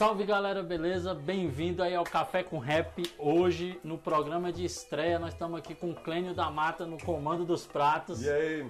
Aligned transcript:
Salve 0.00 0.24
galera, 0.24 0.62
beleza? 0.62 1.12
Bem-vindo 1.12 1.82
aí 1.82 1.94
ao 1.94 2.04
Café 2.04 2.42
com 2.42 2.56
Rap. 2.56 3.02
Hoje, 3.18 3.78
no 3.84 3.98
programa 3.98 4.50
de 4.50 4.64
estreia, 4.64 5.18
nós 5.18 5.34
estamos 5.34 5.58
aqui 5.58 5.74
com 5.74 5.90
o 5.90 5.94
Clênio 5.94 6.32
da 6.32 6.50
Mata 6.50 6.86
no 6.86 6.96
comando 6.96 7.44
dos 7.44 7.66
pratos. 7.66 8.22
E 8.22 8.30
aí, 8.30 8.66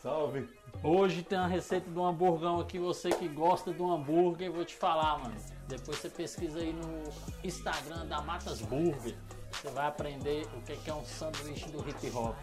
salve! 0.00 0.48
Hoje 0.80 1.24
tem 1.24 1.36
uma 1.36 1.48
receita 1.48 1.90
do 1.90 2.00
hamburgão 2.00 2.60
aqui. 2.60 2.78
Você 2.78 3.10
que 3.10 3.26
gosta 3.26 3.72
do 3.72 3.90
hambúrguer, 3.90 4.52
vou 4.52 4.64
te 4.64 4.76
falar, 4.76 5.18
mano. 5.18 5.34
Depois 5.66 5.98
você 5.98 6.08
pesquisa 6.08 6.60
aí 6.60 6.72
no 6.72 7.02
Instagram 7.42 8.06
da 8.06 8.22
Matas 8.22 8.60
Burger. 8.60 9.16
Você 9.50 9.70
vai 9.70 9.88
aprender 9.88 10.46
o 10.56 10.60
que 10.60 10.88
é 10.88 10.94
um 10.94 11.04
sanduíche 11.04 11.68
do 11.70 11.80
hip 11.88 12.08
hop. 12.14 12.36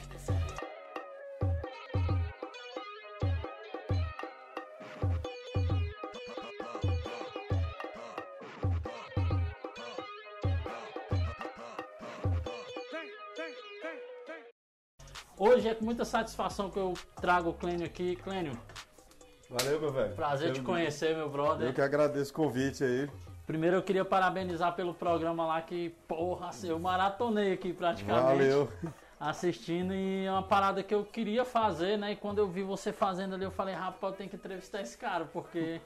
Hoje 15.65 15.71
é 15.71 15.75
com 15.75 15.85
muita 15.85 16.05
satisfação 16.05 16.69
que 16.69 16.77
eu 16.77 16.93
trago 17.19 17.49
o 17.49 17.53
Clênio 17.53 17.87
aqui. 17.87 18.15
Clênio, 18.17 18.55
Valeu, 19.49 19.81
meu 19.81 19.91
velho. 19.91 20.13
prazer 20.13 20.49
eu, 20.49 20.53
te 20.53 20.61
conhecer, 20.61 21.15
meu 21.15 21.27
brother. 21.27 21.69
Eu 21.69 21.73
que 21.73 21.81
agradeço 21.81 22.29
o 22.29 22.35
convite 22.35 22.83
aí. 22.83 23.09
Primeiro 23.47 23.75
eu 23.75 23.81
queria 23.81 24.05
parabenizar 24.05 24.75
pelo 24.75 24.93
programa 24.93 25.43
lá 25.47 25.59
que, 25.63 25.89
porra, 26.07 26.49
assim, 26.49 26.69
eu 26.69 26.77
maratonei 26.77 27.53
aqui 27.53 27.73
praticamente. 27.73 28.27
Valeu. 28.27 28.71
Assistindo 29.19 29.91
e 29.91 30.25
é 30.25 30.31
uma 30.31 30.43
parada 30.43 30.83
que 30.83 30.93
eu 30.93 31.03
queria 31.03 31.43
fazer, 31.43 31.97
né? 31.97 32.11
E 32.11 32.15
quando 32.15 32.37
eu 32.37 32.47
vi 32.47 32.61
você 32.61 32.93
fazendo 32.93 33.33
ali, 33.33 33.43
eu 33.43 33.49
falei, 33.49 33.73
rapaz, 33.73 34.13
eu 34.13 34.17
tenho 34.17 34.29
que 34.29 34.35
entrevistar 34.35 34.81
esse 34.81 34.95
cara, 34.95 35.25
porque 35.25 35.81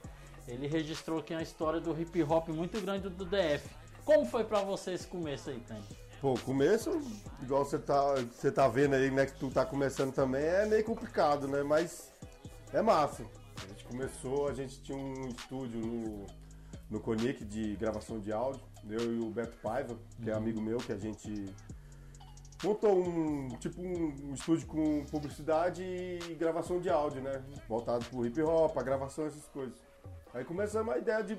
ele 0.46 0.68
registrou 0.68 1.20
aqui 1.20 1.34
uma 1.34 1.42
história 1.42 1.80
do 1.80 1.98
hip 1.98 2.22
hop 2.24 2.50
muito 2.50 2.82
grande 2.82 3.08
do 3.08 3.24
DF. 3.24 3.70
Como 4.04 4.26
foi 4.26 4.44
pra 4.44 4.60
você 4.60 4.92
esse 4.92 5.08
começo 5.08 5.50
aí, 5.50 5.60
Clênio? 5.62 5.86
Pô, 6.22 6.34
o 6.34 6.40
começo, 6.42 7.02
igual 7.42 7.64
você 7.64 7.80
tá, 7.80 8.16
você 8.16 8.52
tá 8.52 8.68
vendo 8.68 8.94
aí, 8.94 9.10
né, 9.10 9.26
que 9.26 9.40
tu 9.40 9.50
tá 9.50 9.66
começando 9.66 10.14
também, 10.14 10.44
é 10.44 10.66
meio 10.66 10.84
complicado, 10.84 11.48
né? 11.48 11.64
Mas 11.64 12.12
é 12.74 12.82
massa. 12.82 13.24
A 13.64 13.68
gente 13.68 13.86
começou, 13.86 14.50
a 14.50 14.54
gente 14.54 14.82
tinha 14.82 14.98
um 14.98 15.30
estúdio 15.30 15.80
no, 15.80 16.26
no 16.90 17.00
Conic 17.00 17.46
de 17.46 17.74
gravação 17.78 18.20
de 18.20 18.34
áudio, 18.34 18.62
eu 18.90 19.16
e 19.16 19.20
o 19.20 19.30
Beto 19.30 19.56
Paiva, 19.64 19.98
que 20.22 20.30
é 20.30 20.34
amigo 20.34 20.60
meu, 20.60 20.80
que 20.80 20.92
a 20.92 20.98
gente 20.98 21.46
montou 22.66 23.00
um 23.00 23.48
tipo 23.58 23.82
um, 23.82 24.14
um 24.30 24.34
estúdio 24.34 24.68
com 24.68 25.06
publicidade 25.06 25.84
e 25.84 26.36
gravação 26.36 26.82
de 26.82 26.90
áudio, 26.90 27.22
né? 27.22 27.42
Voltado 27.66 28.04
pro 28.06 28.26
hip 28.26 28.42
hop, 28.42 28.78
a 28.78 28.84
gravação, 28.84 29.26
essas 29.26 29.48
coisas. 29.48 29.78
Aí 30.34 30.44
começamos 30.44 30.94
a 30.94 30.98
ideia 30.98 31.24
de, 31.24 31.38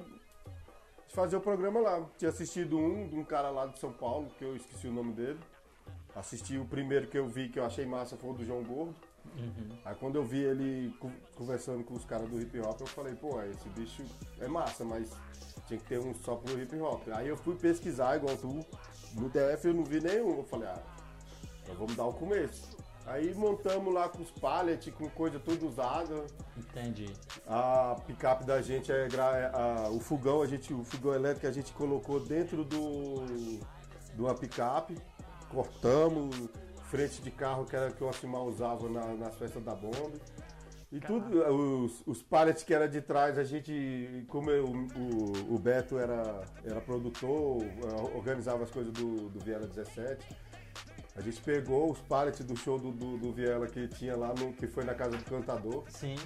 de 1.11 1.15
fazer 1.17 1.37
o 1.37 1.41
programa 1.41 1.81
lá. 1.81 2.07
Tinha 2.17 2.29
assistido 2.31 2.79
um 2.79 3.09
de 3.09 3.17
um 3.17 3.25
cara 3.25 3.51
lá 3.51 3.67
de 3.67 3.79
São 3.81 3.93
Paulo, 3.93 4.29
que 4.39 4.45
eu 4.45 4.55
esqueci 4.55 4.87
o 4.87 4.93
nome 4.93 5.13
dele. 5.13 5.39
Assisti 6.15 6.57
o 6.57 6.65
primeiro 6.65 7.09
que 7.09 7.19
eu 7.19 7.27
vi 7.29 7.49
que 7.49 7.59
eu 7.59 7.65
achei 7.65 7.85
massa 7.85 8.17
foi 8.17 8.31
o 8.31 8.33
do 8.33 8.45
João 8.45 8.63
Gordo. 8.63 8.95
Aí 9.85 9.95
quando 9.97 10.17
eu 10.17 10.25
vi 10.25 10.39
ele 10.41 10.95
co- 10.99 11.11
conversando 11.35 11.85
com 11.85 11.95
os 11.95 12.05
caras 12.05 12.29
do 12.29 12.41
hip 12.41 12.59
hop, 12.61 12.81
eu 12.81 12.87
falei, 12.87 13.15
pô, 13.15 13.41
esse 13.43 13.69
bicho 13.71 14.05
é 14.41 14.47
massa, 14.49 14.85
mas 14.85 15.11
tinha 15.67 15.79
que 15.79 15.85
ter 15.87 15.99
um 15.99 16.15
só 16.15 16.37
pro 16.37 16.61
hip 16.61 16.75
hop. 16.81 17.03
Aí 17.13 17.29
eu 17.29 17.37
fui 17.37 17.55
pesquisar, 17.57 18.17
igual 18.17 18.37
tu, 18.37 18.65
no 19.15 19.29
DF 19.29 19.67
eu 19.69 19.75
não 19.75 19.85
vi 19.85 20.01
nenhum. 20.01 20.39
Eu 20.39 20.45
falei, 20.45 20.69
ah, 20.69 20.83
então 21.63 21.75
vamos 21.75 21.95
dar 21.97 22.05
o 22.07 22.13
começo. 22.13 22.77
Aí 23.11 23.35
montamos 23.35 23.93
lá 23.93 24.09
com 24.09 24.23
os 24.23 24.31
pallets, 24.31 24.93
com 24.95 25.09
coisa 25.11 25.41
toda 25.41 25.67
usada. 25.67 26.25
Entendi. 26.57 27.13
A 27.47 27.97
picape 28.07 28.45
da 28.45 28.63
gente 28.63 28.93
é 28.93 29.09
é, 29.09 29.51
a- 29.53 29.89
o 29.91 29.99
fogão, 29.99 30.43
a 30.43 30.47
gente, 30.47 30.73
o 30.73 30.85
fogão 30.85 31.13
elétrico 31.13 31.47
a 31.49 31.53
gente 31.53 31.73
colocou 31.73 32.21
dentro 32.21 32.65
do 32.65 33.59
de 34.15 34.21
uma 34.21 34.35
picape, 34.35 34.97
cortamos 35.49 36.35
frente 36.85 37.21
de 37.23 37.31
carro 37.31 37.65
que 37.65 37.75
era 37.77 37.91
que 37.91 38.03
o 38.03 38.09
Asimar 38.09 38.43
usava 38.43 38.89
na- 38.89 39.15
nas 39.15 39.35
festas 39.37 39.63
da 39.65 39.75
bomba. 39.75 40.13
E 40.93 40.99
tudo, 41.01 41.39
os, 41.55 42.03
os 42.07 42.21
pallets 42.23 42.65
que 42.65 42.75
era 42.75 42.89
de 42.89 43.01
trás, 43.01 43.39
a 43.39 43.45
gente, 43.45 44.25
como 44.29 44.51
eu- 44.51 44.67
o, 44.67 45.55
o 45.55 45.59
Beto 45.59 45.97
era, 45.99 46.43
era 46.65 46.81
produtor, 46.81 47.63
eh, 47.63 48.17
organizava 48.17 48.65
as 48.65 48.71
coisas 48.73 48.93
do, 48.93 49.29
do 49.29 49.39
Viela 49.39 49.67
17, 49.69 50.27
a 51.17 51.21
gente 51.21 51.41
pegou 51.41 51.91
os 51.91 52.01
pallets 52.01 52.45
do 52.45 52.57
show 52.57 52.79
do, 52.79 52.91
do, 52.93 53.19
do 53.19 53.33
Viela 53.33 53.67
que 53.67 53.89
tinha 53.89 54.17
lá, 54.17 54.29
no, 54.29 54.53
que 54.53 54.67
foi 54.67 54.85
na 54.85 54.95
casa 54.95 55.17
do 55.17 55.25
cantador, 55.25 55.85
Sim. 55.89 56.17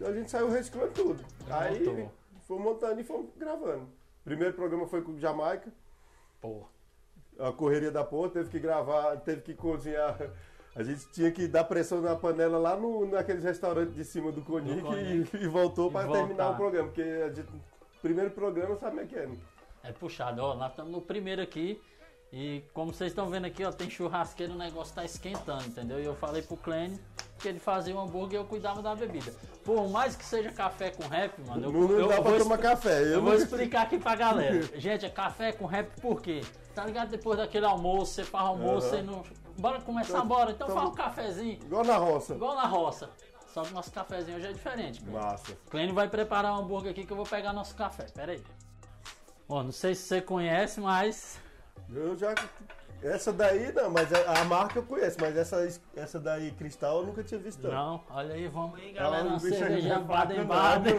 a 0.00 0.12
gente 0.12 0.30
saiu 0.30 0.50
reciclando 0.50 0.92
tudo. 0.92 1.24
Aí 1.50 1.78
Montou. 1.84 2.12
fomos 2.46 2.64
montando 2.64 3.00
e 3.00 3.04
fomos 3.04 3.30
gravando. 3.36 3.88
Primeiro 4.24 4.54
programa 4.54 4.86
foi 4.86 5.02
com 5.02 5.18
Jamaica, 5.18 5.72
Porra. 6.40 6.68
a 7.38 7.52
correria 7.52 7.90
da 7.90 8.04
porra, 8.04 8.30
teve 8.30 8.50
que 8.50 8.58
gravar, 8.58 9.16
teve 9.18 9.42
que 9.42 9.54
cozinhar. 9.54 10.16
A 10.74 10.82
gente 10.82 11.08
tinha 11.10 11.30
que 11.32 11.48
dar 11.48 11.64
pressão 11.64 12.00
na 12.00 12.14
panela 12.14 12.58
lá 12.58 12.76
no, 12.76 13.04
naqueles 13.06 13.42
restaurantes 13.42 13.94
de 13.94 14.04
cima 14.04 14.30
do 14.30 14.42
Conic 14.42 14.86
e, 15.34 15.42
e 15.42 15.48
voltou 15.48 15.90
para 15.90 16.10
terminar 16.10 16.50
o 16.50 16.56
programa, 16.56 16.88
porque 16.88 17.02
a 17.02 17.32
gente, 17.32 17.48
primeiro 18.00 18.30
programa 18.30 18.76
sabe 18.76 18.90
como 18.90 19.00
é 19.00 19.06
que 19.06 19.16
é. 19.16 19.26
né? 19.26 19.36
É 19.82 19.92
puxado, 19.92 20.42
ó. 20.42 20.54
Nós 20.54 20.70
estamos 20.70 20.92
no 20.92 21.00
primeiro 21.00 21.42
aqui. 21.42 21.80
E 22.32 22.62
como 22.74 22.92
vocês 22.92 23.10
estão 23.10 23.30
vendo 23.30 23.46
aqui, 23.46 23.64
ó, 23.64 23.72
tem 23.72 23.88
churrasqueiro, 23.88 24.52
o 24.52 24.56
negócio 24.56 24.94
tá 24.94 25.04
esquentando, 25.04 25.64
entendeu? 25.64 25.98
E 25.98 26.04
eu 26.04 26.14
falei 26.14 26.42
pro 26.42 26.56
Clênio 26.56 26.98
que 27.38 27.48
ele 27.48 27.58
fazia 27.58 27.94
um 27.94 28.00
hambúrguer 28.00 28.34
e 28.34 28.42
eu 28.42 28.44
cuidava 28.44 28.82
da 28.82 28.94
bebida. 28.94 29.32
Por 29.64 29.88
mais 29.88 30.14
que 30.16 30.24
seja 30.24 30.50
café 30.50 30.90
com 30.90 31.06
rap, 31.06 31.40
mano, 31.46 31.66
eu, 31.66 31.72
Não, 31.72 31.90
eu 31.90 32.08
dá 32.08 32.20
pra 32.20 32.30
vou 32.30 32.38
tomar 32.38 32.58
café. 32.58 33.02
Eu, 33.02 33.06
Eu 33.06 33.22
vou 33.22 33.34
explicar 33.34 33.82
aqui 33.82 33.98
pra 33.98 34.14
galera. 34.14 34.60
Gente, 34.78 35.06
é 35.06 35.10
café 35.10 35.52
com 35.52 35.64
rap 35.64 35.88
por 36.00 36.20
quê? 36.20 36.42
Tá 36.74 36.84
ligado? 36.84 37.10
Depois 37.10 37.38
daquele 37.38 37.64
almoço, 37.64 38.14
você 38.14 38.24
faz 38.24 38.44
almoço, 38.44 38.88
você 38.88 39.02
não. 39.02 39.24
Bora 39.56 39.80
começar, 39.80 40.22
bora. 40.22 40.50
Então 40.52 40.68
faz 40.68 40.88
um 40.88 40.92
cafezinho. 40.92 41.58
Igual 41.64 41.84
na 41.84 41.96
roça. 41.96 42.34
Igual 42.34 42.54
na 42.54 42.66
roça. 42.66 43.10
Só 43.52 43.62
que 43.62 43.72
nosso 43.72 43.90
cafezinho 43.90 44.36
hoje 44.36 44.46
é 44.46 44.52
diferente. 44.52 45.00
Clênio. 45.00 45.20
Massa. 45.20 45.56
Clênio 45.70 45.94
vai 45.94 46.08
preparar 46.08 46.52
um 46.52 46.58
hambúrguer 46.58 46.92
aqui 46.92 47.04
que 47.04 47.12
eu 47.12 47.16
vou 47.16 47.26
pegar 47.26 47.52
nosso 47.52 47.74
café. 47.74 48.06
Pera 48.14 48.32
aí. 48.32 48.42
Ó, 49.48 49.62
não 49.62 49.72
sei 49.72 49.94
se 49.94 50.02
você 50.02 50.20
conhece, 50.20 50.80
mas. 50.80 51.40
Eu 51.92 52.16
já. 52.16 52.34
Essa 53.02 53.32
daí 53.32 53.72
não, 53.72 53.90
mas 53.90 54.12
a, 54.12 54.40
a 54.40 54.44
marca 54.44 54.80
eu 54.80 54.82
conheço, 54.82 55.16
mas 55.20 55.36
essa, 55.36 55.68
essa 55.94 56.18
daí 56.18 56.50
cristal 56.50 56.98
eu 57.00 57.06
nunca 57.06 57.22
tinha 57.22 57.38
visto. 57.38 57.68
Não, 57.68 58.02
olha 58.10 58.34
aí, 58.34 58.48
vamos 58.48 58.78
aí, 58.80 58.90
Ah, 58.98 59.02
galera. 59.02 59.24
o 59.24 59.28
Uma 59.28 59.38
cerveja 59.40 59.88
não 59.88 59.96
é 59.96 60.04
Baden 60.04 60.44
Baden. 60.44 60.98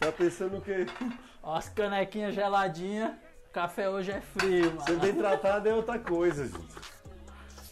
Tá 0.00 0.10
pensando 0.10 0.56
o 0.56 0.60
quê? 0.60 0.86
Ó, 1.42 1.54
As 1.54 1.68
canequinhas 1.68 2.34
geladinhas. 2.34 3.12
Café 3.52 3.88
hoje 3.88 4.12
é 4.12 4.20
frio, 4.20 4.70
Ser 4.82 4.92
mano. 4.92 5.00
bem 5.00 5.14
tratado 5.14 5.68
é 5.68 5.74
outra 5.74 5.98
coisa, 5.98 6.46
gente. 6.46 6.74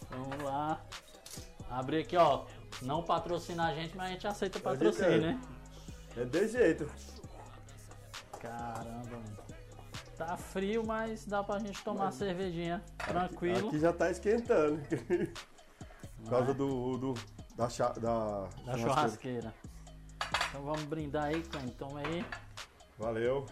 Vamos 0.09 0.43
lá. 0.43 0.79
Abrir 1.69 1.99
aqui, 2.01 2.17
ó. 2.17 2.45
Não 2.81 3.01
patrocina 3.03 3.67
a 3.67 3.73
gente, 3.73 3.95
mas 3.95 4.07
a 4.07 4.11
gente 4.11 4.27
aceita 4.27 4.59
patrocínio, 4.59 5.13
é. 5.13 5.17
né? 5.19 5.41
É 6.17 6.25
desse 6.25 6.57
jeito. 6.57 6.89
Caramba, 8.41 9.09
mano. 9.09 9.48
Tá 10.19 10.35
frio, 10.35 10.85
mas 10.85 11.25
dá 11.25 11.41
pra 11.41 11.59
gente 11.59 11.81
tomar 11.81 12.03
uma 12.03 12.11
cervejinha 12.11 12.83
tranquilo. 12.97 13.69
Aqui 13.69 13.79
já 13.79 13.93
tá 13.93 14.11
esquentando. 14.11 14.81
Por 16.21 16.29
causa 16.29 16.53
do, 16.53 16.97
do, 16.97 17.13
da, 17.55 17.69
cha, 17.69 17.87
da, 17.93 18.49
Da 18.65 18.77
churrasqueira. 18.77 19.53
Então 20.49 20.61
vamos 20.61 20.83
brindar 20.83 21.27
aí, 21.27 21.41
Clênio. 21.41 21.71
Toma 21.71 22.01
aí. 22.01 22.25
Valeu. 22.97 23.45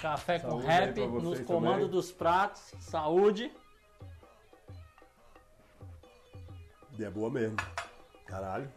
Café 0.00 0.38
com 0.38 0.50
Saúde 0.50 0.68
aí 0.68 0.86
rap 0.86 1.06
nos 1.08 1.40
comandos 1.40 1.90
dos 1.90 2.12
pratos. 2.12 2.72
Saúde. 2.78 3.52
E 6.96 7.04
é 7.04 7.10
boa 7.10 7.28
mesmo. 7.28 7.56
Caralho. 8.24 8.72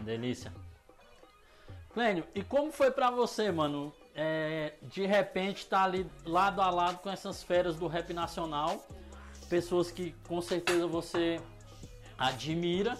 Delícia. 0.00 0.52
Clênio, 1.94 2.26
e 2.34 2.44
como 2.44 2.70
foi 2.70 2.90
pra 2.90 3.10
você, 3.10 3.50
mano? 3.50 3.94
É, 4.14 4.74
de 4.82 5.04
repente 5.06 5.66
tá 5.66 5.82
ali 5.82 6.06
lado 6.24 6.62
a 6.62 6.70
lado 6.70 6.98
com 6.98 7.10
essas 7.10 7.42
feras 7.42 7.76
do 7.76 7.86
rap 7.88 8.12
nacional, 8.12 8.86
pessoas 9.48 9.90
que 9.90 10.14
com 10.28 10.40
certeza 10.40 10.86
você 10.86 11.40
admira, 12.16 12.96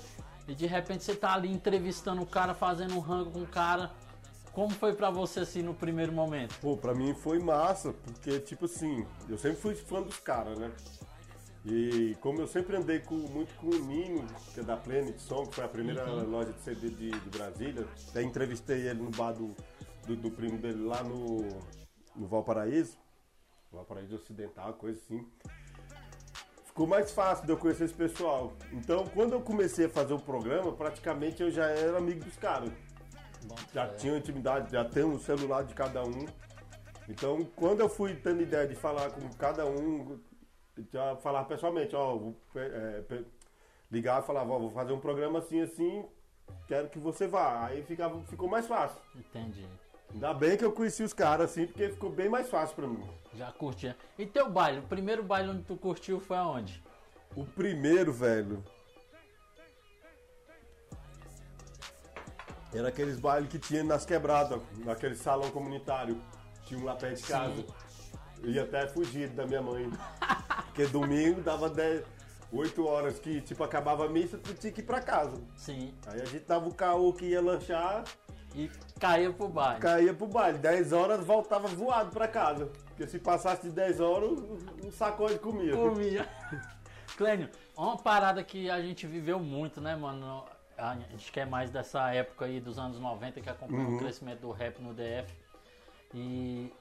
e 0.48 0.54
de 0.54 0.66
repente 0.66 1.04
você 1.04 1.14
tá 1.14 1.34
ali 1.34 1.50
entrevistando 1.50 2.20
o 2.22 2.26
cara, 2.26 2.52
fazendo 2.52 2.94
um 2.94 3.00
rango 3.00 3.30
com 3.30 3.42
o 3.42 3.46
cara. 3.46 3.90
Como 4.52 4.70
foi 4.70 4.94
pra 4.94 5.10
você 5.10 5.40
assim 5.40 5.62
no 5.62 5.74
primeiro 5.74 6.12
momento? 6.12 6.54
Pô, 6.60 6.76
pra 6.76 6.94
mim 6.94 7.14
foi 7.14 7.38
massa, 7.40 7.92
porque, 7.92 8.38
tipo 8.38 8.66
assim, 8.66 9.04
eu 9.28 9.36
sempre 9.36 9.60
fui 9.60 9.74
fã 9.74 10.00
dos 10.00 10.18
caras, 10.18 10.58
né? 10.58 10.70
E 11.64 12.14
como 12.20 12.40
eu 12.40 12.46
sempre 12.46 12.76
andei 12.76 13.00
com, 13.00 13.14
muito 13.14 13.54
com 13.54 13.68
o 13.68 13.78
Ninho, 13.78 14.26
que 14.52 14.60
é 14.60 14.62
da 14.62 14.76
Planet 14.76 15.18
Song, 15.18 15.48
que 15.48 15.54
foi 15.54 15.64
a 15.64 15.68
primeira 15.68 16.04
loja 16.04 16.52
de 16.52 16.60
CD 16.60 16.90
de, 16.90 17.10
de 17.10 17.30
Brasília, 17.30 17.86
até 18.10 18.22
entrevistei 18.22 18.86
ele 18.86 19.02
no 19.02 19.10
bar 19.10 19.32
do, 19.32 19.56
do, 20.06 20.16
do 20.16 20.30
primo 20.30 20.58
dele 20.58 20.84
lá 20.84 21.02
no, 21.02 21.48
no 22.14 22.26
Valparaíso, 22.26 22.98
Valparaíso 23.72 24.16
Ocidental, 24.16 24.74
coisa 24.74 24.98
assim. 24.98 25.26
Ficou 26.66 26.86
mais 26.86 27.12
fácil 27.12 27.46
de 27.46 27.52
eu 27.52 27.56
conhecer 27.56 27.84
esse 27.84 27.94
pessoal. 27.94 28.52
Então, 28.72 29.06
quando 29.06 29.32
eu 29.32 29.40
comecei 29.40 29.86
a 29.86 29.88
fazer 29.88 30.12
o 30.12 30.18
programa, 30.18 30.72
praticamente 30.72 31.42
eu 31.42 31.50
já 31.50 31.66
era 31.66 31.98
amigo 31.98 32.24
dos 32.24 32.36
caras. 32.36 32.70
Bom, 33.44 33.54
Já 33.72 33.84
é, 33.84 33.94
tinha 33.94 34.16
intimidade, 34.16 34.72
já 34.72 34.84
tem 34.84 35.04
um 35.04 35.18
celular 35.18 35.64
de 35.64 35.74
cada 35.74 36.02
um. 36.02 36.26
Então, 37.08 37.44
quando 37.54 37.80
eu 37.80 37.88
fui 37.88 38.16
tendo 38.16 38.42
ideia 38.42 38.66
de 38.66 38.74
falar 38.74 39.10
com 39.10 39.28
cada 39.34 39.66
um, 39.66 40.18
já 40.92 41.14
falar 41.16 41.44
pessoalmente, 41.44 41.94
ó, 41.94 42.16
vou, 42.16 42.36
é, 42.56 43.22
ligar 43.90 44.22
e 44.22 44.26
falar, 44.26 44.42
ó, 44.42 44.58
vou 44.58 44.70
fazer 44.70 44.92
um 44.92 45.00
programa 45.00 45.38
assim, 45.38 45.60
assim, 45.60 46.04
quero 46.66 46.88
que 46.88 46.98
você 46.98 47.26
vá. 47.26 47.66
Aí 47.66 47.82
ficava, 47.82 48.20
ficou 48.24 48.48
mais 48.48 48.66
fácil. 48.66 49.00
Entendi. 49.14 49.64
Ainda 50.14 50.32
bem 50.32 50.56
que 50.56 50.64
eu 50.64 50.70
conheci 50.70 51.02
os 51.02 51.12
caras 51.12 51.50
assim, 51.50 51.66
porque 51.66 51.88
ficou 51.88 52.08
bem 52.08 52.28
mais 52.28 52.48
fácil 52.48 52.76
pra 52.76 52.86
mim. 52.86 53.02
Já 53.34 53.50
curtia. 53.50 53.96
E 54.16 54.24
teu 54.24 54.48
baile? 54.48 54.78
O 54.78 54.82
primeiro 54.82 55.24
baile 55.24 55.50
onde 55.50 55.64
tu 55.64 55.76
curtiu 55.76 56.20
foi 56.20 56.36
aonde? 56.36 56.80
O 57.34 57.44
primeiro, 57.44 58.12
velho. 58.12 58.62
Era 62.72 62.88
aqueles 62.88 63.18
bailes 63.18 63.50
que 63.50 63.58
tinha 63.58 63.82
nas 63.82 64.06
quebradas, 64.06 64.60
naquele 64.84 65.16
salão 65.16 65.50
comunitário. 65.50 66.20
Tinha 66.64 66.78
um 66.78 66.84
lá 66.84 66.94
perto 66.94 67.20
de 67.20 67.26
casa. 67.26 67.56
Sim. 67.56 67.66
Eu 68.42 68.50
ia 68.50 68.62
até 68.62 68.86
fugir 68.86 69.28
da 69.30 69.44
minha 69.44 69.62
mãe. 69.62 69.90
Porque 70.66 70.86
domingo 70.86 71.40
dava 71.40 71.68
10, 71.68 72.04
8 72.52 72.86
horas 72.86 73.18
que 73.18 73.40
tipo 73.40 73.64
acabava 73.64 74.06
a 74.06 74.08
missa, 74.08 74.38
tu 74.38 74.54
tinha 74.54 74.72
que 74.72 74.80
ir 74.80 74.84
pra 74.84 75.00
casa. 75.00 75.40
Sim. 75.56 75.92
Aí 76.06 76.20
a 76.20 76.24
gente 76.24 76.44
dava 76.44 76.68
o 76.68 76.74
caô 76.74 77.12
que 77.12 77.26
ia 77.26 77.40
lanchar, 77.40 78.04
E 78.54 78.70
caía 79.00 79.32
pro 79.32 79.48
baile. 79.48 79.80
caía 79.80 80.14
pro 80.14 80.26
baile. 80.26 80.58
10 80.58 80.92
horas 80.92 81.24
voltava 81.24 81.66
voado 81.68 82.10
pra 82.10 82.28
casa. 82.28 82.66
Porque 82.86 83.06
se 83.06 83.18
passasse 83.18 83.62
de 83.62 83.70
10 83.72 84.00
horas, 84.00 84.30
um 84.84 84.90
sacode 84.92 85.38
comia. 85.40 85.74
Comia. 85.74 86.28
Clênio, 87.16 87.48
uma 87.76 87.96
parada 87.96 88.42
que 88.44 88.70
a 88.70 88.80
gente 88.80 89.06
viveu 89.06 89.38
muito, 89.40 89.80
né, 89.80 89.94
mano? 89.96 90.44
A 90.76 90.94
gente 91.10 91.30
quer 91.30 91.46
mais 91.46 91.70
dessa 91.70 92.12
época 92.12 92.44
aí 92.46 92.60
dos 92.60 92.78
anos 92.78 92.98
90 92.98 93.40
que 93.40 93.48
acompanhou 93.50 93.86
Uhum. 93.90 93.96
o 93.96 93.98
crescimento 93.98 94.40
do 94.40 94.50
rap 94.50 94.80
no 94.80 94.92
DF. 94.92 95.32
E 96.12 96.72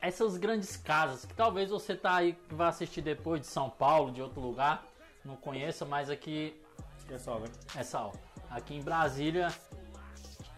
essas 0.00 0.36
grandes 0.36 0.76
casas, 0.76 1.24
que 1.24 1.34
talvez 1.34 1.70
você 1.70 1.94
tá 1.94 2.16
aí 2.16 2.32
que 2.48 2.54
vai 2.54 2.68
assistir 2.68 3.02
depois 3.02 3.40
de 3.40 3.46
São 3.46 3.68
Paulo, 3.70 4.10
de 4.12 4.22
outro 4.22 4.40
lugar, 4.40 4.84
não 5.24 5.36
conheça, 5.36 5.84
mas 5.84 6.08
aqui 6.10 6.60
É 7.08 7.18
só, 7.18 7.38
né? 7.38 7.46
é 7.76 7.82
sal. 7.82 8.12
Aqui 8.50 8.74
em 8.74 8.80
Brasília 8.82 9.48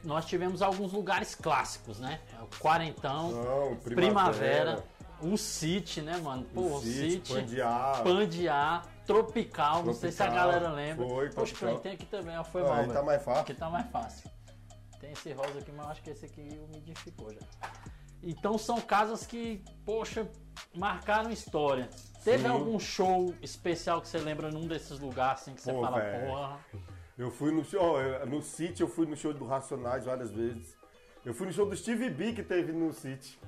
nós 0.04 0.24
tivemos 0.26 0.62
alguns 0.62 0.92
lugares 0.92 1.34
clássicos, 1.34 1.98
né? 1.98 2.20
O 2.40 2.58
Quarentão, 2.58 3.30
Não, 3.30 3.76
Primavera, 3.76 4.82
o 5.20 5.36
City, 5.36 6.00
né, 6.02 6.16
mano? 6.18 6.44
Pô, 6.52 6.76
o 6.76 6.80
City, 6.80 7.32
Pandiá. 7.32 8.00
Pandiá, 8.02 8.82
Tropical, 9.06 9.84
não 9.84 9.94
sei 9.94 10.10
se 10.10 10.22
a 10.22 10.26
Tropical, 10.26 10.50
galera 10.52 10.72
lembra. 10.72 11.08
foi, 11.08 11.30
Poxa, 11.30 11.54
Tropical. 11.54 11.78
tem 11.80 11.92
aqui 11.92 12.06
também, 12.06 12.36
ó, 12.38 12.44
foi 12.44 12.62
Ah, 12.62 12.66
mal, 12.68 12.76
velho. 12.78 12.92
tá 12.92 13.02
mais 13.02 13.22
fácil. 13.22 13.40
Aqui 13.42 13.54
tá 13.54 13.70
mais 13.70 13.90
fácil. 13.90 14.30
Tem 15.00 15.12
esse 15.12 15.32
rosa 15.32 15.58
aqui, 15.58 15.72
mas 15.72 15.84
eu 15.86 15.92
acho 15.92 16.02
que 16.02 16.10
esse 16.10 16.24
aqui 16.26 16.60
umidificou 16.70 17.32
já. 17.32 17.40
Então 18.22 18.56
são 18.56 18.80
casas 18.80 19.26
que, 19.26 19.64
poxa, 19.84 20.28
marcaram 20.74 21.30
história. 21.30 21.88
Teve 22.24 22.44
Sim. 22.44 22.48
algum 22.50 22.78
show 22.78 23.34
especial 23.42 24.00
que 24.00 24.06
você 24.08 24.18
lembra 24.18 24.48
num 24.50 24.68
desses 24.68 25.00
lugares 25.00 25.42
assim 25.42 25.54
que 25.54 25.60
você 25.60 25.72
Pô, 25.72 25.80
fala, 25.82 26.00
velho. 26.00 26.26
porra. 26.28 26.58
Eu 27.22 27.30
fui 27.30 27.52
no 27.52 27.64
show, 27.64 27.98
no 28.26 28.42
City, 28.42 28.82
eu 28.82 28.88
fui 28.88 29.06
no 29.06 29.16
show 29.16 29.32
do 29.32 29.46
Racionais 29.46 30.06
várias 30.06 30.32
vezes. 30.32 30.76
Eu 31.24 31.32
fui 31.32 31.46
no 31.46 31.52
show 31.52 31.64
do 31.64 31.76
Steve 31.76 32.10
B 32.10 32.32
que 32.32 32.42
teve 32.42 32.72
no 32.72 32.92
City. 32.92 33.38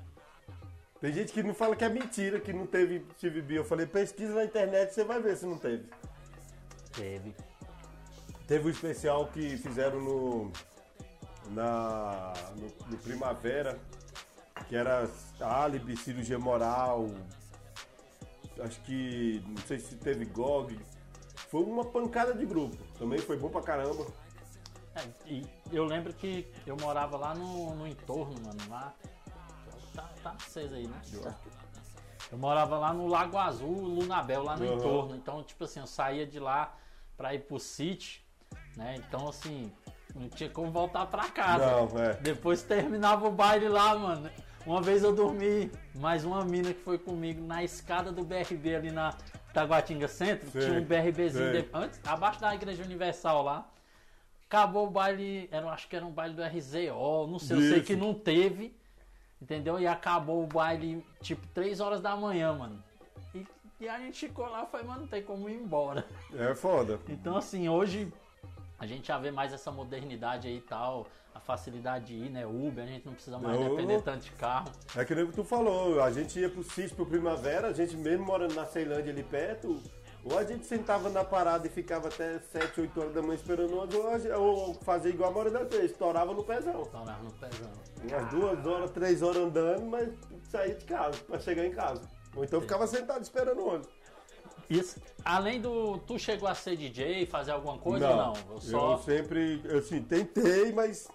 Tem 1.01 1.13
gente 1.13 1.33
que 1.33 1.43
não 1.43 1.53
fala 1.53 1.75
que 1.75 1.85
é 1.85 1.89
mentira 1.89 2.39
que 2.39 2.53
não 2.53 2.69
teve 2.69 3.05
Steve 3.17 3.43
B. 3.43 3.59
Eu 3.59 3.65
falei, 3.65 3.85
pesquisa 3.85 4.33
na 4.33 4.45
internet, 4.45 4.95
você 4.95 5.03
vai 5.03 5.21
ver 5.21 5.37
se 5.37 5.45
não 5.45 5.59
teve. 5.59 5.89
Teve. 6.93 7.35
Teve 8.47 8.69
o 8.69 8.71
especial 8.71 9.27
que 9.27 9.57
fizeram 9.57 10.01
no. 10.01 10.53
Na. 11.51 12.33
No, 12.55 12.91
no 12.93 12.97
Primavera, 12.99 13.77
que 14.69 14.77
era 14.77 15.11
álibi, 15.41 15.97
cirurgia 15.97 16.39
moral. 16.39 17.09
Acho 18.61 18.81
que. 18.83 19.43
Não 19.49 19.63
sei 19.67 19.81
se 19.81 19.97
teve 19.97 20.25
GOG. 20.27 20.79
Foi 21.55 21.63
uma 21.63 21.85
pancada 21.85 22.35
de 22.35 22.45
grupo. 22.45 22.77
Também 22.99 23.17
foi 23.21 23.37
bom 23.37 23.49
pra 23.49 23.63
caramba. 23.63 24.05
É, 24.97 25.03
e 25.25 25.47
eu 25.71 25.85
lembro 25.85 26.13
que 26.13 26.53
eu 26.67 26.77
morava 26.77 27.17
lá 27.17 27.33
no, 27.33 27.77
no 27.77 27.87
entorno, 27.87 28.35
mano, 28.45 28.59
lá. 28.69 28.93
Tá, 29.95 30.11
tá 30.21 30.31
acesa 30.33 30.75
aí, 30.75 30.89
né? 30.89 31.01
Eu 32.33 32.39
morava 32.39 32.77
lá 32.77 32.93
no 32.93 33.07
Lago 33.07 33.39
Azul, 33.39 33.71
Lunabel, 33.71 34.43
lá 34.43 34.57
no 34.57 34.65
Uhum. 34.65 34.75
entorno. 34.75 35.15
Então, 35.15 35.45
tipo 35.45 35.63
assim, 35.63 35.79
eu 35.79 35.87
saía 35.87 36.27
de 36.27 36.41
lá 36.41 36.75
pra 37.17 37.33
ir 37.35 37.45
pro 37.47 37.61
City, 37.61 38.27
né? 38.77 38.97
Então, 38.97 39.29
assim, 39.29 39.71
não 40.13 40.29
tinha 40.29 40.51
como 40.51 40.73
voltar 40.73 41.07
pra 41.07 41.31
casa. 41.31 41.71
Não, 41.87 42.01
é. 42.03 42.15
Depois 42.15 42.65
terminava 42.65 43.29
o 43.29 43.31
baile 43.31 43.69
lá, 43.69 43.95
mano. 43.97 44.29
Uma 44.67 44.83
vez 44.83 45.05
eu 45.05 45.15
dormi, 45.15 45.71
mais 45.95 46.25
uma 46.25 46.45
mina 46.45 46.75
que 46.75 46.81
foi 46.81 46.99
comigo 46.99 47.47
na 47.47 47.63
escada 47.63 48.11
do 48.11 48.25
BRB 48.25 48.75
ali 48.75 48.91
na 48.91 49.15
Taguatinga 49.55 50.09
Centro. 50.09 50.51
Sei, 50.51 50.63
tinha 50.67 50.79
um 50.81 50.85
BRBzinho 50.85 51.53
de- 51.63 51.69
antes, 51.73 52.01
abaixo 52.05 52.41
da 52.41 52.55
Igreja 52.55 52.83
Universal 52.83 53.43
lá. 53.43 53.67
Acabou 54.47 54.87
o 54.87 54.91
baile, 54.91 55.49
era, 55.51 55.69
acho 55.71 55.89
que 55.89 55.97
era 55.97 56.05
um 56.05 56.11
baile 56.11 56.35
do 56.35 56.43
RZO, 56.43 57.27
não 57.29 57.39
sei, 57.39 57.57
eu 57.57 57.61
sei 57.61 57.77
Isso. 57.79 57.87
que 57.87 57.97
não 57.97 58.13
teve, 58.13 58.77
entendeu? 59.41 59.81
E 59.81 59.87
acabou 59.87 60.45
o 60.45 60.47
baile 60.47 61.05
tipo 61.23 61.47
3 61.49 61.81
horas 61.81 62.01
da 62.01 62.15
manhã, 62.15 62.53
mano. 62.53 62.83
E, 63.35 63.47
e 63.81 63.89
a 63.89 63.99
gente 63.99 64.29
ficou 64.29 64.47
lá 64.49 64.65
e 64.65 64.67
foi, 64.67 64.83
mano, 64.83 65.01
não 65.03 65.09
tem 65.09 65.23
como 65.23 65.49
ir 65.49 65.55
embora. 65.57 66.05
É 66.37 66.55
foda. 66.55 67.01
Então, 67.09 67.37
assim, 67.37 67.69
hoje 67.69 68.13
a 68.85 68.87
gente 68.87 69.09
já 69.09 69.19
vê 69.19 69.31
mais 69.31 69.53
essa 69.53 69.71
modernidade 69.71 70.47
aí 70.47 70.59
e 70.59 70.61
tal, 70.61 71.07
a 71.35 71.41
facilidade 71.41 72.07
de 72.07 72.15
ir, 72.27 72.31
né? 72.31 72.47
Uber, 72.47 72.85
a 72.85 72.87
gente 72.87 73.07
não 73.07 73.15
precisa 73.15 73.39
mais 73.39 73.61
Eu- 73.61 73.71
depender 73.71 74.01
tanto 74.03 74.21
de 74.25 74.31
carro. 74.33 74.71
É 74.97 75.05
que 75.05 75.15
nem 75.15 75.25
o 75.25 75.29
que 75.29 75.35
tu 75.35 75.43
falou, 75.45 76.01
a 76.03 76.11
gente 76.11 76.39
ia 76.39 76.49
pro 76.49 76.63
sítio 76.63 76.95
pro 76.95 77.07
Primavera, 77.07 77.69
a 77.69 77.73
gente 77.73 77.97
mesmo 77.97 78.25
morando 78.25 78.55
na 78.55 78.67
Ceilândia 78.67 79.13
ali 79.13 79.23
perto, 79.23 79.83
ou 80.25 80.39
a 80.39 80.45
gente 80.45 80.65
sentava 80.65 81.09
na 81.11 81.25
parada 81.25 81.67
e 81.67 81.71
ficava 81.71 82.09
até 82.09 82.39
7, 82.39 82.81
8 82.83 83.01
horas 83.01 83.15
da 83.15 83.21
manhã 83.23 83.35
esperando 83.35 83.77
ônibus, 83.77 84.25
ou, 84.37 84.41
ou 84.69 84.75
fazia 84.75 85.11
igual 85.11 85.31
a 85.31 85.33
maioria 85.35 85.59
das 85.59 85.69
vezes, 85.69 85.91
estourava 85.91 86.33
no 86.33 86.45
pezão. 86.45 86.83
Tornar 86.85 87.23
no 87.23 87.31
pesão. 87.33 87.71
Umas 88.09 88.31
duas 88.31 88.67
horas, 88.67 88.91
três 88.91 89.23
horas 89.23 89.43
andando, 89.43 89.87
mas 89.87 90.09
saía 90.51 90.75
de 90.75 90.85
casa, 90.85 91.19
pra 91.27 91.39
chegar 91.39 91.65
em 91.67 91.73
casa. 91.73 92.03
Ou 92.37 92.45
então 92.45 92.61
ficava 92.61 92.87
sentado 92.87 93.23
esperando 93.23 93.61
o 93.61 93.69
ônibus. 93.69 93.89
Isso, 94.69 95.01
além 95.25 95.61
do. 95.61 95.99
Tu 95.99 96.19
chegou 96.19 96.49
a 96.49 96.55
ser 96.55 96.77
DJ, 96.77 97.27
fazer 97.27 97.53
alguma 97.53 97.79
coisa 97.79 98.09
ou 98.09 98.17
não? 98.17 98.33
Eu 98.51 98.61
só. 98.61 98.93
eu 98.93 98.99
sempre, 98.99 99.63
assim, 99.77 100.03
tentei, 100.03 100.73
mas 100.73 101.09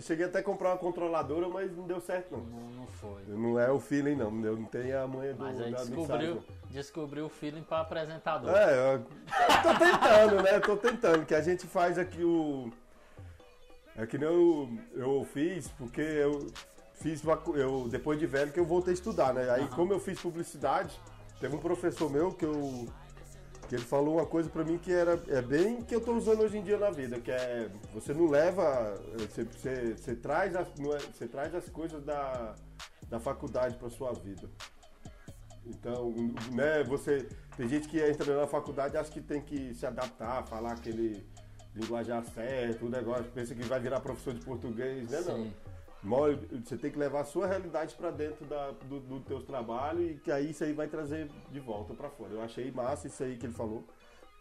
cheguei 0.00 0.26
até 0.26 0.38
a 0.38 0.42
comprar 0.42 0.70
uma 0.70 0.78
controladora, 0.78 1.48
mas 1.48 1.74
não 1.76 1.86
deu 1.86 2.00
certo 2.00 2.32
não. 2.32 2.40
Não, 2.40 2.70
não 2.70 2.86
foi. 2.86 3.22
Não 3.26 3.58
é 3.58 3.70
o 3.70 3.78
feeling 3.78 4.16
não, 4.16 4.44
eu 4.44 4.56
não 4.56 4.64
tenho 4.64 5.02
a 5.02 5.06
manha 5.06 5.34
do, 5.34 5.42
Mas 5.42 5.60
aí 5.60 5.70
da 5.70 5.78
descobriu, 5.78 6.42
descobriu 6.70 7.26
o 7.26 7.28
feeling 7.28 7.62
pra 7.62 7.80
apresentador. 7.80 8.50
É, 8.54 8.72
eu, 8.74 8.92
eu 8.92 9.06
tô 9.62 9.78
tentando, 9.78 10.42
né? 10.42 10.56
Eu 10.56 10.60
tô 10.60 10.76
tentando, 10.76 11.26
que 11.26 11.34
a 11.34 11.42
gente 11.42 11.66
faz 11.66 11.98
aqui 11.98 12.22
o. 12.24 12.70
É 13.96 14.06
que 14.06 14.16
nem 14.16 14.28
eu, 14.28 14.70
eu 14.94 15.26
fiz, 15.30 15.68
porque 15.68 16.00
eu 16.00 16.46
fiz 16.94 17.22
eu 17.54 17.88
depois 17.88 18.18
de 18.18 18.26
velho 18.26 18.52
que 18.52 18.60
eu 18.60 18.64
voltei 18.64 18.92
a 18.92 18.94
estudar, 18.94 19.34
né? 19.34 19.50
Aí 19.50 19.66
como 19.68 19.92
eu 19.92 20.00
fiz 20.00 20.20
publicidade, 20.20 20.98
teve 21.40 21.56
um 21.56 21.58
professor 21.58 22.10
meu 22.10 22.30
que 22.32 22.44
eu 22.44 22.86
que 23.68 23.76
ele 23.76 23.84
falou 23.84 24.16
uma 24.16 24.26
coisa 24.26 24.50
pra 24.50 24.64
mim 24.64 24.78
que 24.78 24.92
era 24.92 25.12
é 25.28 25.40
bem 25.40 25.80
que 25.82 25.94
eu 25.94 26.00
tô 26.00 26.12
usando 26.14 26.40
hoje 26.40 26.58
em 26.58 26.62
dia 26.62 26.76
na 26.76 26.90
vida, 26.90 27.20
que 27.20 27.30
é 27.30 27.70
você 27.94 28.12
não 28.12 28.28
leva, 28.28 29.00
você, 29.16 29.44
você, 29.44 29.94
você 29.96 30.14
traz 30.16 30.56
as, 30.56 30.66
não 30.76 30.92
é- 30.94 30.98
você 30.98 31.28
traz 31.28 31.54
as 31.54 31.68
coisas 31.68 32.02
da, 32.04 32.56
da 33.08 33.20
faculdade 33.20 33.76
pra 33.76 33.88
sua 33.88 34.12
vida. 34.12 34.48
Então, 35.64 36.12
né, 36.52 36.82
você. 36.82 37.28
Tem 37.56 37.68
gente 37.68 37.86
que 37.88 38.00
entra 38.00 38.34
na 38.40 38.46
faculdade 38.46 38.96
acha 38.96 39.10
que 39.10 39.20
tem 39.20 39.40
que 39.40 39.72
se 39.74 39.86
adaptar, 39.86 40.42
falar 40.48 40.72
aquele 40.72 41.24
linguajar 41.74 42.24
certo, 42.34 42.86
o 42.86 42.88
negócio, 42.88 43.24
pensa 43.32 43.54
que 43.54 43.62
vai 43.62 43.78
virar 43.78 44.00
professor 44.00 44.34
de 44.34 44.44
português, 44.44 45.08
né? 45.08 45.20
Não. 45.20 45.36
Sim. 45.44 45.52
Mó- 45.52 45.69
Você 46.64 46.76
tem 46.76 46.90
que 46.90 46.98
levar 46.98 47.20
a 47.20 47.24
sua 47.24 47.46
realidade 47.46 47.94
para 47.94 48.10
dentro 48.10 48.46
da, 48.46 48.70
do, 48.70 49.00
do 49.00 49.20
teu 49.20 49.42
trabalho 49.42 50.02
e 50.02 50.14
que 50.14 50.32
aí 50.32 50.50
isso 50.50 50.64
aí 50.64 50.72
vai 50.72 50.88
trazer 50.88 51.28
de 51.50 51.60
volta 51.60 51.92
para 51.92 52.08
fora. 52.08 52.32
Eu 52.32 52.42
achei 52.42 52.70
massa 52.70 53.06
isso 53.06 53.22
aí 53.22 53.36
que 53.36 53.46
ele 53.46 53.52
falou. 53.52 53.84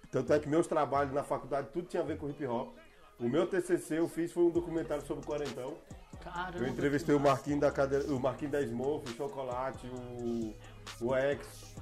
Tanto 0.10 0.34
é 0.34 0.39
que 0.39 0.48
meus 0.48 0.68
trabalhos 0.68 1.13
na 1.13 1.24
faculdade 1.24 1.68
tudo 1.72 1.88
tinha 1.88 2.01
a 2.01 2.06
ver 2.06 2.18
com 2.18 2.30
hip 2.30 2.46
hop. 2.46 2.75
O 3.20 3.28
meu 3.28 3.46
TCC 3.46 4.00
eu 4.00 4.08
fiz 4.08 4.32
foi 4.32 4.44
um 4.44 4.50
documentário 4.50 5.06
sobre 5.06 5.24
o 5.24 5.28
quarentão. 5.28 5.75
Caramba. 6.24 6.58
Eu 6.58 6.68
entrevistei 6.68 7.13
o 7.13 7.20
Marquinhos 7.20 7.60
da, 7.60 7.72
cade... 7.72 7.98
o 8.12 8.20
Marquinhos 8.20 8.51
da 8.54 8.62
Smurf, 8.62 9.10
o 9.10 9.16
Chocolate, 9.16 9.88
o, 9.88 10.54
o 11.01 11.16
X. 11.16 11.75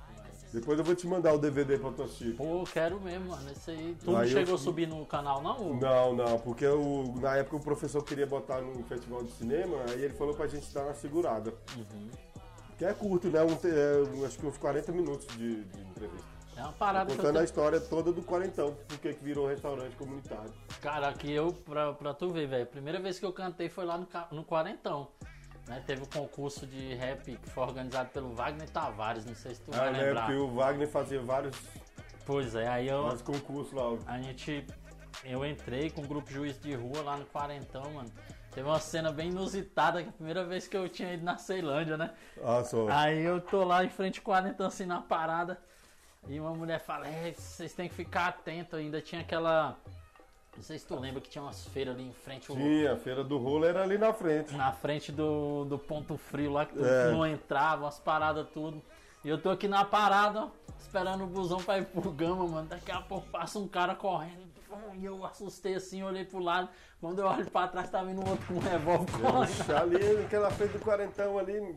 Depois 0.53 0.79
eu 0.79 0.85
vou 0.85 0.95
te 0.95 1.05
mandar 1.07 1.33
o 1.33 1.37
DVD 1.37 1.77
pra 1.77 1.91
tu 1.91 2.03
assistir. 2.03 2.35
Pô, 2.35 2.63
quero 2.71 2.99
mesmo, 3.01 3.27
mano. 3.29 3.51
Esse 3.51 3.71
aí. 3.71 3.97
Tu 4.03 4.09
não 4.11 4.17
Aí 4.19 4.31
eu 4.31 4.37
chegou 4.39 4.55
a 4.55 4.57
subir 4.57 4.87
no 4.87 5.05
canal, 5.05 5.41
não? 5.41 5.73
Não, 5.75 6.15
não, 6.15 6.39
porque 6.39 6.65
o, 6.65 7.13
na 7.19 7.35
época 7.37 7.57
o 7.57 7.59
professor 7.59 8.03
queria 8.03 8.25
botar 8.25 8.61
no 8.61 8.83
festival 8.83 9.23
de 9.23 9.31
cinema, 9.33 9.77
aí 9.89 10.01
ele 10.03 10.13
falou 10.13 10.33
pra 10.33 10.47
gente 10.47 10.73
dar 10.73 10.83
uma 10.85 10.93
segurada. 10.93 11.53
Uhum. 11.75 12.09
Que 12.77 12.85
é 12.85 12.93
curto, 12.93 13.27
né? 13.27 13.41
Um, 13.43 13.55
te- 13.55 13.67
é, 13.67 14.25
acho 14.25 14.37
que 14.37 14.45
uns 14.45 14.57
40 14.57 14.91
minutos 14.91 15.27
de, 15.35 15.63
de 15.63 15.81
entrevista. 15.81 16.37
É 16.55 16.61
uma 16.61 16.73
parada 16.73 17.05
que 17.07 17.11
eu 17.11 17.17
Contando 17.17 17.35
a 17.35 17.39
tenho... 17.39 17.45
história 17.45 17.79
toda 17.79 18.11
do 18.11 18.21
quarentão, 18.23 18.75
porque 18.87 19.13
que 19.13 19.23
virou 19.23 19.47
restaurante 19.47 19.95
comunitário. 19.95 20.51
Cara, 20.81 21.07
aqui 21.09 21.31
eu, 21.31 21.51
pra, 21.53 21.93
pra 21.93 22.13
tu 22.13 22.29
ver, 22.29 22.47
velho. 22.47 22.63
A 22.63 22.67
primeira 22.67 22.99
vez 22.99 23.19
que 23.19 23.25
eu 23.25 23.33
cantei 23.33 23.69
foi 23.69 23.85
lá 23.85 23.97
no, 23.97 24.05
ca- 24.07 24.27
no 24.31 24.43
Quarentão. 24.43 25.09
Né, 25.67 25.83
teve 25.85 26.03
o 26.03 26.07
concurso 26.07 26.65
de 26.65 26.93
rap 26.95 27.35
que 27.37 27.49
foi 27.49 27.63
organizado 27.63 28.09
pelo 28.09 28.33
Wagner 28.33 28.69
Tavares, 28.69 29.25
não 29.25 29.35
sei 29.35 29.53
se 29.55 29.61
tu 29.61 29.71
Ah, 29.73 29.77
vai 29.79 29.91
lembro 29.91 30.05
lembrar. 30.07 30.27
que 30.27 30.33
o 30.33 30.53
Wagner 30.55 30.87
fazia 30.87 31.21
vários, 31.21 31.55
Pois 32.25 32.55
é, 32.55 32.67
aí 32.67 32.87
eu, 32.87 33.03
vários 33.03 33.21
concursos 33.21 33.73
lá. 33.73 33.83
a 34.05 34.17
gente, 34.21 34.65
eu 35.23 35.45
entrei 35.45 35.89
com 35.89 36.01
o 36.01 36.07
grupo 36.07 36.29
Juiz 36.31 36.59
de 36.59 36.73
Rua 36.75 37.01
lá 37.01 37.17
no 37.17 37.25
Quarentão, 37.25 37.89
mano. 37.91 38.11
Teve 38.51 38.67
uma 38.67 38.79
cena 38.79 39.11
bem 39.11 39.29
inusitada, 39.29 40.01
que 40.01 40.07
é 40.07 40.09
a 40.09 40.13
primeira 40.13 40.43
vez 40.43 40.67
que 40.67 40.75
eu 40.75 40.89
tinha 40.89 41.13
ido 41.13 41.23
na 41.23 41.37
Ceilândia, 41.37 41.95
né? 41.95 42.11
Ah, 42.43 42.63
só. 42.63 42.87
Aí 42.89 43.21
eu 43.23 43.39
tô 43.39 43.63
lá 43.63 43.83
em 43.85 43.89
frente 43.89 44.17
ao 44.19 44.25
Quarentão, 44.25 44.65
assim, 44.67 44.85
na 44.85 44.99
parada. 44.99 45.59
E 46.27 46.39
uma 46.39 46.53
mulher 46.55 46.79
fala, 46.79 47.07
é, 47.07 47.31
vocês 47.33 47.73
têm 47.73 47.87
que 47.87 47.93
ficar 47.95 48.27
atentos 48.29 48.73
ainda. 48.79 48.99
Tinha 48.99 49.21
aquela... 49.21 49.77
Não 50.57 50.63
sei 50.63 50.79
se 50.79 50.85
tu 50.87 50.99
lembra 50.99 51.21
que 51.21 51.29
tinha 51.29 51.41
umas 51.43 51.65
feiras 51.67 51.93
ali 51.95 52.07
em 52.07 52.11
frente 52.11 52.49
ao- 52.49 52.57
Tinha, 52.57 52.93
a 52.93 52.97
feira 52.97 53.23
do 53.23 53.37
rolo 53.37 53.63
era 53.63 53.83
ali 53.83 53.97
na 53.97 54.11
frente. 54.11 54.53
na 54.55 54.71
frente 54.71 55.11
do, 55.11 55.63
do 55.65 55.77
ponto 55.77 56.17
frio 56.17 56.51
lá, 56.51 56.65
que 56.65 56.73
tu 56.73 56.83
É. 56.83 57.11
não 57.11 57.25
entrava, 57.25 57.87
as 57.87 57.99
paradas 57.99 58.47
tudo. 58.53 58.81
E 59.23 59.29
eu 59.29 59.39
tô 59.39 59.49
aqui 59.51 59.67
na 59.67 59.85
parada, 59.85 60.45
ó, 60.45 60.49
esperando 60.79 61.23
o 61.23 61.27
busão 61.27 61.57
pra 61.61 61.77
ir 61.77 61.85
pro 61.85 62.11
Gama, 62.11 62.47
mano. 62.47 62.67
Daqui 62.67 62.91
a 62.91 63.01
pouco 63.01 63.27
passa 63.29 63.59
um 63.59 63.67
cara 63.67 63.93
correndo. 63.95 64.47
E 64.99 65.05
eu 65.05 65.23
assustei 65.25 65.75
assim, 65.75 66.01
olhei 66.03 66.25
pro 66.25 66.39
lado. 66.39 66.69
Quando 66.99 67.19
eu 67.19 67.25
olho 67.27 67.49
pra 67.49 67.67
trás, 67.67 67.89
tá 67.89 68.03
vindo 68.03 68.19
um 68.21 68.29
outro 68.29 68.45
com 68.47 68.55
um 68.55 68.59
revólver 68.59 69.11
correndo. 69.11 69.77
Ali, 69.77 70.13
naquela 70.21 70.49
frente 70.49 70.71
do 70.73 70.79
quarentão 70.79 71.37
ali. 71.37 71.75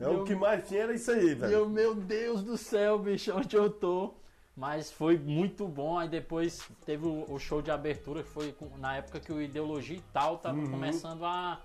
É 0.00 0.08
o 0.08 0.22
que 0.24 0.34
mais 0.34 0.66
tinha 0.68 0.84
era 0.84 0.94
isso 0.94 1.10
aí, 1.10 1.34
velho. 1.34 1.52
eu, 1.52 1.68
meu 1.68 1.94
Deus 1.94 2.42
do 2.42 2.56
céu, 2.56 2.98
bicho, 2.98 3.36
onde 3.36 3.56
eu 3.56 3.68
tô? 3.68 4.14
Mas 4.58 4.90
foi 4.90 5.16
muito 5.16 5.68
bom. 5.68 5.96
Aí 5.96 6.08
depois 6.08 6.68
teve 6.84 7.06
o, 7.06 7.24
o 7.32 7.38
show 7.38 7.62
de 7.62 7.70
abertura, 7.70 8.24
que 8.24 8.28
foi 8.28 8.50
com- 8.52 8.76
na 8.76 8.96
época 8.96 9.20
que 9.20 9.32
o 9.32 9.40
Ideologia 9.40 9.96
e 9.98 10.02
tal 10.12 10.36
tava 10.38 10.58
Uhum. 10.58 10.68
começando 10.68 11.24
a 11.24 11.60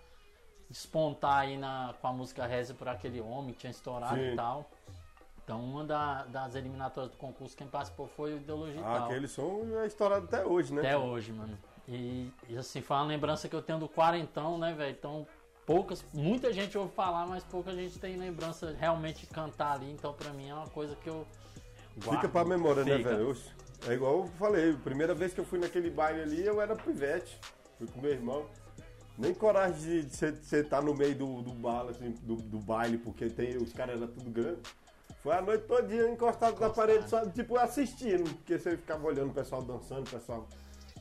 despontar 0.69 1.39
aí 1.39 1.57
na, 1.57 1.95
com 2.00 2.07
a 2.07 2.13
música 2.13 2.45
Reza 2.45 2.75
por 2.75 2.88
aquele 2.88 3.19
homem 3.19 3.51
que 3.51 3.62
tinha 3.62 3.71
estourado 3.71 4.15
Sim. 4.15 4.33
e 4.33 4.35
tal. 4.35 4.69
Então 5.43 5.59
uma 5.59 5.83
da- 5.83 6.23
das 6.25 6.53
eliminatórias 6.53 7.12
do 7.12 7.17
concurso, 7.17 7.57
quem 7.57 7.65
participou 7.67 8.07
foi 8.07 8.33
o 8.35 8.38
Ideologia 8.38 8.79
e 8.79 8.83
Ah, 8.83 8.97
tal. 9.00 9.05
aquele 9.05 9.27
som 9.27 9.65
é 9.81 9.88
estourado 9.88 10.25
até 10.25 10.45
hoje, 10.45 10.71
né? 10.71 10.81
Até 10.81 10.95
hoje, 10.95 11.31
mano. 11.33 11.57
E, 11.88 12.29
e, 12.47 12.55
assim, 12.57 12.79
foi 12.79 12.95
uma 12.95 13.05
lembrança 13.07 13.50
que 13.50 13.55
eu 13.55 13.62
tenho 13.62 13.79
do 13.79 13.89
quarentão, 13.89 14.57
né, 14.59 14.71
velho? 14.71 14.91
Então, 14.97 15.27
poucas, 15.65 16.05
muita 16.13 16.53
gente 16.53 16.77
ouve 16.77 16.93
falar, 16.93 17.25
mas 17.25 17.43
pouca 17.43 17.73
gente 17.73 17.97
tem 18.00 18.15
lembrança 18.17 18.73
realmente 18.79 19.21
de 19.21 19.27
cantar 19.33 19.73
ali. 19.73 19.91
Então, 19.91 20.13
pra 20.13 20.29
mim, 20.31 20.47
é 20.47 20.53
uma 20.53 20.69
coisa 20.69 20.95
que 20.95 21.09
eu. 21.09 21.25
Fica 22.00 22.27
pra 22.29 22.43
memória, 22.45 22.83
né, 22.83 22.97
Fica. 22.97 23.09
velho? 23.15 23.29
Oxe, 23.31 23.50
É 23.88 23.93
igual 23.93 24.19
eu 24.19 24.27
falei, 24.39 24.73
primeira 24.77 25.13
vez 25.13 25.33
que 25.33 25.39
eu 25.39 25.45
fui 25.45 25.59
naquele 25.59 25.89
baile 25.89 26.21
ali, 26.21 26.45
eu 26.45 26.62
era 26.62 26.75
pivete. 26.75 27.38
Fui 27.77 27.88
com 27.88 28.01
meu 28.01 28.12
irmão. 28.12 28.45
Nem 29.17 29.33
coragem 29.33 30.05
de 30.05 30.15
você 30.15 30.57
estar 30.59 30.81
no 30.81 30.95
meio 30.95 31.15
do, 31.15 31.41
do, 31.43 31.53
bala, 31.53 31.91
assim, 31.91 32.12
do, 32.23 32.35
do 32.35 32.59
baile, 32.59 32.97
porque 32.97 33.29
tem, 33.29 33.57
os 33.57 33.71
caras 33.73 34.01
eram 34.01 34.12
tudo 34.12 34.29
grande. 34.31 34.59
Foi 35.21 35.35
a 35.35 35.41
noite 35.41 35.65
todinha 35.65 36.09
encostado 36.09 36.59
na 36.59 36.69
parede, 36.69 37.07
só, 37.09 37.23
tipo, 37.29 37.57
assistindo. 37.57 38.23
Porque 38.38 38.57
você 38.57 38.75
ficava 38.75 39.05
olhando 39.05 39.29
o 39.29 39.33
pessoal 39.33 39.62
dançando, 39.62 40.07
o 40.07 40.09
pessoal. 40.09 40.47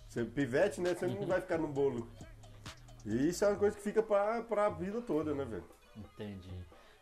Você 0.08 0.24
pivete, 0.24 0.80
né? 0.80 0.94
Você 0.94 1.06
Uhum. 1.06 1.20
não 1.20 1.26
vai 1.26 1.40
ficar 1.40 1.58
no 1.58 1.68
bolo. 1.68 2.06
E 3.06 3.28
isso 3.30 3.44
é 3.44 3.48
uma 3.48 3.56
coisa 3.56 3.74
que 3.76 3.82
fica 3.82 4.02
pra, 4.02 4.42
pra 4.42 4.68
vida 4.68 5.00
toda, 5.00 5.34
né, 5.34 5.44
velho? 5.44 5.64
Entendi. 5.96 6.50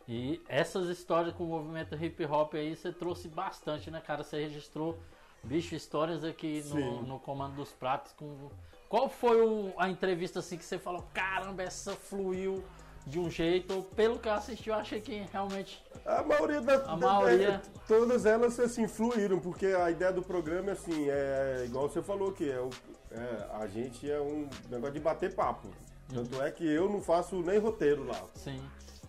E 0.07 0.41
essas 0.47 0.87
histórias 0.89 1.33
com 1.35 1.43
o 1.43 1.47
movimento 1.47 1.95
hip 1.95 2.25
hop 2.25 2.53
aí, 2.55 2.75
você 2.75 2.91
trouxe 2.91 3.27
bastante, 3.27 3.89
né, 3.91 4.01
cara? 4.05 4.23
Você 4.23 4.41
registrou, 4.41 4.97
bicho, 5.43 5.75
histórias 5.75 6.23
aqui 6.23 6.63
no, 6.69 7.01
no 7.03 7.19
Comando 7.19 7.55
dos 7.55 7.71
Pratos. 7.71 8.11
Com... 8.13 8.49
Qual 8.89 9.07
foi 9.07 9.41
o- 9.41 9.73
a 9.77 9.89
entrevista 9.89 10.39
assim 10.39 10.57
que 10.57 10.65
você 10.65 10.77
falou, 10.77 11.03
caramba, 11.13 11.63
essa 11.63 11.93
fluiu 11.93 12.63
de 13.07 13.19
um 13.19 13.29
jeito? 13.29 13.83
Pelo 13.95 14.19
que 14.19 14.27
eu 14.27 14.33
assisti, 14.33 14.69
eu 14.69 14.75
achei 14.75 14.99
que 14.99 15.25
realmente. 15.31 15.81
A 16.05 16.21
maioria 16.23 16.59
das. 16.61 16.81
A 16.87 16.95
da- 16.95 16.97
maioria. 16.97 17.49
é, 17.49 17.61
todas 17.87 18.25
elas 18.25 18.59
assim 18.59 18.87
fluíram, 18.87 19.39
porque 19.39 19.67
a 19.67 19.89
ideia 19.89 20.11
do 20.11 20.21
programa 20.21 20.73
assim, 20.73 21.09
é 21.09 21.63
igual 21.65 21.87
você 21.87 22.01
falou 22.01 22.33
que 22.33 22.49
é, 22.51 22.59
o- 22.59 22.69
é, 23.11 23.47
a 23.61 23.67
gente 23.67 24.09
é 24.11 24.19
um 24.19 24.49
negócio 24.69 24.93
de 24.95 24.99
bater 24.99 25.33
papo. 25.33 25.69
Tanto 26.13 26.41
é 26.41 26.51
que 26.51 26.67
eu 26.67 26.89
não 26.89 27.01
faço 27.01 27.37
nem 27.41 27.57
roteiro 27.59 28.03
lá. 28.05 28.21
Sim. 28.35 28.61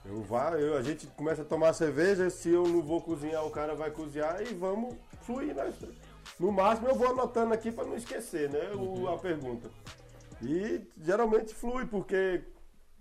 Eu 0.04 0.20
vá, 0.22 0.50
eu, 0.52 0.76
a 0.76 0.82
gente 0.82 1.06
começa 1.08 1.42
a 1.42 1.44
tomar 1.44 1.72
cerveja, 1.72 2.28
se 2.28 2.48
eu 2.50 2.66
não 2.66 2.82
vou 2.82 3.00
cozinhar, 3.00 3.44
o 3.46 3.50
cara 3.50 3.74
vai 3.74 3.90
cozinhar 3.90 4.42
e 4.42 4.52
vamos 4.52 4.94
fluir. 5.22 5.54
Né? 5.54 5.72
No 6.40 6.50
máximo 6.50 6.88
eu 6.88 6.94
vou 6.94 7.08
anotando 7.08 7.54
aqui 7.54 7.70
para 7.70 7.84
não 7.84 7.96
esquecer, 7.96 8.50
né? 8.50 8.72
o- 8.74 9.08
a 9.08 9.16
pergunta. 9.18 9.70
E 10.42 10.80
geralmente 11.00 11.54
flui, 11.54 11.86
porque 11.86 12.42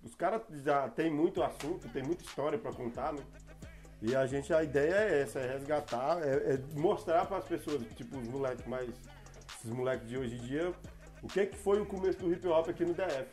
os 0.03 0.13
caras 0.13 0.41
já 0.63 0.87
tem 0.89 1.11
muito 1.11 1.41
assunto, 1.41 1.89
tem 1.89 2.03
muita 2.03 2.23
história 2.23 2.57
para 2.57 2.71
contar, 2.71 3.13
né? 3.13 3.23
E 3.99 4.15
a 4.15 4.25
gente, 4.25 4.51
a 4.53 4.63
ideia 4.63 4.93
é 4.95 5.21
essa, 5.21 5.39
é 5.39 5.53
resgatar, 5.53 6.19
é, 6.23 6.53
é 6.53 6.59
mostrar 6.79 7.25
para 7.25 7.37
as 7.37 7.45
pessoas, 7.45 7.81
tipo 7.95 8.17
os 8.17 8.27
moleques 8.27 8.65
mais, 8.67 8.89
esses 9.57 9.71
moleques 9.71 10.07
de 10.07 10.17
hoje 10.17 10.35
em 10.35 10.39
dia, 10.39 10.71
o 11.21 11.27
que 11.27 11.45
que 11.47 11.57
foi 11.57 11.79
o 11.81 11.85
começo 11.85 12.17
do 12.19 12.31
hip 12.31 12.47
hop 12.47 12.67
aqui 12.69 12.83
no 12.85 12.93
DF. 12.93 13.27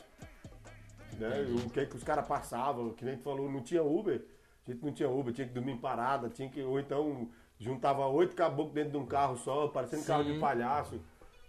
Né? 1.19 1.47
O 1.67 1.71
que 1.71 1.85
que 1.87 1.97
os 1.97 2.05
caras 2.05 2.27
passavam, 2.27 2.91
que 2.91 3.05
nem 3.05 3.17
tu 3.17 3.23
falou, 3.25 3.51
não 3.51 3.61
tinha 3.61 3.83
Uber, 3.83 4.25
a 4.67 4.71
gente 4.71 4.85
não 4.85 4.93
tinha 4.93 5.11
Uber, 5.11 5.33
tinha 5.35 5.47
que 5.49 5.53
dormir 5.53 5.73
em 5.73 5.79
parada, 5.79 6.29
tinha 6.29 6.49
que, 6.49 6.63
ou 6.63 6.79
então 6.79 7.29
juntava 7.59 8.07
oito 8.07 8.37
caboclos 8.37 8.73
dentro 8.75 8.93
de 8.93 8.97
um 8.99 9.07
carro 9.07 9.37
só, 9.37 9.67
parecendo 9.69 10.05
carro 10.05 10.25
de 10.25 10.35
Sim. 10.35 10.41
palhaço. 10.41 11.01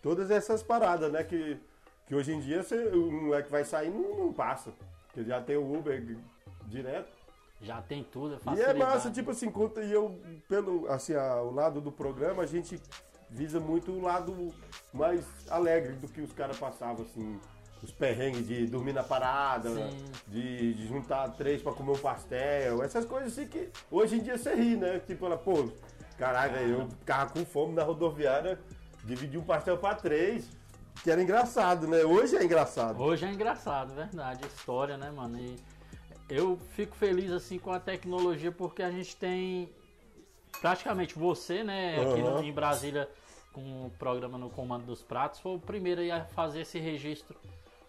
Todas 0.02 0.32
essas 0.32 0.64
paradas, 0.64 1.12
né? 1.12 1.24
Que, 1.24 1.60
que 2.08 2.16
hoje 2.16 2.32
em 2.34 2.40
dia 2.40 2.64
você, 2.64 2.88
o 2.88 3.12
moleque 3.12 3.52
vai 3.52 3.64
sair 3.64 3.90
não, 3.92 4.18
não 4.18 4.34
passa. 4.34 4.74
Porque 5.08 5.24
já 5.24 5.40
tem 5.42 5.56
o 5.58 5.78
Uber 5.78 6.18
direto. 6.66 7.12
Já 7.62 7.82
tem 7.82 8.04
tudo, 8.06 8.36
é 8.36 8.56
E 8.56 8.62
é 8.62 8.74
massa, 8.74 9.12
tipo 9.12 9.32
assim, 9.32 9.52
conta, 9.52 9.82
e 9.84 9.92
eu, 9.92 10.18
pelo, 10.48 10.88
assim, 10.90 11.14
a- 11.14 11.42
o 11.42 11.52
lado 11.52 11.82
do 11.82 11.92
programa, 11.92 12.42
a 12.44 12.46
gente 12.46 12.82
visa 13.30 13.60
muito 13.60 13.92
o 13.92 14.02
lado 14.02 14.54
mais 14.94 15.26
alegre 15.50 15.94
do 15.94 16.08
que 16.08 16.22
os 16.22 16.32
caras 16.32 16.58
passavam, 16.58 17.04
assim, 17.06 17.38
os 17.84 17.92
perrengues 17.92 18.46
de 18.48 18.66
dormir 18.68 18.94
na 18.94 19.04
parada, 19.04 19.70
Sim. 19.70 20.04
de, 20.28 20.74
de 20.74 20.88
juntar 20.88 21.30
três 21.30 21.62
pra 21.62 21.72
comer 21.72 21.92
um 21.92 21.98
pastel, 21.98 22.84
essas 22.84 23.06
coisas 23.06 23.32
assim 23.32 23.48
que 23.48 23.70
hoje 23.90 24.18
em 24.18 24.20
dia 24.22 24.38
você 24.38 24.54
ri, 24.54 24.76
né? 24.76 25.00
Tipo, 25.00 25.26
ela, 25.28 25.38
pô, 25.38 25.70
caralho, 26.18 26.58
eu 26.58 26.88
ficava 26.90 27.32
com 27.32 27.46
fome 27.46 27.74
na 27.74 27.84
rodoviária, 27.84 28.60
dividi 29.06 29.38
um 29.38 29.44
pastel 29.44 29.78
pra 29.78 29.96
três, 29.96 30.50
que 31.04 31.10
era 31.10 31.22
engraçado, 31.24 31.88
né? 31.88 32.04
Hoje 32.04 32.36
é 32.36 32.44
engraçado. 32.44 33.02
Hoje 33.02 33.26
é 33.26 33.30
engraçado, 33.32 33.94
verdade, 33.96 34.46
história, 34.46 34.98
né, 34.98 35.10
mano? 35.10 35.38
E 35.40 35.56
eu 36.30 36.60
fico 36.76 36.96
feliz 36.96 37.32
assim 37.32 37.58
com 37.58 37.72
a 37.72 37.80
tecnologia 37.80 38.52
porque 38.52 38.84
a 38.84 38.92
gente 38.92 39.16
tem 39.16 39.70
praticamente 40.62 41.18
você, 41.18 41.64
né, 41.64 41.96
aqui 42.02 42.22
no- 42.22 42.30
Aham. 42.36 42.44
em 42.44 42.52
Brasília 42.52 43.10
com 43.54 43.86
o 43.86 43.90
programa 43.98 44.38
no 44.38 44.50
Comando 44.50 44.86
dos 44.86 45.02
Pratos, 45.02 45.40
foi 45.40 45.56
o 45.56 45.60
primeiro 45.60 46.02
a 46.14 46.26
fazer 46.26 46.62
esse 46.62 46.78
registro 46.80 47.36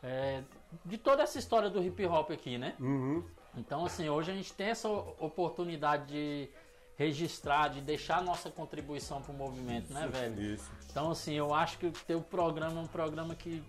é, 0.03 0.43
de 0.85 0.99
toda 0.99 1.23
essa 1.23 1.39
história 1.39 1.69
do 1.69 1.83
hip 1.83 2.05
hop 2.07 2.31
aqui, 2.31 2.59
né? 2.59 2.75
Uhum. 2.79 3.25
Então, 3.57 3.85
assim, 3.85 4.09
hoje 4.09 4.31
a 4.31 4.35
gente 4.35 4.53
tem 4.53 4.69
essa 4.69 4.89
oportunidade 4.89 6.07
de 6.07 6.49
registrar, 6.97 7.69
de 7.69 7.81
deixar 7.81 8.19
a 8.19 8.23
nossa 8.23 8.51
contribuição 8.51 9.23
pro 9.23 9.33
movimento, 9.33 9.93
né, 9.93 10.07
velho? 10.07 10.41
Isso. 10.55 10.71
Então, 10.91 11.11
assim, 11.11 11.35
eu 11.35 11.55
acho 11.55 11.79
que 11.79 11.87
o 11.87 11.93
teu 11.93 12.21
programa 12.21 12.81
é 12.81 12.85
um 12.85 12.87
programa 12.87 13.35
que 13.35 13.63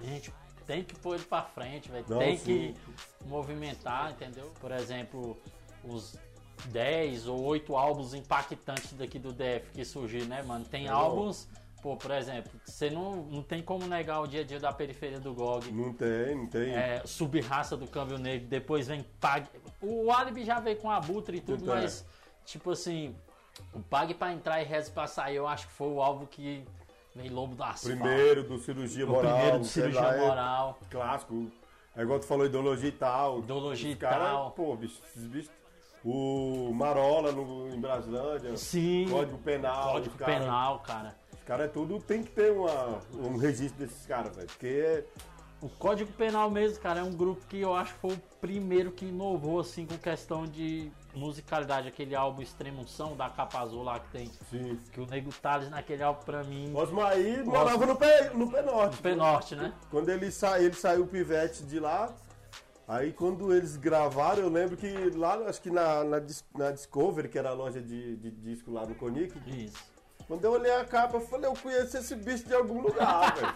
a 0.00 0.04
gente 0.04 0.32
tem 0.66 0.84
que 0.84 0.94
pôr 0.94 1.16
ele 1.16 1.24
pra 1.24 1.42
frente, 1.42 1.90
velho. 1.90 2.04
Não, 2.08 2.18
Tem 2.18 2.36
sim. 2.36 2.44
que 2.44 3.26
movimentar, 3.26 4.12
entendeu? 4.12 4.52
Por 4.60 4.70
exemplo, 4.70 5.36
os 5.84 6.16
10 6.66 7.26
ou 7.26 7.42
8 7.42 7.76
álbuns 7.76 8.14
impactantes 8.14 8.92
daqui 8.92 9.18
do 9.18 9.32
DF 9.32 9.70
que 9.72 9.84
surgiram, 9.84 10.26
né, 10.26 10.42
mano? 10.42 10.64
Tem 10.64 10.88
álbuns, 10.88 11.48
pô, 11.82 11.96
por 11.96 12.12
exemplo, 12.12 12.50
você 12.64 12.88
não, 12.88 13.16
não 13.24 13.42
tem 13.42 13.60
como 13.60 13.86
negar 13.86 14.20
o 14.20 14.26
dia 14.26 14.42
a 14.42 14.44
dia 14.44 14.60
da 14.60 14.72
periferia 14.72 15.18
do 15.18 15.34
GOG. 15.34 15.72
Não 15.72 15.92
tem, 15.92 16.36
não 16.36 16.46
tem. 16.46 16.74
É, 16.74 17.02
subraça 17.04 17.76
do 17.76 17.86
câmbio 17.88 18.16
negro, 18.16 18.46
depois 18.46 18.86
vem 18.86 19.04
Pag. 19.20 19.46
O 19.82 20.10
Alibi 20.12 20.44
já 20.44 20.60
veio 20.60 20.76
com 20.76 20.88
Abutre 20.88 21.38
e 21.38 21.40
tudo, 21.40 21.64
Então, 21.64 21.76
é. 21.76 21.82
mas, 21.82 22.06
tipo 22.46 22.70
assim, 22.70 23.14
o 23.74 23.80
Pag 23.80 24.14
pra 24.14 24.32
entrar 24.32 24.62
e 24.62 24.64
Reze 24.64 24.90
pra 24.92 25.08
sair, 25.08 25.36
eu 25.36 25.46
acho 25.48 25.66
que 25.66 25.72
foi 25.72 25.88
o 25.88 26.00
álbum 26.00 26.24
que 26.24 26.64
vem 27.16 27.28
Lobo 27.28 27.56
do 27.56 27.64
Asfalto. 27.64 27.98
Primeiro 27.98 28.44
do 28.44 28.58
cirurgia 28.58 29.04
o 29.04 29.08
moral. 29.10 29.32
primeiro 29.34 29.58
de 29.60 29.66
sei 29.66 29.82
cirurgia 29.82 30.00
lá, 30.00 30.14
é 30.16 30.20
moral. 30.28 30.78
Clássico. 30.88 31.50
É 31.96 32.02
igual 32.02 32.20
tu 32.20 32.26
falou, 32.26 32.46
ideologia 32.46 32.88
e 32.88 32.92
tal. 32.92 33.40
Ideologia 33.40 33.90
e 33.90 33.96
cara, 33.96 34.24
tal. 34.24 34.50
Pô, 34.52 34.74
bicho, 34.76 35.02
esses 35.04 35.26
bichos. 35.26 35.50
O 36.04 36.72
Marola 36.74 37.30
no, 37.32 37.68
em 37.72 37.78
Brasilândia. 37.80 38.56
Sim. 38.56 39.06
Código 39.10 39.38
Penal. 39.38 39.92
Código 39.92 40.16
cara- 40.16 40.38
Penal, 40.40 40.78
cara. 40.80 41.21
Os 41.42 41.48
caras 41.48 41.66
é 41.66 41.68
tudo, 41.68 41.98
tem 41.98 42.22
que 42.22 42.30
ter 42.30 42.52
uma, 42.52 43.00
um 43.18 43.36
registro 43.36 43.84
desses 43.84 44.06
caras, 44.06 44.34
velho. 44.36 44.46
Porque 44.46 45.04
O 45.60 45.68
Código 45.68 46.12
Penal 46.12 46.48
mesmo, 46.48 46.78
cara, 46.78 47.00
é 47.00 47.02
um 47.02 47.12
grupo 47.12 47.44
que 47.48 47.60
eu 47.60 47.74
acho 47.74 47.94
que 47.94 48.00
foi 48.00 48.12
o 48.12 48.20
primeiro 48.40 48.92
que 48.92 49.06
inovou, 49.06 49.58
assim, 49.58 49.84
com 49.84 49.98
questão 49.98 50.44
de 50.46 50.88
musicalidade. 51.12 51.88
Aquele 51.88 52.14
álbum 52.14 52.42
Extremunção 52.42 53.16
da 53.16 53.28
Capa 53.28 53.58
Azul 53.58 53.82
lá 53.82 53.98
que 53.98 54.08
tem. 54.12 54.30
sim. 54.48 54.78
Que 54.92 55.00
o 55.00 55.06
Nego 55.06 55.32
Tales 55.32 55.68
naquele 55.68 56.04
álbum 56.04 56.22
pra 56.22 56.44
mim. 56.44 56.72
Osmaí 56.76 57.42
morava 57.42 57.86
no 57.86 57.96
pé, 57.96 58.30
no 58.32 58.48
pé 58.48 58.62
norte. 58.62 59.02
Penorte, 59.02 59.56
né? 59.56 59.72
Quando 59.90 60.08
ele, 60.10 60.30
sa, 60.30 60.60
ele 60.60 60.74
saiu 60.74 61.08
pivete 61.08 61.64
de 61.64 61.80
lá, 61.80 62.14
Aí 62.86 63.12
quando 63.12 63.54
eles 63.54 63.76
gravaram, 63.76 64.42
eu 64.42 64.48
lembro 64.48 64.76
que 64.76 64.92
lá, 65.16 65.34
acho 65.48 65.62
que 65.62 65.70
na, 65.70 66.04
na, 66.04 66.20
na 66.56 66.70
Discovery, 66.72 67.28
que 67.28 67.38
era 67.38 67.50
a 67.50 67.52
loja 67.52 67.80
de, 67.80 68.16
de 68.16 68.30
disco 68.30 68.70
lá 68.70 68.84
no 68.84 68.94
Conic, 68.94 69.32
Isso. 69.46 69.91
Quando 70.32 70.46
eu 70.46 70.52
olhei 70.52 70.72
a 70.72 70.82
capa, 70.82 71.18
eu 71.18 71.20
falei, 71.20 71.44
eu 71.46 71.52
conheço 71.52 71.98
esse 71.98 72.16
bicho 72.16 72.44
de 72.44 72.54
algum 72.54 72.80
lugar, 72.80 73.34
velho. 73.36 73.54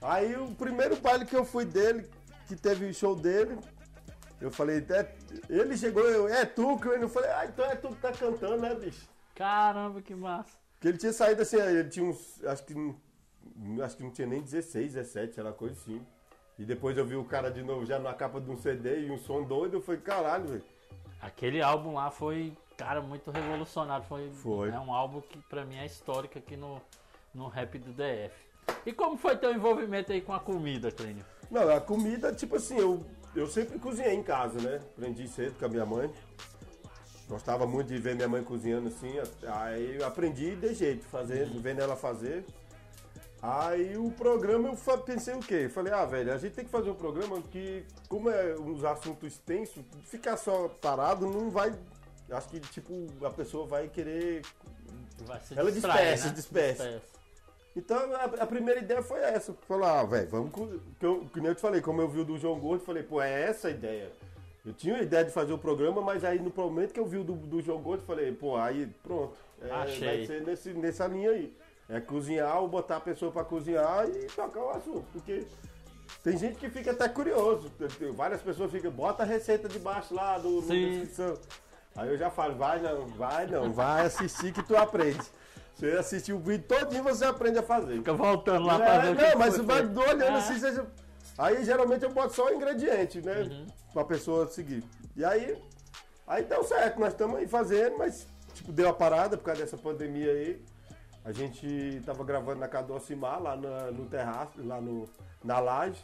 Aí 0.00 0.34
o 0.36 0.54
primeiro 0.54 0.96
baile 0.96 1.26
que 1.26 1.36
eu 1.36 1.44
fui 1.44 1.66
dele, 1.66 2.08
que 2.46 2.56
teve 2.56 2.86
o 2.86 2.94
show 2.94 3.14
dele, 3.14 3.58
eu 4.40 4.50
falei, 4.50 4.78
é- 4.88 5.14
ele 5.50 5.76
chegou, 5.76 6.02
eu, 6.04 6.26
é 6.26 6.46
tu, 6.46 6.78
Clênio? 6.78 7.02
Eu 7.04 7.08
falei, 7.10 7.28
ah, 7.32 7.44
então 7.44 7.62
é 7.62 7.74
tu 7.76 7.88
que 7.88 8.00
tá 8.00 8.10
cantando, 8.10 8.56
né, 8.56 8.74
bicho? 8.74 9.06
Caramba, 9.34 10.00
que 10.00 10.14
massa. 10.14 10.48
Porque 10.76 10.88
ele 10.88 10.96
tinha 10.96 11.12
saído 11.12 11.42
assim, 11.42 11.58
ele 11.58 11.90
tinha 11.90 12.06
uns. 12.06 12.42
Acho 12.42 12.64
que, 12.64 12.72
não- 12.74 12.96
acho 13.84 13.94
que 13.98 14.02
não 14.02 14.10
tinha 14.10 14.26
nem 14.26 14.40
16, 14.40 14.94
17, 14.94 15.38
era 15.38 15.52
coisa 15.52 15.74
assim. 15.74 16.00
E 16.58 16.64
depois 16.64 16.96
eu 16.96 17.04
vi 17.04 17.16
o 17.16 17.24
cara 17.24 17.50
de 17.50 17.62
novo 17.62 17.84
já 17.84 17.98
na 17.98 18.14
capa 18.14 18.40
de 18.40 18.50
um 18.50 18.56
CD 18.56 19.00
e 19.00 19.10
um 19.10 19.18
som 19.18 19.42
doido, 19.42 19.76
eu 19.76 19.82
falei, 19.82 20.00
caralho, 20.00 20.46
velho. 20.48 20.64
Aquele 21.20 21.60
álbum 21.60 21.92
lá 21.92 22.10
foi, 22.10 22.56
cara, 22.78 23.02
muito 23.02 23.30
revolucionário. 23.30 24.06
Foi, 24.06 24.30
Foi. 24.30 24.70
É 24.70 24.78
um 24.78 24.94
álbum 24.94 25.20
que 25.20 25.36
pra 25.50 25.64
mim 25.66 25.76
é 25.76 25.84
histórico 25.84 26.38
aqui 26.38 26.56
no, 26.56 26.80
no 27.34 27.48
rap 27.48 27.76
do 27.78 27.92
DF. 27.92 28.34
E 28.86 28.92
como 28.92 29.18
foi 29.18 29.36
teu 29.36 29.52
envolvimento 29.52 30.12
aí 30.12 30.22
com 30.22 30.32
a 30.32 30.40
comida, 30.40 30.90
Clênio? 30.90 31.24
Não, 31.50 31.68
a 31.68 31.80
comida, 31.80 32.32
tipo 32.32 32.56
assim, 32.56 32.78
eu, 32.78 33.04
eu 33.34 33.46
sempre 33.46 33.78
cozinhei 33.78 34.14
em 34.14 34.22
casa, 34.22 34.60
né? 34.60 34.76
Aprendi 34.76 35.26
cedo 35.26 35.58
com 35.58 35.64
a 35.64 35.68
minha 35.68 35.84
mãe. 35.84 36.10
Gostava 37.28 37.66
muito 37.66 37.88
de 37.88 37.98
ver 37.98 38.14
minha 38.14 38.28
mãe 38.28 38.42
cozinhando 38.42 38.88
assim. 38.88 39.14
Aí 39.46 39.96
eu 39.96 40.06
aprendi 40.06 40.54
de 40.56 40.72
jeito, 40.74 41.04
fazendo, 41.06 41.60
vendo 41.60 41.80
ela 41.80 41.96
fazer. 41.96 42.44
Aí 43.40 43.96
o 43.96 44.10
programa 44.10 44.68
eu 44.68 44.98
pensei 44.98 45.34
o 45.34 45.40
quê? 45.40 45.68
Falei, 45.68 45.92
ah, 45.92 46.04
velho, 46.04 46.32
a 46.32 46.38
gente 46.38 46.54
tem 46.54 46.64
que 46.64 46.70
fazer 46.70 46.90
um 46.90 46.94
programa 46.94 47.40
que, 47.42 47.84
como 48.08 48.28
é 48.28 48.54
uns 48.58 48.84
assuntos 48.84 49.32
extensos, 49.32 49.84
ficar 50.04 50.36
só 50.36 50.68
parado 50.68 51.26
não 51.26 51.50
vai. 51.50 51.72
Acho 52.30 52.48
que, 52.48 52.60
tipo, 52.60 53.06
a 53.24 53.30
pessoa 53.30 53.66
vai 53.66 53.88
querer. 53.88 54.42
Vai 55.26 55.40
se 55.40 55.58
Ela 55.58 55.72
distrair, 55.72 56.14
dispersa, 56.14 56.26
né? 56.28 56.32
dispersa. 56.34 57.02
Então 57.76 58.14
a, 58.16 58.24
a 58.24 58.46
primeira 58.46 58.80
ideia 58.80 59.02
foi 59.02 59.20
essa. 59.20 59.52
Falar, 59.66 60.00
ah, 60.00 60.04
velho, 60.04 60.28
vamos. 60.28 60.50
com- 60.52 60.78
Que, 60.98 61.06
eu, 61.06 61.26
que 61.32 61.40
nem 61.40 61.48
eu 61.50 61.54
te 61.54 61.60
falei, 61.60 61.80
como 61.80 62.00
eu 62.00 62.08
vi 62.08 62.20
o 62.20 62.24
do 62.24 62.38
João 62.38 62.58
Gordo, 62.58 62.84
falei, 62.84 63.02
pô, 63.02 63.20
é 63.22 63.42
essa 63.42 63.68
a 63.68 63.70
ideia. 63.70 64.10
Eu 64.66 64.72
tinha 64.74 64.96
a 64.96 65.02
ideia 65.02 65.24
de 65.24 65.30
fazer 65.30 65.52
o 65.52 65.58
programa, 65.58 66.02
mas 66.02 66.24
aí 66.24 66.38
no 66.38 66.52
momento 66.54 66.92
que 66.92 67.00
eu 67.00 67.06
vi 67.06 67.16
o 67.18 67.24
do, 67.24 67.32
do 67.34 67.62
João 67.62 67.80
Gordo, 67.80 68.04
falei, 68.04 68.32
pô, 68.32 68.56
aí 68.56 68.86
pronto. 69.02 69.34
É, 69.62 69.70
Achei. 69.70 70.06
vai 70.06 70.26
ser 70.26 70.42
nesse, 70.46 70.70
nessa 70.74 71.06
linha 71.06 71.30
aí. 71.30 71.56
É 71.88 72.00
cozinhar 72.00 72.60
ou 72.60 72.68
botar 72.68 72.96
a 72.96 73.00
pessoa 73.00 73.32
pra 73.32 73.42
cozinhar 73.44 74.06
e 74.08 74.26
tocar 74.26 74.60
o 74.60 74.70
assunto. 74.70 75.04
Porque 75.12 75.46
tem 76.22 76.36
gente 76.36 76.56
que 76.58 76.68
fica 76.68 76.90
até 76.90 77.08
curioso. 77.08 77.70
Várias 78.14 78.42
pessoas 78.42 78.70
ficam, 78.70 78.90
bota 78.90 79.22
a 79.22 79.26
receita 79.26 79.68
debaixo 79.68 80.14
lá 80.14 80.36
do, 80.36 80.60
Sim. 80.62 80.90
descrição. 81.00 81.38
Aí 81.98 82.08
eu 82.10 82.16
já 82.16 82.30
falo, 82.30 82.54
vai 82.54 82.80
não, 82.80 83.06
vai 83.08 83.44
não, 83.46 83.72
vai 83.72 84.06
assistir 84.06 84.52
que 84.52 84.62
tu 84.62 84.76
aprende. 84.76 85.18
Você 85.74 85.90
assistir 85.92 86.32
o 86.32 86.38
vídeo 86.38 86.64
todinho, 86.68 87.02
você 87.02 87.24
aprende 87.24 87.58
a 87.58 87.62
fazer. 87.62 87.96
Fica 87.96 88.12
voltando 88.14 88.64
lá 88.66 88.76
pra 88.76 88.94
É, 88.94 89.00
ver 89.00 89.12
o 89.12 89.16
que 89.16 89.22
não, 89.30 89.38
mas 89.38 89.56
vai 89.58 89.80
olhando 89.84 90.22
Ah. 90.24 90.38
assim, 90.38 90.58
você... 90.60 90.84
Aí 91.36 91.64
geralmente 91.64 92.04
eu 92.04 92.10
boto 92.12 92.34
só 92.34 92.46
o 92.46 92.54
ingrediente, 92.54 93.20
né? 93.20 93.42
Uhum. 93.42 93.66
Pra 93.92 94.04
pessoa 94.04 94.46
seguir. 94.46 94.84
E 95.16 95.24
aí, 95.24 95.60
aí 96.26 96.44
deu 96.44 96.62
certo, 96.62 97.00
nós 97.00 97.08
estamos 97.12 97.36
aí 97.36 97.48
fazendo, 97.48 97.98
mas 97.98 98.28
tipo, 98.54 98.70
deu 98.70 98.88
a 98.88 98.92
parada 98.92 99.36
por 99.36 99.44
causa 99.44 99.62
dessa 99.62 99.76
pandemia 99.76 100.30
aí. 100.30 100.62
A 101.24 101.32
gente 101.32 102.00
tava 102.06 102.22
gravando 102.24 102.60
na 102.60 102.68
casa 102.68 102.86
do 102.86 102.92
Alcimar, 102.94 103.42
lá 103.42 103.56
na- 103.56 103.90
no 103.90 104.06
terraço, 104.06 104.52
lá 104.64 104.80
no, 104.80 105.08
na 105.44 105.58
laje. 105.58 106.00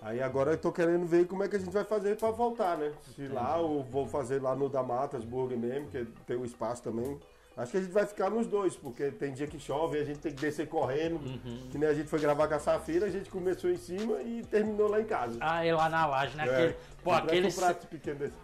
Aí 0.00 0.22
agora 0.22 0.52
eu 0.52 0.58
tô 0.58 0.70
querendo 0.70 1.06
ver 1.06 1.26
como 1.26 1.42
é 1.42 1.48
que 1.48 1.56
a 1.56 1.58
gente 1.58 1.72
vai 1.72 1.84
fazer 1.84 2.16
pra 2.16 2.30
voltar, 2.30 2.76
né? 2.76 2.92
Se 3.14 3.26
lá 3.28 3.56
ou 3.56 3.82
vou 3.82 4.06
fazer 4.06 4.40
lá 4.40 4.54
no 4.54 4.68
Damatas 4.68 5.24
Burger 5.24 5.58
mesmo, 5.58 5.88
que 5.88 6.04
tem 6.26 6.36
o 6.36 6.44
espaço 6.44 6.82
também. 6.82 7.18
Acho 7.56 7.70
que 7.70 7.78
a 7.78 7.80
gente 7.80 7.92
vai 7.92 8.04
ficar 8.04 8.28
nos 8.28 8.46
dois, 8.46 8.76
porque 8.76 9.10
tem 9.10 9.32
dia 9.32 9.46
que 9.46 9.58
chove 9.58 9.96
e 9.96 10.02
a 10.02 10.04
gente 10.04 10.18
tem 10.18 10.30
que 10.30 10.40
descer 10.40 10.68
correndo. 10.68 11.16
Uhum. 11.16 11.68
Que 11.70 11.78
nem 11.78 11.88
a 11.88 11.94
gente 11.94 12.06
foi 12.06 12.20
gravar 12.20 12.46
com 12.48 12.54
a 12.54 12.58
Safira, 12.58 13.06
a 13.06 13.10
gente 13.10 13.30
começou 13.30 13.70
em 13.70 13.78
cima 13.78 14.20
e 14.20 14.44
terminou 14.44 14.90
lá 14.90 15.00
em 15.00 15.06
casa. 15.06 15.38
Ah, 15.40 15.64
e 15.64 15.72
lá 15.72 15.88
na 15.88 16.06
laje, 16.06 16.36
né? 16.36 16.46
É. 16.46 16.50
Aquele, 16.50 16.76
pô, 17.02 17.12
aquele. 17.12 17.48
um 17.48 17.52
prato 17.52 17.86
pequeno 17.86 18.18
desse. 18.18 18.34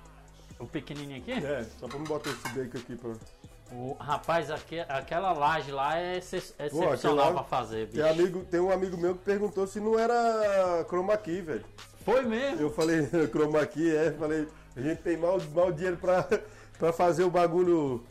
O 0.59 0.67
pequenininho 0.67 1.19
aqui? 1.19 1.33
É, 1.33 1.67
só 1.79 1.87
pra 1.87 1.99
não 1.99 2.07
botar 2.07 2.31
esse 2.31 2.49
bacon 2.49 2.79
aqui 2.79 2.97
pra... 2.97 3.11
O, 3.71 3.95
rapaz, 3.99 4.51
aque- 4.51 4.81
aquela 4.81 5.33
laje 5.33 5.71
lá 5.73 5.99
é 5.99 6.17
ex- 6.17 6.55
Pô, 6.71 6.85
excepcional 6.85 7.27
lá- 7.27 7.33
pra 7.33 7.45
fazer, 7.45 7.87
bicho. 7.87 8.03
Tem, 8.03 8.11
amigo, 8.11 8.45
tem 8.45 8.61
um 8.61 8.71
amigo 8.71 8.97
meu 8.99 9.15
que 9.15 9.25
perguntou 9.25 9.67
se 9.67 9.81
não 9.81 9.99
era 9.99 10.85
chroma 10.89 11.17
key, 11.17 11.41
velho. 11.41 11.65
Foi 12.05 12.23
mesmo? 12.23 12.61
Eu 12.61 12.71
falei, 12.71 13.07
chroma 13.33 13.65
key, 13.67 13.95
é. 13.97 14.11
Falei, 14.13 14.47
a 14.77 14.81
gente 14.81 15.01
tem 15.03 15.17
mal, 15.17 15.39
mal 15.55 15.73
dinheiro 15.73 15.97
pra, 15.97 16.27
pra 16.79 16.93
fazer 16.93 17.25
o 17.25 17.31
bagulho, 17.31 18.05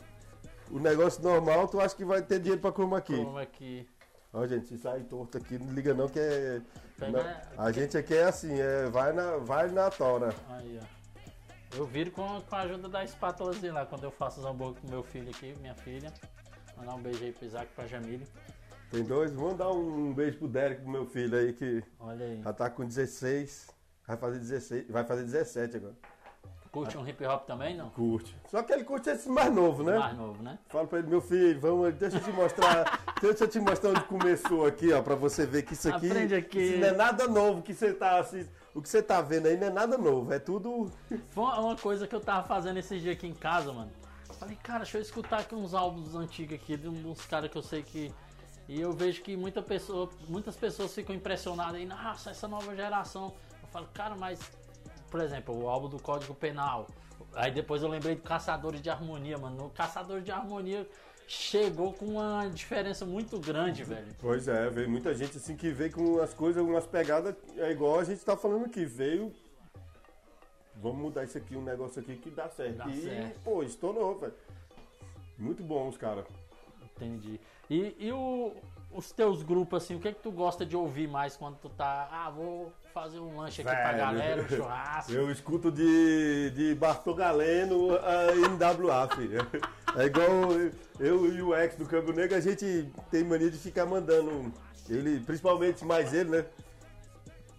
o 0.72 0.80
negócio 0.80 1.22
normal, 1.22 1.68
tu 1.68 1.80
acha 1.80 1.96
que 1.96 2.06
vai 2.06 2.22
ter 2.24 2.40
dinheiro 2.40 2.62
pra 2.62 2.72
chroma 2.72 3.00
key? 3.02 3.22
É 3.40 3.46
que. 3.46 3.88
Ó, 4.34 4.48
gente, 4.48 4.66
se 4.68 4.78
sai 4.78 5.02
torto 5.02 5.38
aqui, 5.38 5.60
não 5.60 5.74
liga 5.74 5.94
não 5.94 6.08
que 6.08 6.18
é... 6.18 6.62
Pega- 6.98 7.44
não, 7.58 7.66
a 7.66 7.72
gente 7.72 7.98
aqui 7.98 8.16
é 8.16 8.24
assim, 8.24 8.60
é, 8.60 8.86
vai, 8.90 9.12
na, 9.12 9.36
vai 9.38 9.70
na 9.70 9.90
tora. 9.90 10.34
Aí, 10.52 10.80
ó. 10.82 11.01
Eu 11.78 11.86
viro 11.86 12.12
com, 12.12 12.42
com 12.42 12.56
a 12.56 12.60
ajuda 12.60 12.90
da 12.90 13.04
espátulazinha 13.04 13.74
lá, 13.74 13.86
quando 13.86 14.04
eu 14.04 14.12
faço 14.12 14.40
os 14.42 14.46
hambúrguer 14.46 14.82
com 14.82 14.90
meu 14.90 15.04
filho 15.04 15.30
aqui, 15.30 15.54
minha 15.62 15.74
filha. 15.76 16.12
Mandar 16.78 16.96
um 16.96 17.02
beijo 17.02 17.24
aí 17.24 17.32
pro 17.32 17.46
Isaac 17.46 17.68
e 17.72 17.76
pra 17.76 17.88
Jamile. 17.88 18.28
Tem 18.90 19.04
dois, 19.04 19.32
vamos 19.32 19.56
dar 19.58 19.70
um 19.72 20.14
beijo 20.14 20.38
pro 20.38 20.48
Derek, 20.50 20.82
pro 20.82 20.92
meu 20.92 21.06
filho 21.06 21.38
aí, 21.38 21.54
que 21.54 21.82
Olha 21.98 22.26
aí. 22.26 22.42
já 22.44 22.52
tá 22.52 22.70
com 22.70 22.86
16, 22.86 23.70
vai 24.06 24.18
fazer 24.18 24.40
16, 24.40 24.90
vai 24.90 25.04
fazer 25.06 25.24
17 25.24 25.78
agora. 25.78 25.96
Curte 26.72 26.98
um 26.98 27.06
hip 27.08 27.26
hop 27.26 27.46
também, 27.46 27.76
não? 27.76 27.90
Curte. 27.90 28.36
Só 28.50 28.64
que 28.64 28.72
ele 28.72 28.84
curte 28.86 29.10
esse 29.10 29.28
mais 29.28 29.54
novo, 29.54 29.84
né? 29.84 29.98
Mais 29.98 30.18
novo, 30.18 30.42
né? 30.42 30.58
Fala 30.70 30.88
pra 30.88 31.00
ele, 31.00 31.08
meu 31.10 31.22
filho, 31.22 31.60
vamos, 31.60 31.94
deixa 31.96 32.18
eu 32.18 32.24
te 32.24 32.32
mostrar, 32.32 33.02
deixa 33.22 33.44
eu 33.44 33.48
te 33.48 33.60
mostrar 33.60 33.90
onde 33.92 34.04
começou 34.04 34.66
aqui, 34.66 34.92
ó, 34.94 35.02
pra 35.02 35.16
você 35.16 35.46
ver 35.46 35.64
que 35.64 35.74
isso 35.74 35.90
aqui, 35.90 36.10
Aprende 36.10 36.36
aqui. 36.36 36.60
isso 36.60 36.78
não 36.80 36.88
é 36.88 36.92
nada 36.94 37.28
novo 37.28 37.62
que 37.62 37.74
você 37.74 37.94
tá 37.94 38.20
assim, 38.20 38.48
o 38.74 38.82
que 38.82 38.90
você 38.90 39.02
tá 39.02 39.22
vendo 39.22 39.48
aí 39.48 39.58
não 39.58 39.68
é 39.68 39.70
nada 39.70 39.98
novo, 39.98 40.32
é 40.34 40.40
tudo 40.40 40.92
Foi 41.30 41.44
uma 41.44 41.76
coisa 41.76 42.08
que 42.08 42.16
eu 42.16 42.22
tava 42.22 42.48
fazendo 42.48 42.78
esses 42.78 43.02
dias 43.02 43.16
aqui 43.16 43.28
em 43.28 43.34
casa, 43.34 43.74
mano. 43.74 43.92
Falei, 44.40 44.56
cara, 44.64 44.80
deixa 44.80 44.98
eu 44.98 45.02
escutar 45.02 45.40
aqui 45.40 45.54
uns 45.54 45.74
álbuns 45.74 46.16
antigos 46.16 46.56
aqui, 46.56 46.76
de 46.78 46.88
uns 46.88 47.26
caras 47.26 47.52
que 47.52 47.58
eu 47.58 47.62
sei 47.62 47.84
que. 47.84 48.12
E 48.68 48.80
eu 48.80 48.92
vejo 48.94 49.22
que 49.22 49.36
muita 49.36 49.62
pessoa, 49.62 50.10
muitas 50.28 50.56
pessoas 50.56 50.96
ficam 50.96 51.16
impressionadas 51.16 51.76
aí, 51.76 51.86
nossa, 51.86 52.32
essa 52.32 52.48
nova 52.48 52.76
geração. 52.76 53.34
Eu 53.62 53.68
falo, 53.70 53.88
cara, 53.94 54.16
mas. 54.16 54.40
Por 55.12 55.20
exemplo, 55.20 55.62
o 55.62 55.70
álbum 55.70 55.90
do 55.90 56.00
Código 56.00 56.34
Penal. 56.34 56.88
Aí 57.36 57.52
depois 57.52 57.84
eu 57.84 57.90
lembrei 57.90 58.16
do 58.16 58.22
Caçadores 58.22 58.82
de 58.82 58.90
Harmonia, 58.90 59.38
mano. 59.38 59.66
O 59.66 59.70
Caçadores 59.70 60.24
de 60.24 60.32
Harmonia 60.32 60.88
chegou 61.32 61.94
com 61.94 62.06
uma 62.06 62.48
diferença 62.50 63.06
muito 63.06 63.40
grande, 63.40 63.84
velho. 63.86 64.08
Pois 64.20 64.48
é, 64.50 64.70
veio 64.70 64.90
muita 64.90 65.14
gente 65.16 65.38
assim 65.38 65.56
que 65.56 65.70
veio 65.72 65.92
com 65.94 66.20
as 66.20 66.34
coisas, 66.34 66.62
umas 66.62 66.86
pegadas, 66.86 67.34
é 67.58 67.72
igual 67.72 68.00
a 68.00 68.04
gente 68.04 68.24
tá 68.24 68.36
falando 68.36 68.66
aqui, 68.66 68.84
veio. 68.86 69.32
Vamos 70.76 70.98
mudar 71.00 71.24
isso 71.24 71.38
aqui, 71.38 71.56
um 71.56 71.62
negócio 71.64 72.02
aqui 72.02 72.18
que 72.18 72.30
dá 72.30 72.50
certo. 72.50 72.78
Dá 72.78 72.88
e, 72.88 73.02
certo. 73.04 73.40
pô, 73.44 73.64
estourou, 73.64 74.18
velho. 74.18 74.34
Muito 75.38 75.64
bom 75.64 75.88
os 75.88 75.98
caras. 75.98 76.26
Entendi. 76.98 77.40
E, 77.70 77.96
e 77.98 78.12
o- 78.12 78.52
os 78.92 79.12
teus 79.12 79.42
grupos, 79.42 79.84
assim, 79.84 79.96
o 79.96 80.00
que 80.00 80.10
é 80.10 80.12
que 80.12 80.22
tu 80.22 80.32
gosta 80.32 80.66
de 80.66 80.76
ouvir 80.76 81.08
mais 81.08 81.38
quando 81.38 81.56
tu 81.58 81.70
tá. 81.70 82.10
Ah, 82.12 82.30
vou 82.30 82.74
fazer 82.94 83.20
um 83.20 83.38
lanche 83.38 83.62
aqui 83.62 83.72
pra 83.72 83.86
Velho. 83.92 83.98
galera, 83.98 84.42
um 84.44 84.48
churrasco. 84.50 85.12
Eu 85.14 85.32
escuto 85.32 85.72
de, 85.72 86.52
de 86.52 86.76
Bartô 86.76 87.14
Galeno 87.14 87.96
a 87.96 88.34
NWA, 88.50 89.08
filho. 89.16 89.40
É 89.96 90.06
igual 90.06 90.52
eu, 90.54 90.72
eu 91.00 91.34
e 91.34 91.42
o 91.42 91.56
ex 91.56 91.76
do 91.76 91.86
Câmbio 91.86 92.14
Negro, 92.14 92.38
a 92.38 92.40
gente 92.40 92.90
tem 93.10 93.24
mania 93.24 93.52
de 93.52 93.58
ficar 93.58 93.86
mandando. 93.86 94.54
Ele, 94.90 95.20
principalmente 95.20 95.84
mais 95.84 96.14
ele, 96.14 96.30
né? 96.30 96.46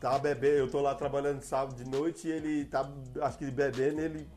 Tá 0.00 0.18
bebendo, 0.18 0.56
eu 0.56 0.70
tô 0.70 0.80
lá 0.80 0.94
trabalhando 0.94 1.42
sábado 1.42 1.76
de 1.76 1.88
noite 1.88 2.26
e 2.26 2.32
ele 2.32 2.64
tá, 2.64 2.90
acho 3.20 3.38
que 3.38 3.50
bebendo, 3.50 4.00
ele. 4.00 4.28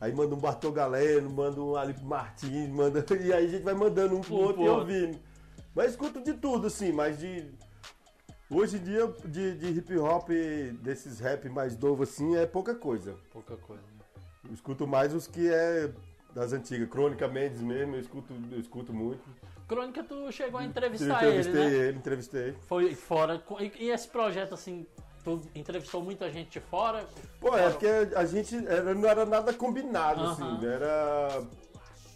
Aí 0.00 0.12
manda 0.14 0.34
um 0.34 0.38
Bartô 0.38 0.70
Galeno, 0.70 1.28
manda 1.30 1.60
um 1.60 1.76
Alipe 1.76 2.04
Martins, 2.04 2.68
manda. 2.68 3.04
E 3.20 3.32
aí 3.32 3.46
a 3.46 3.48
gente 3.48 3.62
vai 3.62 3.74
mandando 3.74 4.16
um 4.16 4.20
pro 4.20 4.34
Um 4.34 4.38
outro 4.38 4.54
pro 4.54 4.64
e 4.64 4.68
ouvindo. 4.68 5.18
Mas 5.74 5.90
escuto 5.90 6.22
de 6.22 6.34
tudo, 6.34 6.66
assim, 6.66 6.92
mas 6.92 7.18
de. 7.18 7.50
Hoje 8.50 8.76
em 8.76 8.82
dia, 8.82 9.06
de, 9.24 9.54
de 9.56 9.78
hip 9.78 9.96
hop, 9.98 10.28
desses 10.82 11.20
rap 11.20 11.48
mais 11.48 11.78
novo 11.78 12.02
assim, 12.02 12.36
é 12.36 12.46
pouca 12.46 12.74
coisa. 12.74 13.14
Pouca 13.32 13.56
coisa, 13.56 13.82
né? 13.82 14.04
Eu 14.48 14.54
escuto 14.54 14.86
mais 14.86 15.14
os 15.14 15.26
que 15.26 15.48
é 15.48 15.92
das 16.34 16.52
antigas. 16.52 16.88
Crônica 16.88 17.26
Mendes 17.28 17.60
mesmo, 17.60 17.94
eu 17.94 18.00
escuto, 18.00 18.34
eu 18.50 18.58
escuto 18.58 18.92
muito. 18.92 19.22
Crônica, 19.66 20.02
tu 20.02 20.32
chegou 20.32 20.58
a 20.58 20.64
Eu 20.64 20.68
entrevistar 20.68 21.22
ele, 21.22 21.38
entrevistei 21.38 21.70
né? 21.70 21.86
ele, 21.86 21.98
entrevistei. 21.98 22.54
Foi 22.66 22.94
fora. 22.94 23.42
E, 23.60 23.84
e 23.84 23.90
esse 23.90 24.08
projeto, 24.08 24.54
assim, 24.54 24.84
tu 25.22 25.40
entrevistou 25.54 26.02
muita 26.02 26.30
gente 26.30 26.50
de 26.50 26.60
fora? 26.60 27.06
Pô, 27.40 27.56
é 27.56 27.70
porque 27.70 27.86
a 28.16 28.24
gente 28.24 28.56
era, 28.66 28.94
não 28.94 29.08
era 29.08 29.24
nada 29.24 29.52
combinado, 29.52 30.20
Aham. 30.22 30.32
assim. 30.32 30.66
Era. 30.66 31.42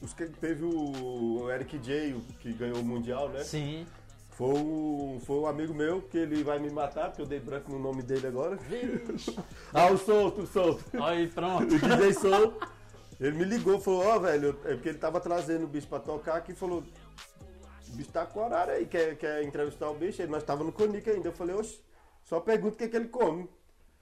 Os 0.02 0.12
que, 0.12 0.26
teve 0.26 0.64
o 0.64 1.48
Eric 1.50 1.78
J, 1.78 2.20
que 2.40 2.52
ganhou 2.52 2.78
o 2.78 2.84
Mundial, 2.84 3.28
né? 3.28 3.42
Sim. 3.42 3.86
Foi 4.30 4.52
um, 4.52 5.20
foi 5.24 5.36
um 5.36 5.46
amigo 5.46 5.72
meu 5.72 6.02
que 6.02 6.18
ele 6.18 6.42
vai 6.42 6.58
me 6.58 6.68
matar, 6.68 7.08
porque 7.08 7.22
eu 7.22 7.26
dei 7.26 7.38
branco 7.38 7.70
no 7.70 7.78
nome 7.78 8.02
dele 8.02 8.26
agora. 8.26 8.58
ah, 9.72 9.86
o 9.92 9.96
Solto, 9.96 10.42
o 10.42 10.46
Solto. 10.46 10.84
Aí, 11.00 11.28
pronto. 11.28 11.72
O 11.72 11.78
DJ 11.78 12.12
Solto. 12.14 12.68
Ele 13.24 13.38
me 13.38 13.44
ligou, 13.44 13.80
falou, 13.80 14.04
ó, 14.04 14.18
velho, 14.18 14.50
é 14.66 14.74
porque 14.74 14.90
ele 14.90 14.98
tava 14.98 15.18
trazendo 15.18 15.64
o 15.64 15.66
bicho 15.66 15.86
pra 15.88 15.98
tocar 15.98 16.36
aqui, 16.36 16.52
falou, 16.52 16.84
o 17.88 17.96
bicho 17.96 18.12
tá 18.12 18.26
com 18.26 18.44
horário 18.44 18.74
aí, 18.74 18.84
quer, 18.84 19.16
quer 19.16 19.42
entrevistar 19.42 19.88
o 19.88 19.94
bicho? 19.94 20.20
Aí 20.20 20.28
nós 20.28 20.42
tava 20.42 20.62
no 20.62 20.70
Conic 20.70 21.08
ainda. 21.08 21.28
Eu 21.28 21.32
falei, 21.32 21.56
oxe, 21.56 21.80
só 22.22 22.38
pergunta 22.38 22.74
o 22.74 22.76
que, 22.76 22.86
que 22.86 22.94
ele 22.94 23.08
come. 23.08 23.48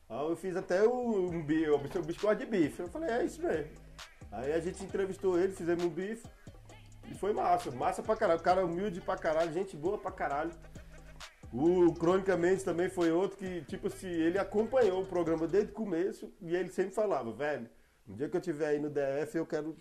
Aí 0.09 0.29
eu 0.29 0.35
fiz 0.35 0.57
até 0.57 0.83
um, 0.83 1.31
um 1.31 1.39
o 1.39 1.43
bicho, 1.45 1.73
o 1.73 2.05
gosta 2.21 2.35
de 2.35 2.47
bife. 2.47 2.81
Eu 2.81 2.89
falei, 2.89 3.11
é 3.11 3.25
isso 3.25 3.41
mesmo. 3.41 3.71
Aí 4.33 4.53
a 4.53 4.59
gente 4.59 4.83
entrevistou 4.83 5.39
ele, 5.39 5.53
fizemos 5.53 5.85
um 5.85 5.89
bife. 5.89 6.27
E 7.09 7.15
foi 7.15 7.33
massa, 7.33 7.71
massa 7.71 8.03
pra 8.03 8.17
caralho. 8.17 8.41
O 8.41 8.43
cara 8.43 8.63
é 8.63 8.65
humilde 8.65 9.01
pra 9.01 9.17
caralho, 9.17 9.53
gente 9.53 9.77
boa 9.77 9.99
pra 9.99 10.11
caralho. 10.11 10.51
O 11.53 11.95
Cronicamente 11.95 12.65
também 12.65 12.89
foi 12.89 13.13
outro 13.13 13.37
que, 13.37 13.63
tipo 13.67 13.87
assim, 13.87 14.09
ele 14.09 14.39
acompanhou 14.39 15.01
o 15.01 15.07
programa 15.07 15.47
desde 15.47 15.71
o 15.71 15.75
começo 15.75 16.33
e 16.41 16.57
ele 16.57 16.73
sempre 16.73 16.93
falava, 16.93 17.31
velho, 17.31 17.71
no 18.13 18.19
dia 18.19 18.29
que 18.29 18.37
eu 18.37 18.41
tiver 18.41 18.67
aí 18.67 18.79
no 18.79 18.91
DF 18.91 19.37
eu 19.37 19.47
quero 19.47 19.75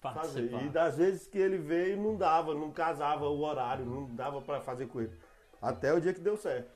fazer. 0.00 0.50
Participar. 0.50 0.62
E 0.64 0.68
das 0.68 0.96
vezes 0.96 1.26
que 1.26 1.38
ele 1.38 1.56
veio 1.56 1.96
não 1.96 2.16
dava, 2.16 2.54
não 2.54 2.70
casava 2.70 3.26
o 3.26 3.40
horário, 3.40 3.84
não 3.84 4.04
dava 4.14 4.40
pra 4.42 4.60
fazer 4.60 4.86
com 4.86 5.00
ele. 5.00 5.12
Até 5.60 5.92
o 5.92 6.00
dia 6.00 6.12
que 6.12 6.20
deu 6.20 6.36
certo. 6.36 6.70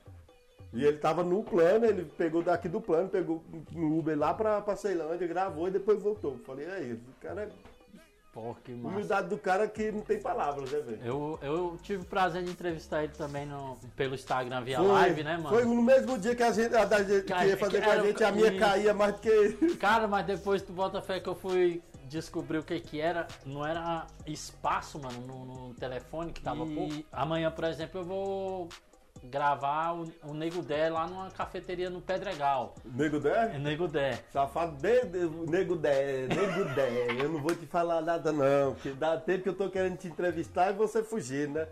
E 0.73 0.83
ele 0.83 0.97
tava 0.97 1.23
no 1.23 1.43
plano, 1.43 1.85
ele 1.85 2.03
pegou 2.17 2.41
daqui 2.41 2.67
do 2.67 2.81
plano, 2.81 3.07
pegou 3.07 3.43
um 3.75 3.99
Uber 3.99 4.17
lá 4.17 4.33
pra, 4.33 4.59
pra 4.59 4.75
Ceilândia, 4.75 5.27
gravou 5.27 5.67
e 5.67 5.71
depois 5.71 6.01
voltou. 6.01 6.39
Falei, 6.39 6.65
aí, 6.65 6.93
o 6.93 7.21
cara 7.21 7.43
é 7.43 7.49
Pô, 8.33 8.55
que 8.63 8.71
massa. 8.73 8.95
Humildade 8.95 9.27
do 9.29 9.37
cara 9.37 9.67
que 9.67 9.91
não 9.91 10.01
tem 10.01 10.19
palavras, 10.19 10.71
né, 10.71 10.79
velho? 10.79 10.99
Eu, 11.05 11.39
eu 11.43 11.77
tive 11.83 12.01
o 12.01 12.05
prazer 12.05 12.43
de 12.43 12.49
entrevistar 12.49 13.03
ele 13.03 13.13
também 13.13 13.45
no, 13.45 13.77
pelo 13.95 14.15
Instagram 14.15 14.63
via 14.63 14.79
Foi- 14.79 14.87
live, 14.87 15.23
né, 15.23 15.37
mano? 15.37 15.49
Foi 15.49 15.63
no 15.63 15.81
mesmo 15.83 16.17
dia 16.17 16.35
que 16.35 16.41
a 16.41 16.51
gente, 16.51 16.75
a, 16.75 16.83
da 16.83 17.03
gente 17.03 17.25
Cara, 17.27 17.43
que 17.43 17.47
ia 17.49 17.57
fazer 17.57 17.79
que 17.79 17.85
com 17.85 17.91
a 17.91 17.99
gente, 17.99 18.23
a 18.23 18.31
minha 18.31 18.57
caía 18.59 18.91
mais 18.91 19.13
do 19.13 19.19
que. 19.19 19.75
Cara, 19.77 20.07
mas 20.07 20.25
depois 20.25 20.63
tu 20.63 20.73
bota 20.73 20.99
fé 20.99 21.19
que 21.19 21.29
eu 21.29 21.35
fui 21.35 21.83
descobrir 22.05 22.57
o 22.57 22.63
que 22.63 22.79
que 22.79 22.99
era. 22.99 23.27
Não 23.45 23.63
era 23.63 24.07
espaço, 24.25 24.99
mano, 24.99 25.21
no, 25.27 25.45
no 25.67 25.73
telefone 25.75 26.31
que 26.33 26.41
tava 26.41 26.65
E- 26.65 26.75
pouco. 26.75 27.05
Amanhã, 27.11 27.51
por 27.51 27.65
exemplo, 27.65 28.01
eu 28.01 28.03
vou 28.05 28.69
gravar 29.23 29.93
o, 29.95 30.11
o 30.23 30.33
Nego 30.33 30.61
Dé 30.61 30.89
lá 30.89 31.07
numa 31.07 31.29
cafeteria 31.31 31.89
no 31.89 32.01
Pedregal. 32.01 32.75
Nego 32.85 33.17
É 33.17 33.19
Dé? 33.19 33.57
Nego 33.59 33.87
Dé. 33.87 34.19
Safado 34.31 34.75
de, 34.77 35.05
de, 35.05 35.19
Nego 35.49 35.75
Dé, 35.75 36.27
Nego 36.27 36.65
Dé. 36.75 37.07
Eu 37.21 37.29
não 37.29 37.39
vou 37.41 37.55
te 37.55 37.65
falar 37.65 38.01
nada, 38.01 38.31
não, 38.31 38.73
porque 38.73 38.91
dá 38.91 39.17
tempo 39.17 39.43
que 39.43 39.49
eu 39.49 39.55
tô 39.55 39.69
querendo 39.69 39.97
te 39.97 40.07
entrevistar 40.07 40.71
e 40.71 40.73
você 40.73 41.03
fugir, 41.03 41.47
né? 41.49 41.67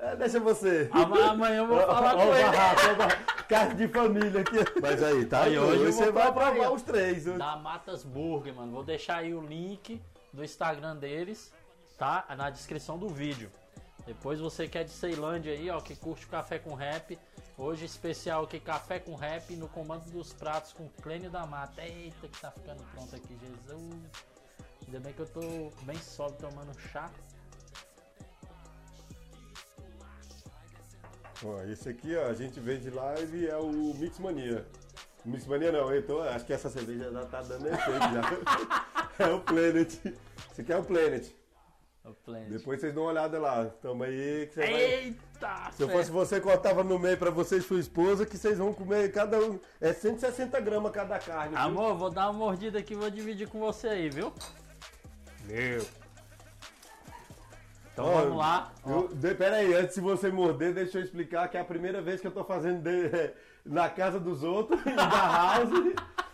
É, 0.00 0.16
deixa 0.16 0.40
você. 0.40 0.90
Ama- 0.92 1.30
Amanhã 1.30 1.58
eu 1.58 1.66
vou 1.68 1.80
falar 1.86 2.14
Ó, 2.16 2.18
com 2.18 2.28
ó, 2.30 2.34
ele. 2.36 2.44
barraco. 2.44 3.44
Casa 3.48 3.74
de 3.74 3.88
família 3.88 4.40
aqui. 4.40 4.56
Mas 4.82 5.02
aí, 5.02 5.24
tá? 5.26 5.42
Aí, 5.42 5.58
hoje 5.58 5.82
hoje 5.82 5.92
você 5.92 6.10
vai 6.10 6.32
provar 6.32 6.72
os 6.72 6.82
três. 6.82 7.26
né? 7.26 7.36
Da 7.38 7.56
Matas 7.56 8.02
Burger, 8.02 8.54
mano. 8.54 8.72
Vou 8.72 8.82
deixar 8.82 9.18
aí 9.18 9.32
o 9.34 9.40
link 9.40 10.00
do 10.32 10.42
Instagram 10.42 10.96
deles, 10.96 11.52
tá? 11.96 12.24
Na 12.36 12.50
descrição 12.50 12.98
do 12.98 13.08
vídeo. 13.08 13.50
Depois 14.06 14.38
você 14.38 14.68
que 14.68 14.76
é 14.76 14.84
de 14.84 14.90
Ceilândia 14.90 15.52
aí, 15.52 15.70
ó, 15.70 15.80
que 15.80 15.96
curte 15.96 16.26
café 16.26 16.58
com 16.58 16.74
rap. 16.74 17.18
Hoje 17.56 17.84
especial 17.86 18.44
aqui, 18.44 18.60
café 18.60 18.98
com 18.98 19.14
rap 19.14 19.54
no 19.56 19.68
comando 19.68 20.10
dos 20.10 20.32
pratos 20.32 20.72
com 20.72 20.88
Clênio 21.02 21.30
da 21.30 21.46
Mata. 21.46 21.82
Eita, 21.82 22.28
que 22.28 22.40
tá 22.40 22.50
ficando 22.50 22.82
pronto 22.92 23.16
aqui, 23.16 23.36
Jesus. 23.38 23.94
Ainda 24.86 25.00
bem 25.00 25.12
que 25.12 25.20
eu 25.20 25.26
tô 25.26 25.40
bem 25.84 25.96
sóbrio 25.96 26.38
tomando 26.38 26.78
chá. 26.78 27.10
Ó, 31.42 31.62
esse 31.62 31.88
aqui, 31.88 32.14
ó, 32.16 32.26
a 32.26 32.34
gente 32.34 32.60
vende 32.60 32.90
live 32.90 33.46
é 33.46 33.56
o 33.56 33.70
Mix 33.70 34.18
Mania. 34.18 34.66
Mix 35.24 35.46
Mania 35.46 35.72
não, 35.72 36.02
tô, 36.02 36.20
acho 36.20 36.44
que 36.44 36.52
essa 36.52 36.68
cerveja 36.68 37.10
já 37.10 37.24
tá 37.24 37.40
dando 37.40 37.68
efeito 37.68 38.00
já. 39.18 39.24
é 39.24 39.32
o 39.32 39.40
Planet. 39.40 39.88
Esse 40.52 40.60
aqui 40.60 40.72
é 40.72 40.76
o 40.76 40.84
Planet. 40.84 41.43
Depois 42.50 42.80
vocês 42.80 42.92
dão 42.94 43.04
uma 43.04 43.10
olhada 43.12 43.38
lá. 43.38 43.64
Tamo 43.80 44.04
aí 44.04 44.46
que 44.48 44.54
você 44.54 44.60
vai... 44.60 44.74
Eita! 44.82 45.70
Se 45.72 45.82
eu 45.82 45.88
fosse 45.88 46.10
você, 46.10 46.40
cortava 46.40 46.84
no 46.84 46.98
meio 46.98 47.16
pra 47.16 47.30
você 47.30 47.56
e 47.56 47.62
sua 47.62 47.80
esposa, 47.80 48.26
que 48.26 48.36
vocês 48.36 48.58
vão 48.58 48.74
comer 48.74 49.10
cada 49.10 49.38
um. 49.38 49.58
É 49.80 49.92
160 49.92 50.60
gramas 50.60 50.92
cada 50.92 51.18
carne. 51.18 51.50
viu? 51.50 51.58
Amor, 51.58 51.96
vou 51.96 52.10
dar 52.10 52.28
uma 52.28 52.38
mordida 52.38 52.78
aqui 52.78 52.92
e 52.92 52.96
vou 52.96 53.08
dividir 53.10 53.48
com 53.48 53.58
você 53.58 53.88
aí, 53.88 54.10
viu? 54.10 54.32
Meu. 55.46 55.84
Então 57.92 58.06
Ó, 58.06 58.20
vamos 58.22 58.36
lá. 58.38 58.72
Eu, 58.86 59.08
de, 59.08 59.34
pera 59.34 59.56
aí, 59.56 59.72
antes 59.72 59.94
de 59.94 60.00
você 60.00 60.30
morder, 60.30 60.74
deixa 60.74 60.98
eu 60.98 61.02
explicar 61.04 61.48
que 61.48 61.56
é 61.56 61.60
a 61.60 61.64
primeira 61.64 62.02
vez 62.02 62.20
que 62.20 62.26
eu 62.26 62.32
tô 62.32 62.44
fazendo 62.44 62.82
de- 62.82 63.32
na 63.64 63.88
casa 63.88 64.20
dos 64.20 64.42
outros, 64.42 64.82
da 64.94 65.08
house. 65.08 65.70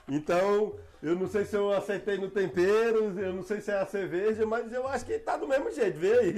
Então, 0.08 0.74
eu 1.02 1.14
não 1.16 1.26
sei 1.28 1.44
se 1.44 1.56
eu 1.56 1.72
acertei 1.72 2.18
no 2.18 2.30
tempero, 2.30 3.18
eu 3.18 3.32
não 3.34 3.42
sei 3.42 3.60
se 3.60 3.70
é 3.70 3.78
a 3.80 3.86
cerveja, 3.86 4.44
mas 4.46 4.72
eu 4.72 4.86
acho 4.86 5.04
que 5.06 5.18
tá 5.18 5.36
do 5.36 5.48
mesmo 5.48 5.70
jeito, 5.72 5.98
vê 5.98 6.18
aí. 6.18 6.32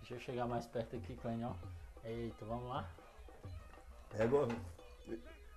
Deixa 0.00 0.14
eu 0.14 0.18
chegar 0.20 0.46
mais 0.46 0.66
perto 0.66 0.96
aqui, 0.96 1.14
Clênio, 1.16 1.48
ó. 1.48 2.06
Eita, 2.08 2.44
vamos 2.44 2.68
lá. 2.68 2.88
É 4.18 4.24
igual, 4.24 4.48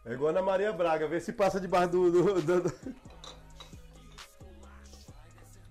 é 0.05 0.13
igual 0.13 0.31
na 0.31 0.41
Maria 0.41 0.71
Braga, 0.71 1.07
vê 1.07 1.19
se 1.19 1.33
passa 1.33 1.59
debaixo 1.59 1.89
do. 1.89 2.11
do- 2.11 2.41
do- 2.41 2.61
do- 2.61 2.95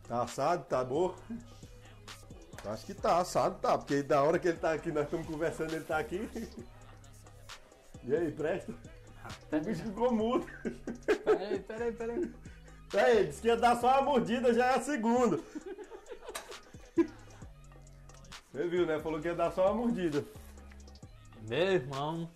Tá 0.06 0.22
assado, 0.22 0.64
tá 0.64 0.84
bom? 0.84 1.14
Acho 2.66 2.84
que 2.86 2.94
tá 2.94 3.18
assado, 3.18 3.58
tá, 3.58 3.76
porque 3.78 4.02
da 4.02 4.22
hora 4.22 4.38
que 4.38 4.48
ele 4.48 4.58
tá 4.58 4.72
aqui, 4.72 4.90
nós 4.92 5.04
estamos 5.04 5.26
conversando, 5.26 5.72
ele 5.74 5.84
tá 5.84 5.98
aqui. 5.98 6.28
E 8.02 8.14
aí, 8.14 8.30
presta? 8.32 8.72
O 9.50 9.60
bicho 9.60 9.82
ficou 9.82 10.12
mudo. 10.12 10.46
Peraí, 11.24 11.58
peraí, 11.60 11.92
peraí. 11.92 12.34
Aí, 12.96 13.26
disse 13.26 13.42
que 13.42 13.48
ia 13.48 13.56
dar 13.56 13.76
só 13.76 13.88
uma 13.88 14.02
mordida, 14.02 14.54
já 14.54 14.66
é 14.66 14.74
a 14.76 14.80
segunda. 14.80 15.40
Você 18.52 18.68
viu, 18.68 18.86
né? 18.86 19.00
Falou 19.00 19.20
que 19.20 19.26
ia 19.26 19.34
dar 19.34 19.50
só 19.50 19.66
uma 19.66 19.82
mordida. 19.82 20.24
Meu 21.48 21.72
irmão. 21.72 22.30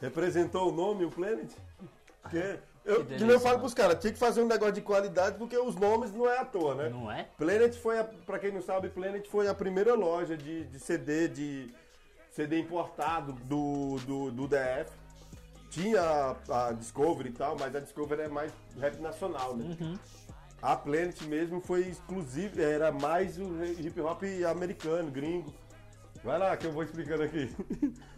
Representou 0.00 0.70
o 0.70 0.72
nome, 0.72 1.04
o 1.04 1.10
Planet? 1.10 1.50
Que, 2.30 2.58
eu, 2.84 3.04
que, 3.04 3.16
nem 3.16 3.30
eu 3.30 3.40
falo 3.40 3.58
pros 3.58 3.74
caras, 3.74 3.98
tinha 3.98 4.12
que 4.12 4.18
fazer 4.18 4.42
um 4.42 4.46
negócio 4.46 4.74
de 4.74 4.82
qualidade, 4.82 5.36
porque 5.38 5.56
os 5.56 5.74
nomes 5.74 6.12
não 6.12 6.28
é 6.28 6.38
à 6.38 6.44
toa, 6.44 6.74
né? 6.74 6.88
Não 6.88 7.10
é? 7.10 7.26
Planet 7.36 7.74
foi, 7.76 7.98
a, 7.98 8.04
pra 8.04 8.38
quem 8.38 8.52
não 8.52 8.62
sabe, 8.62 8.88
Planet 8.88 9.26
foi 9.28 9.48
a 9.48 9.54
primeira 9.54 9.94
loja 9.94 10.36
de, 10.36 10.64
de 10.64 10.78
CD, 10.78 11.28
de 11.28 11.74
CD 12.30 12.58
importado 12.60 13.32
do, 13.32 13.96
do, 14.06 14.30
do 14.30 14.46
DF. 14.46 15.03
Tinha 15.74 16.00
a, 16.48 16.68
a 16.68 16.72
Discovery 16.72 17.30
e 17.30 17.32
tal, 17.32 17.56
mas 17.58 17.74
a 17.74 17.80
Discovery 17.80 18.22
é 18.22 18.28
mais 18.28 18.52
rap 18.78 18.96
nacional, 19.00 19.56
né? 19.56 19.76
Uhum. 19.80 19.98
A 20.62 20.76
Planet 20.76 21.20
mesmo 21.22 21.60
foi 21.60 21.80
exclusiva, 21.80 22.62
era 22.62 22.92
mais 22.92 23.36
o 23.38 23.64
hip 23.64 24.00
hop 24.00 24.22
americano, 24.48 25.10
gringo. 25.10 25.52
Vai 26.22 26.38
lá 26.38 26.56
que 26.56 26.66
eu 26.66 26.72
vou 26.72 26.84
explicando 26.84 27.24
aqui. 27.24 27.50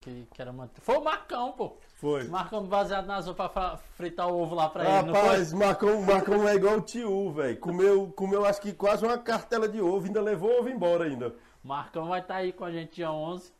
Que, 0.00 0.28
que 0.34 0.42
era 0.42 0.50
uma... 0.50 0.70
Foi 0.82 0.98
o 0.98 1.02
Marcão, 1.02 1.52
pô. 1.52 1.78
Foi. 1.94 2.24
Marcão 2.24 2.62
baseado 2.66 3.06
na 3.06 3.16
azul 3.16 3.34
pra 3.34 3.78
fritar 3.94 4.28
o 4.28 4.38
ovo 4.38 4.54
lá 4.54 4.68
pra 4.68 4.84
ele, 4.84 5.06
não 5.06 5.14
foi? 5.14 5.22
Rapaz, 5.22 5.52
Marcão, 5.54 6.02
Marcão 6.02 6.46
é 6.46 6.54
igual 6.56 6.76
o 6.76 6.82
tio, 6.82 7.32
velho. 7.32 7.58
Comeu, 7.58 8.12
comeu 8.14 8.44
acho 8.44 8.60
que 8.60 8.74
quase 8.74 9.02
uma 9.02 9.16
cartela 9.16 9.66
de 9.66 9.80
ovo, 9.80 10.04
ainda 10.04 10.20
levou 10.20 10.50
o 10.50 10.58
ovo 10.60 10.68
embora 10.68 11.04
ainda. 11.04 11.34
Marcão 11.62 12.06
vai 12.06 12.20
estar 12.20 12.34
aí 12.34 12.52
com 12.52 12.66
a 12.66 12.70
gente 12.70 12.96
dia 12.96 13.10
11. 13.10 13.50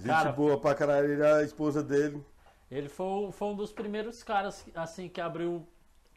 Gente 0.00 0.06
Cara- 0.06 0.32
boa 0.32 0.58
pra 0.58 0.74
caralho, 0.74 1.12
ele 1.12 1.22
é 1.22 1.32
a 1.34 1.42
esposa 1.42 1.82
dele. 1.82 2.24
Ele 2.70 2.88
foi, 2.88 3.06
o- 3.06 3.32
foi 3.32 3.48
um 3.48 3.54
dos 3.54 3.70
primeiros 3.72 4.22
caras, 4.22 4.64
assim, 4.74 5.08
que 5.08 5.20
abriu 5.20 5.66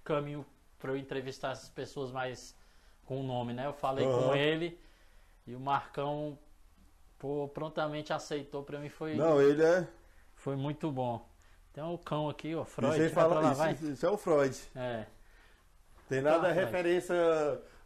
caminho 0.03 0.45
pra 0.79 0.91
eu 0.91 0.97
entrevistar 0.97 1.51
essas 1.51 1.69
pessoas 1.69 2.11
mais 2.11 2.55
com 3.05 3.21
nome, 3.23 3.53
né? 3.53 3.65
Eu 3.65 3.73
falei 3.73 4.05
Aham. 4.05 4.29
com 4.29 4.35
ele 4.35 4.79
e 5.45 5.53
o 5.55 5.59
Marcão, 5.59 6.37
pô, 7.19 7.49
prontamente 7.53 8.13
aceitou. 8.13 8.63
Pra 8.63 8.79
mim 8.79 8.89
foi, 8.89 9.15
Não, 9.15 9.41
ele 9.41 9.61
é. 9.63 9.85
foi 10.35 10.55
muito 10.55 10.89
bom. 10.91 11.27
Tem 11.73 11.83
um 11.83 11.97
cão 11.97 12.29
aqui, 12.29 12.55
ó, 12.55 12.63
Freud. 12.63 13.03
Isso, 13.03 13.13
fala, 13.15 13.39
lá, 13.41 13.47
isso, 13.51 13.57
vai. 13.57 13.73
isso- 13.73 14.05
é 14.05 14.09
o 14.09 14.17
Freud. 14.17 14.57
É. 14.75 15.05
Tem 16.07 16.21
nada 16.21 16.47
Tá, 16.47 16.53
referência 16.53 17.15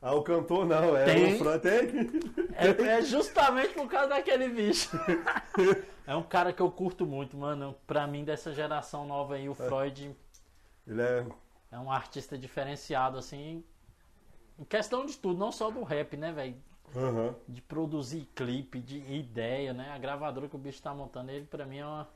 ao 0.02 0.24
cantor, 0.24 0.66
não. 0.66 0.96
É 0.96 1.06
Tem. 1.06 1.36
o 1.36 1.38
Freud. 1.38 1.60
Tem? 1.62 1.90
É, 2.56 2.98
é 2.98 3.02
justamente 3.02 3.74
por 3.74 3.88
causa 3.90 4.10
daquele 4.10 4.50
bicho. 4.50 4.90
é 6.06 6.16
um 6.16 6.24
cara 6.24 6.54
que 6.54 6.62
eu 6.62 6.70
curto 6.72 7.06
muito, 7.06 7.36
mano. 7.38 7.76
Pra 7.86 8.06
mim, 8.08 8.24
dessa 8.24 8.54
geração 8.54 9.06
nova 9.06 9.36
aí, 9.36 9.48
o 9.50 9.54
Freud 9.56 10.16
Ele 10.88 11.02
é. 11.02 11.26
é 11.72 11.80
um 11.80 11.92
artista 11.92 12.38
diferenciado, 12.38 13.18
assim. 13.18 13.64
Em 14.60 14.64
questão 14.64 15.06
de 15.06 15.16
tudo, 15.18 15.38
não 15.40 15.52
só 15.52 15.70
do 15.70 15.84
rap, 15.84 16.18
né, 16.18 16.32
velho? 16.32 16.56
Aham. 16.96 17.36
De 17.48 17.62
produzir 17.62 18.28
clipe, 18.34 18.80
de 18.80 18.98
ideia, 19.12 19.74
né? 19.74 19.92
A 19.94 19.98
gravadora 19.98 20.48
que 20.48 20.56
o 20.56 20.60
bicho 20.60 20.82
tá 20.82 20.94
montando, 20.94 21.32
ele 21.32 21.46
pra 21.46 21.66
mim 21.66 21.78
é 21.80 21.86
uma, 21.86 22.08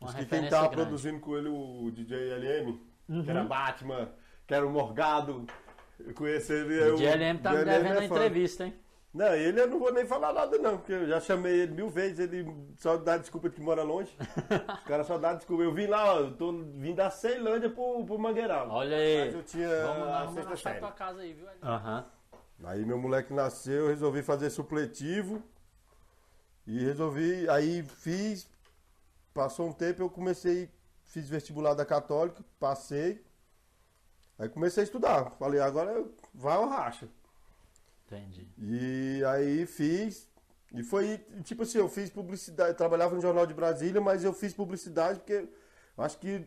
uma 0.00 0.10
Acho 0.10 0.18
que 0.18 0.26
quem 0.26 0.48
tava 0.48 0.68
grande. 0.68 0.76
produzindo 0.76 1.18
com 1.20 1.36
ele 1.36 1.48
o 1.48 1.90
DJ 1.90 2.16
LM, 2.38 2.80
Uhum. 3.06 3.22
que 3.22 3.30
era 3.30 3.44
Batman, 3.44 4.08
que 4.46 4.54
era 4.54 4.66
o 4.66 4.70
Morgado. 4.70 5.44
Eu 5.98 6.14
conheci 6.14 6.52
ele. 6.52 6.80
é 6.80 6.92
O 6.92 6.96
DLM 6.96 7.38
tá 7.38 7.50
me 7.50 7.64
DLM 7.64 7.82
devendo 7.82 8.00
é 8.00 8.04
entrevista, 8.04 8.64
hein? 8.64 8.74
Não, 9.14 9.32
ele 9.32 9.60
eu 9.60 9.68
não 9.68 9.78
vou 9.78 9.92
nem 9.92 10.04
falar 10.04 10.32
nada 10.32 10.58
não, 10.58 10.76
porque 10.76 10.92
eu 10.92 11.06
já 11.06 11.20
chamei 11.20 11.60
ele 11.60 11.72
mil 11.72 11.88
vezes, 11.88 12.18
ele 12.18 12.52
só 12.76 12.96
dá 12.96 13.16
desculpa 13.16 13.48
que 13.48 13.60
mora 13.60 13.84
longe. 13.84 14.12
Os 14.82 14.84
caras 14.88 15.06
só 15.06 15.16
dá 15.16 15.34
desculpa. 15.34 15.62
Eu 15.62 15.72
vim 15.72 15.86
lá, 15.86 16.14
ó, 16.14 16.20
eu 16.20 16.36
tô 16.36 16.50
vim 16.52 16.96
da 16.96 17.08
Ceilândia 17.10 17.70
pro, 17.70 18.04
pro 18.04 18.18
Mangueiral. 18.18 18.68
Olha 18.70 18.96
aí. 18.96 19.26
Mas 19.26 19.34
eu 19.34 19.42
tinha 19.44 19.68
Vamos 19.68 20.06
lá, 20.08 20.20
a 20.20 20.24
vamos 20.24 20.46
achar 20.48 20.78
tua 20.80 20.90
casa 20.90 21.20
aí, 21.20 21.32
viu? 21.32 21.46
Aham. 21.62 22.04
Aí 22.64 22.84
meu 22.84 22.98
moleque 22.98 23.32
nasceu, 23.32 23.84
eu 23.84 23.88
resolvi 23.88 24.20
fazer 24.20 24.50
supletivo. 24.50 25.40
E 26.66 26.82
resolvi, 26.82 27.48
aí 27.48 27.84
fiz, 27.84 28.48
passou 29.32 29.68
um 29.68 29.72
tempo, 29.72 30.02
eu 30.02 30.10
comecei, 30.10 30.68
fiz 31.04 31.28
vestibular 31.28 31.74
da 31.74 31.84
Católica, 31.84 32.42
passei. 32.58 33.22
Aí 34.38 34.48
comecei 34.48 34.82
a 34.82 34.84
estudar. 34.84 35.30
Falei, 35.38 35.60
agora 35.60 36.04
vai 36.32 36.56
ao 36.56 36.68
racha. 36.68 37.08
Entendi. 38.06 38.46
E 38.58 39.22
aí 39.24 39.66
fiz. 39.66 40.28
E 40.72 40.82
foi, 40.82 41.18
tipo 41.44 41.62
assim, 41.62 41.78
eu 41.78 41.88
fiz 41.88 42.10
publicidade, 42.10 42.70
eu 42.70 42.76
trabalhava 42.76 43.14
no 43.14 43.20
Jornal 43.20 43.46
de 43.46 43.54
Brasília, 43.54 44.00
mas 44.00 44.24
eu 44.24 44.32
fiz 44.32 44.52
publicidade 44.52 45.20
porque 45.20 45.46
acho 45.98 46.18
que. 46.18 46.44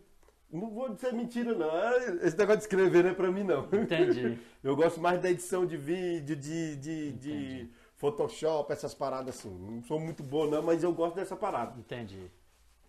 Não 0.52 0.70
vou 0.70 0.90
dizer 0.90 1.12
mentira, 1.14 1.54
não. 1.54 1.70
é- 1.70 2.26
Esse 2.26 2.38
negócio 2.38 2.58
de 2.60 2.64
escrever 2.64 3.04
não 3.04 3.12
é 3.12 3.14
pra 3.14 3.32
mim, 3.32 3.44
não. 3.44 3.66
Entendi. 3.74 4.40
Eu 4.64 4.76
gosto 4.76 5.00
mais 5.00 5.22
da 5.22 5.30
edição 5.30 5.66
de 5.66 5.78
vídeo, 5.78 6.36
de, 6.36 6.76
de, 6.78 7.12
de. 7.14 7.70
Photoshop, 7.98 8.72
essas 8.72 8.94
paradas 8.94 9.40
assim. 9.40 9.50
Não 9.50 9.82
sou 9.84 10.00
muito 10.00 10.22
bom, 10.22 10.46
não, 10.46 10.62
mas 10.62 10.84
eu 10.84 10.94
gosto 10.94 11.16
dessa 11.16 11.36
parada. 11.36 11.74
Entendi. 11.80 12.30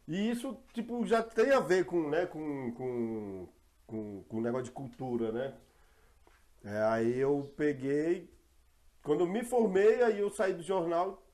E 0.07 0.31
isso, 0.31 0.55
tipo, 0.75 1.05
já 1.07 1.23
tem 1.23 1.51
a 1.51 1.61
ver 1.61 1.87
com, 1.87 2.11
né, 2.11 2.27
com, 2.27 2.73
com, 2.73 3.49
com, 3.89 4.23
com 4.29 4.37
o 4.37 4.41
negócio 4.41 4.67
de 4.67 4.71
cultura, 4.71 5.33
né? 5.33 5.55
É, 6.63 6.83
aí 6.85 7.19
eu 7.19 7.53
peguei, 7.57 8.31
quando 9.03 9.21
eu 9.21 9.27
me 9.27 9.43
formei, 9.43 10.03
aí 10.03 10.21
eu 10.21 10.31
saí 10.31 10.53
do 10.55 10.63
jornal, 10.63 11.27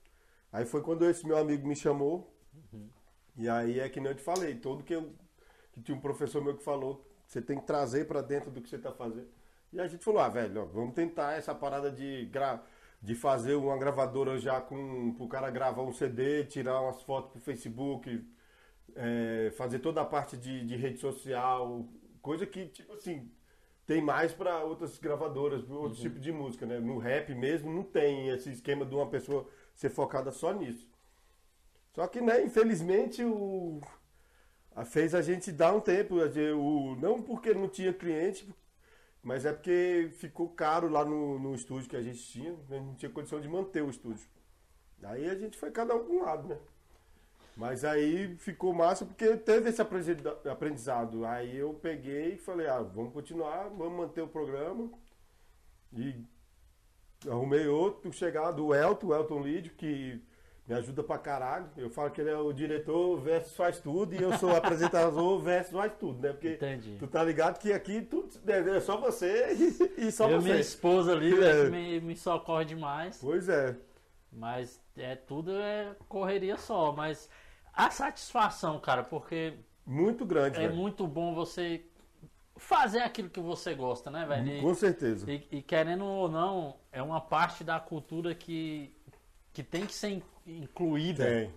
aí 0.51 0.65
foi 0.65 0.81
quando 0.81 1.07
esse 1.07 1.27
meu 1.27 1.37
amigo 1.37 1.67
me 1.67 1.75
chamou, 1.75 2.33
e 3.37 3.49
aí 3.49 3.79
é 3.79 3.89
que 3.89 3.99
nem 3.99 4.11
eu 4.11 4.15
te 4.15 4.23
falei, 4.23 4.55
todo 4.55 4.83
que 4.83 4.95
eu, 4.95 5.13
que 5.73 5.81
tinha 5.81 5.97
um 5.97 6.01
professor 6.01 6.41
meu 6.41 6.55
que 6.57 6.63
falou, 6.63 7.05
você 7.27 7.41
tem 7.41 7.59
que 7.59 7.65
trazer 7.65 8.07
pra 8.07 8.21
dentro 8.21 8.49
do 8.49 8.61
que 8.61 8.69
você 8.69 8.77
tá 8.79 8.91
fazendo. 8.91 9.27
E 9.73 9.79
a 9.79 9.87
gente 9.87 10.05
falou, 10.05 10.21
ah, 10.21 10.29
velho, 10.29 10.61
ó, 10.61 10.65
vamos 10.65 10.95
tentar 10.95 11.33
essa 11.33 11.53
parada 11.53 11.91
de, 11.91 12.25
gra 12.27 12.63
de 13.01 13.13
fazer 13.15 13.55
uma 13.55 13.77
gravadora 13.77 14.37
já 14.39 14.61
com, 14.61 15.13
pro 15.15 15.27
cara 15.27 15.49
gravar 15.51 15.83
um 15.83 15.91
CD, 15.91 16.45
tirar 16.45 16.81
umas 16.81 17.01
fotos 17.03 17.31
pro 17.31 17.41
Facebook, 17.41 18.25
é, 18.95 19.51
fazer 19.57 19.79
toda 19.79 20.01
a 20.01 20.05
parte 20.05 20.37
de, 20.37 20.65
de 20.65 20.75
rede 20.77 20.99
social, 20.99 21.85
coisa 22.27 22.45
que, 22.45 22.65
tipo 22.67 22.93
assim, 22.93 23.31
tem 23.85 24.01
mais 24.01 24.33
para 24.33 24.63
outras 24.63 24.97
gravadoras, 24.97 25.63
pra 25.63 25.75
outros 25.75 26.01
tipos 26.01 26.21
de 26.21 26.31
música, 26.31 26.65
né? 26.65 26.79
No 26.79 26.97
rap 26.97 27.33
mesmo 27.35 27.71
não 27.71 27.83
tem 27.83 28.29
esse 28.29 28.49
esquema 28.51 28.85
de 28.85 28.95
uma 28.95 29.07
pessoa 29.07 29.47
ser 29.75 29.89
focada 29.89 30.31
só 30.31 30.51
nisso. 30.53 30.89
Só 31.93 32.07
que, 32.07 32.19
né, 32.21 32.43
infelizmente, 32.43 33.23
o 33.23 33.79
a- 34.75 34.85
fez 34.85 35.15
a 35.15 35.21
gente 35.21 35.51
dar 35.51 35.73
um 35.75 35.79
tempo, 35.81 36.15
o, 36.57 36.95
não 36.97 37.21
porque 37.21 37.53
não 37.53 37.67
tinha 37.69 37.93
cliente, 37.93 38.47
mas 39.23 39.45
é 39.45 39.53
porque 39.53 40.09
ficou 40.13 40.49
caro 40.49 40.89
lá 40.89 41.05
no, 41.05 41.39
no 41.39 41.55
estúdio 41.55 41.89
que 41.89 41.95
a 41.97 42.01
gente 42.03 42.21
tinha, 42.23 42.53
a 42.53 42.73
gente 42.73 42.85
não 42.87 42.95
tinha 42.95 43.11
condição 43.11 43.39
de 43.41 43.47
manter 43.49 43.83
o 43.83 43.89
estúdio. 43.89 44.27
Aí 45.03 45.29
a 45.29 45.35
gente 45.35 45.57
foi 45.57 45.71
cada 45.71 45.95
um 45.95 46.03
para 46.05 46.13
um 46.13 46.21
lado, 46.23 46.47
né? 46.49 46.57
Mas 47.55 47.85
aí 47.85 48.35
ficou 48.37 48.73
massa 48.73 49.05
porque 49.05 49.37
teve 49.37 49.69
esse 49.69 49.81
aprendizado-. 49.81 51.25
Aí 51.25 51.55
eu 51.55 51.73
peguei 51.73 52.33
e 52.33 52.37
falei, 52.37 52.67
ah, 52.67 52.81
vamos 52.81 53.13
continuar, 53.13 53.69
vamos 53.69 53.93
manter 53.97 54.21
o 54.21 54.27
programa. 54.27 54.89
E 55.93 56.15
arrumei 57.29 57.67
outro 57.67 58.11
chegado, 58.11 58.65
o 58.65 58.75
Elton, 58.75 59.07
o 59.07 59.15
Elton 59.15 59.41
Lídio, 59.41 59.73
que 59.73 60.21
me 60.67 60.75
ajuda 60.75 61.01
pra 61.01 61.17
caralho. 61.17 61.69
Eu 61.77 61.89
falo 61.89 62.11
que 62.11 62.19
ele 62.19 62.29
é 62.31 62.37
o 62.37 62.51
diretor 62.51 63.17
versus 63.21 63.55
faz 63.55 63.79
tudo 63.79 64.13
e 64.13 64.21
eu 64.21 64.37
sou 64.37 64.49
o 64.51 64.55
apresentador 64.57 65.39
versus 65.39 65.71
faz 65.71 65.93
tudo, 65.97 66.21
né? 66.21 66.33
Porque 66.33 66.55
Entendi. 66.55 66.97
tu 66.99 67.07
tá 67.07 67.23
ligado 67.23 67.57
que 67.59 67.71
aqui 67.71 68.01
tudo 68.01 68.29
é 68.51 68.79
só 68.81 68.97
você 68.97 69.53
e, 69.53 69.93
e 70.07 70.11
só 70.11 70.29
eu 70.29 70.41
você. 70.41 70.49
minha 70.49 70.59
esposa 70.59 71.13
ali, 71.13 71.31
É. 71.33 71.35
velho, 71.37 71.65
que 71.65 71.71
me, 71.71 72.01
me 72.01 72.17
socorre 72.17 72.65
demais. 72.65 73.17
Pois 73.21 73.47
é. 73.47 73.77
Mas 74.31 74.81
é 74.97 75.15
tudo 75.15 75.51
é 75.55 75.95
correria 76.09 76.57
só. 76.57 76.91
Mas 76.91 77.29
a 77.75 77.89
satisfação, 77.91 78.79
cara, 78.79 79.03
porque 79.03 79.53
Muito 79.85 80.25
grande, 80.25 80.59
é 80.59 80.69
muito 80.69 81.05
bom 81.07 81.33
você 81.35 81.83
fazer 82.57 82.99
aquilo 82.99 83.29
que 83.29 83.39
você 83.39 83.73
gosta, 83.75 84.09
né, 84.09 84.25
velho? 84.25 84.47
E- 84.47 84.61
Com 84.61 84.73
certeza. 84.73 85.29
E, 85.31 85.45
e 85.51 85.61
querendo 85.61 86.05
ou 86.05 86.29
não, 86.29 86.77
é 86.91 87.01
uma 87.01 87.19
parte 87.19 87.63
da 87.63 87.79
cultura 87.79 88.33
que, 88.33 88.95
que 89.53 89.61
tem 89.61 89.85
que 89.85 89.93
ser 89.93 90.09
in- 90.09 90.23
incluída. 90.47 91.25
Tem. 91.25 91.53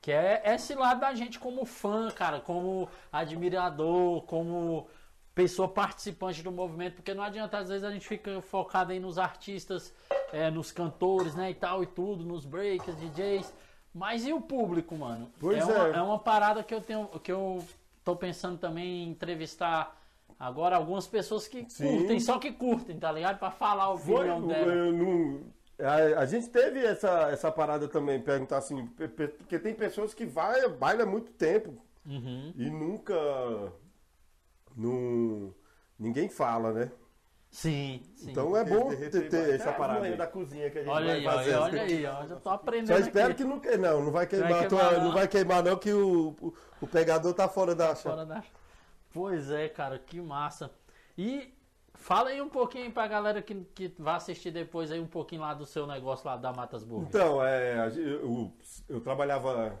Que 0.00 0.12
é 0.12 0.42
esse 0.54 0.74
lado 0.76 1.00
da 1.00 1.12
gente 1.12 1.40
como 1.40 1.64
fã, 1.64 2.08
cara, 2.12 2.40
como 2.40 2.88
admirador, 3.10 4.22
como 4.22 4.86
pessoa 5.34 5.68
participante 5.68 6.42
do 6.42 6.50
movimento, 6.52 6.94
porque 6.94 7.14
não 7.14 7.22
adianta, 7.22 7.58
às 7.58 7.68
vezes 7.68 7.84
a 7.84 7.90
gente 7.90 8.06
fica 8.06 8.40
focado 8.42 8.92
aí 8.92 8.98
nos 9.00 9.18
artistas, 9.18 9.92
é, 10.32 10.50
nos 10.50 10.72
cantores, 10.72 11.34
né, 11.34 11.50
e 11.50 11.54
tal 11.54 11.82
e 11.82 11.86
tudo, 11.86 12.24
nos 12.24 12.44
breakers, 12.44 12.96
DJs, 12.96 13.52
mas 13.98 14.24
e 14.24 14.32
o 14.32 14.40
público, 14.40 14.96
mano? 14.96 15.28
Pois 15.40 15.62
uma, 15.64 15.88
é. 15.88 15.90
é 15.96 16.02
uma 16.02 16.18
parada 16.18 16.62
que 16.62 16.72
eu 16.74 16.80
tenho, 16.80 17.06
que 17.22 17.32
eu 17.32 17.64
tô 18.04 18.14
pensando 18.14 18.56
também 18.58 19.04
em 19.04 19.10
entrevistar 19.10 19.96
agora 20.38 20.76
algumas 20.76 21.06
pessoas 21.06 21.48
que 21.48 21.68
Sim. 21.68 21.96
curtem, 21.98 22.20
só 22.20 22.38
que 22.38 22.52
curtem, 22.52 22.96
tá 22.98 23.10
ligado? 23.10 23.38
Pra 23.38 23.50
falar 23.50 23.92
a 23.92 23.96
Foi, 23.98 24.14
opinião 24.30 24.46
dela. 24.46 24.72
eu 24.72 24.92
não- 24.92 25.40
a, 25.80 26.20
a 26.20 26.26
gente 26.26 26.48
teve 26.48 26.84
essa, 26.84 27.30
essa 27.30 27.50
parada 27.52 27.88
também, 27.88 28.20
perguntar 28.20 28.58
assim, 28.58 28.86
porque 28.86 29.58
tem 29.58 29.74
pessoas 29.74 30.14
que 30.14 30.24
vai, 30.26 30.68
baila 30.68 31.02
há 31.02 31.06
muito 31.06 31.32
tempo 31.32 31.74
Uhum. 32.06 32.52
e 32.56 32.70
nunca. 32.70 33.14
Não, 34.76 35.52
ninguém 35.98 36.28
fala, 36.28 36.72
né? 36.72 36.92
Sim, 37.50 38.02
sim. 38.14 38.30
Então 38.30 38.54
é 38.56 38.62
bom 38.64 38.88
ter, 38.94 39.10
ter 39.28 39.54
essa 39.54 39.70
É, 39.70 39.72
parada. 39.72 40.04
aí. 40.04 40.16
da 40.16 40.26
cozinha 40.26 40.70
que 40.70 40.78
a 40.78 40.82
gente 40.82 40.90
Olha 40.90 41.06
vai 41.06 41.16
aí, 41.16 41.24
fazer. 41.24 41.54
olha, 41.54 41.62
olha 41.72 41.82
aí, 41.82 42.06
ó, 42.06 42.26
já 42.26 42.36
tô 42.36 42.50
aprendendo 42.50 42.88
Só 42.88 42.98
espero 42.98 43.32
aqui. 43.32 43.42
que 43.42 43.44
não, 43.48 43.58
que- 43.58 43.76
não, 43.78 44.04
não 44.04 44.12
vai 44.12 44.26
queimar, 44.26 44.50
Vai 44.50 44.64
a 44.64 44.68
tua- 44.68 44.78
queimar, 44.80 44.98
não. 44.98 45.04
não. 45.04 45.12
vai 45.14 45.28
queimar 45.28 45.62
não, 45.62 45.76
que 45.78 45.92
o, 45.92 46.36
o, 46.40 46.54
o 46.82 46.86
pegador 46.86 47.32
tá 47.32 47.48
fora 47.48 47.74
da 47.74 47.86
chave. 47.94 48.02
Fora 48.02 48.26
da... 48.26 48.44
Pois 49.12 49.50
é, 49.50 49.68
cara, 49.68 49.98
que 49.98 50.20
massa. 50.20 50.70
E 51.16 51.52
fala 51.94 52.28
aí 52.28 52.40
um 52.42 52.50
pouquinho 52.50 52.92
pra 52.92 53.08
galera 53.08 53.40
que, 53.40 53.54
que 53.74 53.92
vai 53.98 54.16
assistir 54.16 54.50
depois 54.50 54.92
aí 54.92 55.00
um 55.00 55.06
pouquinho 55.06 55.40
lá 55.40 55.54
do 55.54 55.64
seu 55.64 55.86
negócio 55.86 56.26
lá 56.28 56.36
da 56.36 56.52
Matas 56.52 56.84
Burger. 56.84 57.08
Então, 57.08 57.44
é, 57.44 57.88
eu, 57.96 58.52
eu 58.88 59.00
trabalhava. 59.00 59.80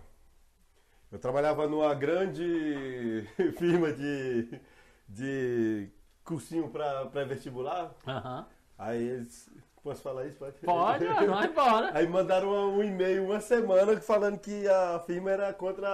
Eu 1.12 1.18
trabalhava 1.18 1.66
numa 1.68 1.94
grande 1.94 3.24
firma 3.58 3.92
de, 3.92 4.60
de 5.08 5.90
cursinho 6.28 6.68
para 6.68 7.06
pré-vestibular. 7.06 7.90
Aham. 8.06 8.46
Aí 8.78 9.02
eles. 9.02 9.50
Posso 9.82 10.02
falar 10.02 10.26
isso? 10.26 10.38
Pode, 10.38 10.58
Pode, 10.58 11.06
vai 11.26 11.46
embora. 11.46 11.90
Aí 11.94 12.06
mandaram 12.06 12.48
um, 12.50 12.82
e-mail 12.82 13.24
uma 13.24 13.40
semana 13.40 13.98
falando 14.00 14.38
que 14.38 14.68
a 14.68 15.00
firma 15.06 15.30
era 15.30 15.52
contra 15.54 15.88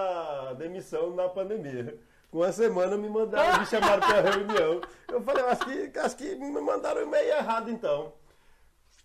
a 0.49 0.53
demissão 0.53 1.15
na 1.15 1.29
pandemia. 1.29 1.97
Com 2.29 2.39
uma 2.39 2.51
semana 2.51 2.97
me 2.97 3.07
mandaram, 3.07 3.59
me 3.59 3.65
chamaram 3.65 4.01
para 4.01 4.21
reunião. 4.21 4.81
Eu 5.07 5.21
falei, 5.21 5.43
eu 5.43 5.49
acho 5.49 5.65
que, 5.65 5.99
acho 5.99 6.17
que 6.17 6.35
me 6.35 6.59
mandaram 6.59 7.03
e-mail 7.03 7.29
errado 7.37 7.71
então. 7.71 8.11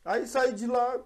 Aí 0.05 0.27
saí 0.27 0.53
de 0.53 0.67
lá, 0.67 0.99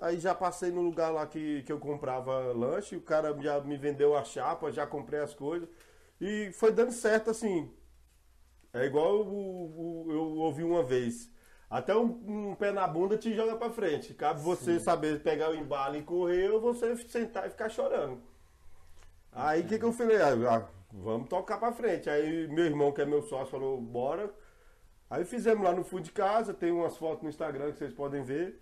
aí 0.00 0.20
já 0.20 0.34
passei 0.34 0.70
no 0.70 0.82
lugar 0.82 1.10
lá 1.10 1.26
que, 1.26 1.62
que 1.62 1.72
eu 1.72 1.80
comprava 1.80 2.52
lanche, 2.52 2.94
o 2.94 3.00
cara 3.00 3.36
já 3.40 3.60
me 3.60 3.76
vendeu 3.76 4.16
a 4.16 4.22
chapa, 4.22 4.70
já 4.70 4.86
comprei 4.86 5.20
as 5.20 5.34
coisas. 5.34 5.68
E 6.20 6.52
foi 6.52 6.70
dando 6.70 6.92
certo 6.92 7.30
assim. 7.30 7.68
É 8.74 8.84
igual 8.86 9.20
o- 9.20 10.06
o- 10.06 10.12
eu 10.12 10.22
ouvi 10.38 10.64
uma 10.64 10.82
vez. 10.82 11.30
Até 11.68 11.94
um, 11.96 12.50
um 12.50 12.54
pé 12.54 12.70
na 12.72 12.86
bunda 12.86 13.16
te 13.16 13.32
joga 13.34 13.56
pra 13.56 13.70
frente. 13.70 14.14
Cabe 14.14 14.40
você 14.40 14.78
saber 14.80 15.22
pegar 15.22 15.50
o 15.50 15.54
embalo 15.54 15.96
e 15.96 16.02
correr 16.02 16.50
ou 16.50 16.60
você 16.60 16.96
sentar 16.96 17.46
e 17.46 17.50
ficar 17.50 17.68
chorando. 17.68 18.20
Aí 19.32 19.62
o 19.62 19.66
que, 19.66 19.78
que 19.78 19.84
eu 19.84 19.92
falei? 19.92 20.16
Ah, 20.20 20.32
ah, 20.56 20.68
vamos 20.92 21.28
tocar 21.28 21.58
pra 21.58 21.72
frente. 21.72 22.08
Aí 22.10 22.46
meu 22.48 22.64
irmão, 22.66 22.92
que 22.92 23.00
é 23.02 23.06
meu 23.06 23.22
sócio, 23.22 23.46
falou, 23.52 23.80
bora. 23.80 24.32
Aí 25.10 25.24
fizemos 25.24 25.64
lá 25.64 25.72
no 25.74 25.84
fundo 25.84 26.02
de 26.02 26.12
casa, 26.12 26.54
tem 26.54 26.70
umas 26.72 26.96
fotos 26.96 27.22
no 27.22 27.28
Instagram 27.28 27.72
que 27.72 27.78
vocês 27.78 27.92
podem 27.92 28.22
ver. 28.22 28.58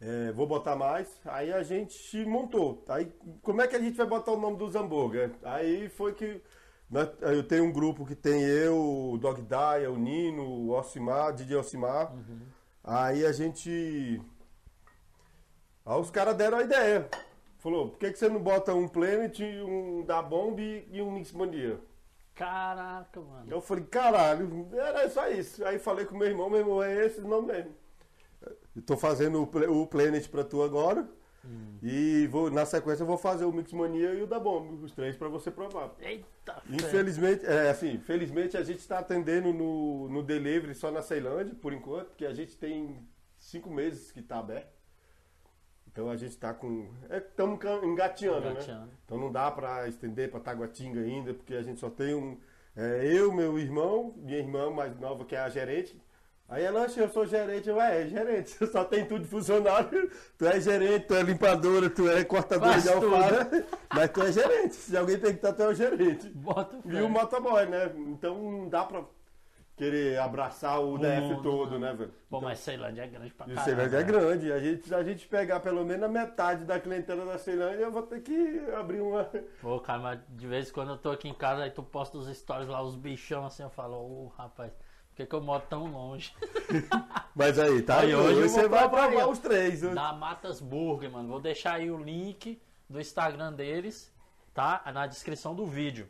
É, 0.00 0.32
vou 0.32 0.46
botar 0.46 0.76
mais. 0.76 1.20
Aí 1.26 1.52
a 1.52 1.62
gente 1.62 2.24
montou. 2.24 2.84
Aí 2.88 3.12
como 3.42 3.60
é 3.62 3.68
que 3.68 3.76
a 3.76 3.80
gente 3.80 3.96
vai 3.96 4.06
botar 4.06 4.32
o 4.32 4.40
nome 4.40 4.56
dos 4.56 4.74
hambúrguer? 4.74 5.32
Aí 5.42 5.88
foi 5.88 6.14
que. 6.14 6.40
Nós- 6.90 7.08
Eu 7.20 7.42
tenho 7.46 7.64
um 7.64 7.72
grupo 7.72 8.04
que 8.04 8.14
tem 8.14 8.42
eu, 8.42 8.76
o 9.12 9.18
Dog 9.18 9.40
Daya, 9.42 9.90
o 9.90 9.96
Nino, 9.96 10.42
o 10.42 10.70
Ocimar, 10.70 11.32
DJ 11.32 11.56
Ocimar. 11.56 12.12
Aí 12.82 13.24
a 13.24 13.32
gente. 13.32 14.20
Aí 15.84 16.00
os 16.00 16.10
caras 16.10 16.36
deram 16.36 16.58
a 16.58 16.62
ideia. 16.62 17.08
Falou, 17.58 17.90
por 17.90 17.98
que, 17.98 18.10
que 18.10 18.18
você 18.18 18.28
não 18.28 18.42
bota 18.42 18.74
um 18.74 18.88
Planet, 18.88 19.38
um 19.40 20.02
da 20.04 20.22
Bomb 20.22 20.58
e 20.90 21.02
um 21.02 21.10
Mix 21.12 21.30
Mania? 21.32 21.78
Caraca, 22.34 23.20
mano. 23.20 23.44
Eu 23.50 23.60
falei, 23.60 23.84
caralho, 23.84 24.66
era 24.72 25.08
só 25.10 25.28
isso. 25.28 25.62
Aí 25.66 25.78
falei 25.78 26.06
com 26.06 26.16
meu 26.16 26.26
irmão, 26.28 26.48
meu 26.48 26.60
irmão, 26.60 26.82
é 26.82 27.04
esse 27.06 27.20
o 27.20 27.28
nome 27.28 27.48
mesmo. 27.52 27.72
Estou 28.74 28.96
fazendo 28.96 29.42
o, 29.42 29.82
o 29.82 29.86
Planet 29.86 30.26
pra 30.28 30.42
tu 30.42 30.62
agora. 30.62 31.06
E 31.82 32.26
vou, 32.26 32.50
na 32.50 32.66
sequência 32.66 33.02
eu 33.02 33.06
vou 33.06 33.16
fazer 33.16 33.44
o 33.44 33.52
Mix 33.52 33.72
Mania 33.72 34.12
e 34.12 34.22
o 34.22 34.26
da 34.26 34.38
Bomb, 34.38 34.84
os 34.84 34.92
três 34.92 35.16
pra 35.16 35.28
você 35.28 35.50
provar. 35.50 35.94
Eita. 36.00 36.62
Infelizmente, 36.68 37.46
é 37.46 37.70
assim, 37.70 37.98
felizmente 37.98 38.56
a 38.56 38.62
gente 38.62 38.80
está 38.80 38.98
atendendo 38.98 39.52
no, 39.52 40.08
no 40.08 40.22
delivery 40.22 40.74
só 40.74 40.90
na 40.90 41.00
Ceilândia, 41.00 41.54
por 41.54 41.72
enquanto, 41.72 42.08
porque 42.08 42.26
a 42.26 42.34
gente 42.34 42.56
tem 42.56 43.06
cinco 43.38 43.70
meses 43.70 44.12
que 44.12 44.20
está 44.20 44.38
aberto. 44.38 44.80
Então 45.90 46.08
a 46.08 46.16
gente 46.16 46.30
está 46.30 46.54
com. 46.54 46.88
Estamos 47.10 47.58
engateando, 47.82 48.40
né? 48.40 48.50
Engateando. 48.52 48.90
Então 49.04 49.18
não 49.18 49.32
dá 49.32 49.50
para 49.50 49.88
estender 49.88 50.30
para 50.30 50.38
Taguatinga 50.38 51.00
ainda, 51.00 51.34
porque 51.34 51.54
a 51.54 51.62
gente 51.62 51.80
só 51.80 51.90
tem 51.90 52.14
um. 52.14 52.38
é, 52.76 53.04
eu, 53.04 53.32
meu 53.32 53.58
irmão, 53.58 54.14
minha 54.16 54.38
irmã 54.38 54.70
mais 54.70 54.96
nova, 55.00 55.24
que 55.24 55.34
é 55.34 55.40
a 55.40 55.48
gerente. 55.48 56.00
Aí 56.50 56.64
ela, 56.64 56.82
"Oxe, 56.82 56.98
eu 56.98 57.08
sou 57.08 57.24
gerente, 57.24 57.68
eu, 57.68 57.80
é, 57.80 58.02
é 58.02 58.06
gerente, 58.08 58.58
só 58.66 58.84
tem 58.84 59.06
tudo 59.06 59.22
de 59.22 59.28
funcionário. 59.28 60.10
Tu 60.36 60.44
é 60.44 60.60
gerente, 60.60 61.06
tu 61.06 61.14
é 61.14 61.22
limpadora, 61.22 61.88
tu 61.88 62.10
é 62.10 62.24
cortadora 62.24 62.72
Faz 62.72 62.82
de 62.82 62.88
alfara, 62.88 63.66
mas 63.88 64.10
tu 64.10 64.20
é 64.20 64.32
gerente. 64.32 64.74
Se 64.74 64.96
alguém 64.96 65.16
tem 65.16 65.30
que 65.30 65.36
estar, 65.36 65.52
tu 65.52 65.62
é 65.62 65.68
o 65.68 65.74
gerente. 65.74 66.28
Bota 66.30 66.76
E 66.84 67.00
o 67.00 67.08
motoboy, 67.08 67.66
né? 67.66 67.92
Então 68.08 68.34
não 68.34 68.68
dá 68.68 68.84
pra 68.84 69.04
querer 69.76 70.18
abraçar 70.18 70.78
o, 70.78 70.98
DF 70.98 71.20
mundo, 71.20 71.42
todo, 71.42 71.78
né, 71.78 71.94
velho? 71.94 72.12
Pô, 72.28 72.40
mas 72.40 72.58
Ceilândia 72.58 73.02
é 73.02 73.06
grande 73.06 73.32
pra 73.32 73.46
o 73.46 73.48
caralho. 73.48 73.64
Ceilândia 73.64 73.96
é 73.96 74.00
né? 74.00 74.06
grande. 74.06 74.52
A 74.52 74.58
gente, 74.58 74.88
se 74.88 74.94
a 74.94 75.02
gente 75.04 75.28
pegar 75.28 75.60
pelo 75.60 75.84
menos 75.84 76.02
a 76.02 76.08
metade 76.08 76.64
da 76.64 76.80
clientela 76.80 77.24
da 77.24 77.38
Ceilândia, 77.38 77.84
eu 77.84 77.92
vou 77.92 78.02
ter 78.02 78.20
que 78.20 78.60
abrir 78.76 79.00
uma. 79.00 79.24
Pô, 79.62 79.78
cara, 79.78 80.00
mas 80.00 80.20
de 80.28 80.46
vez 80.48 80.68
em 80.68 80.72
quando 80.72 80.90
eu 80.90 80.98
tô 80.98 81.10
aqui 81.12 81.28
em 81.28 81.34
casa, 81.34 81.62
aí 81.62 81.70
tu 81.70 81.82
posta 81.82 82.18
os 82.18 82.28
stories 82.36 82.68
lá, 82.68 82.82
os 82.82 82.96
bichão 82.96 83.46
assim, 83.46 83.62
eu 83.62 83.70
falo, 83.70 83.96
ô 83.96 84.32
rapaz, 84.36 84.72
por 84.72 84.89
que, 85.14 85.26
que 85.26 85.34
eu 85.34 85.40
moro 85.40 85.62
tão 85.68 85.86
longe? 85.90 86.32
Mas 87.34 87.58
aí, 87.58 87.82
tá? 87.82 88.00
Aí, 88.00 88.14
hoje 88.14 88.48
você 88.48 88.68
vai 88.68 88.88
provar 88.88 89.28
os 89.28 89.38
três. 89.38 89.82
né? 89.82 89.94
da 89.94 90.12
Matas 90.12 90.60
Burger, 90.60 91.10
mano. 91.10 91.28
Vou 91.28 91.40
deixar 91.40 91.74
aí 91.74 91.90
o 91.90 91.96
link 92.02 92.60
do 92.88 93.00
Instagram 93.00 93.52
deles, 93.52 94.12
tá? 94.54 94.82
Na 94.92 95.06
descrição 95.06 95.54
do 95.54 95.66
vídeo. 95.66 96.08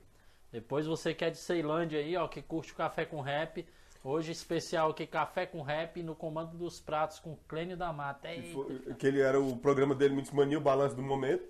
Depois 0.53 0.87
você 0.87 1.15
que 1.15 1.25
é 1.25 1.31
de 1.31 1.37
Ceilândia 1.39 2.01
aí, 2.01 2.17
ó, 2.17 2.27
que 2.27 2.43
curte 2.43 2.73
o 2.73 2.77
café 2.77 3.05
com 3.05 3.21
rap. 3.21 3.67
Hoje 4.03 4.33
especial 4.33 4.91
aqui, 4.91 5.07
café 5.07 5.45
com 5.45 5.61
rap 5.61 6.03
no 6.03 6.15
comando 6.15 6.57
dos 6.57 6.81
pratos 6.81 7.19
com 7.19 7.37
Clênio 7.47 7.77
da 7.77 7.93
Mata. 7.93 8.31
Eita. 8.31 8.55
Foi- 8.55 8.95
Que 8.99 9.07
ele 9.07 9.21
era 9.21 9.39
o 9.39 9.57
programa 9.59 9.95
dele, 9.95 10.15
Mix 10.17 10.31
Mania, 10.31 10.57
o 10.57 10.61
balanço 10.61 10.97
do 10.97 11.03
momento. 11.03 11.45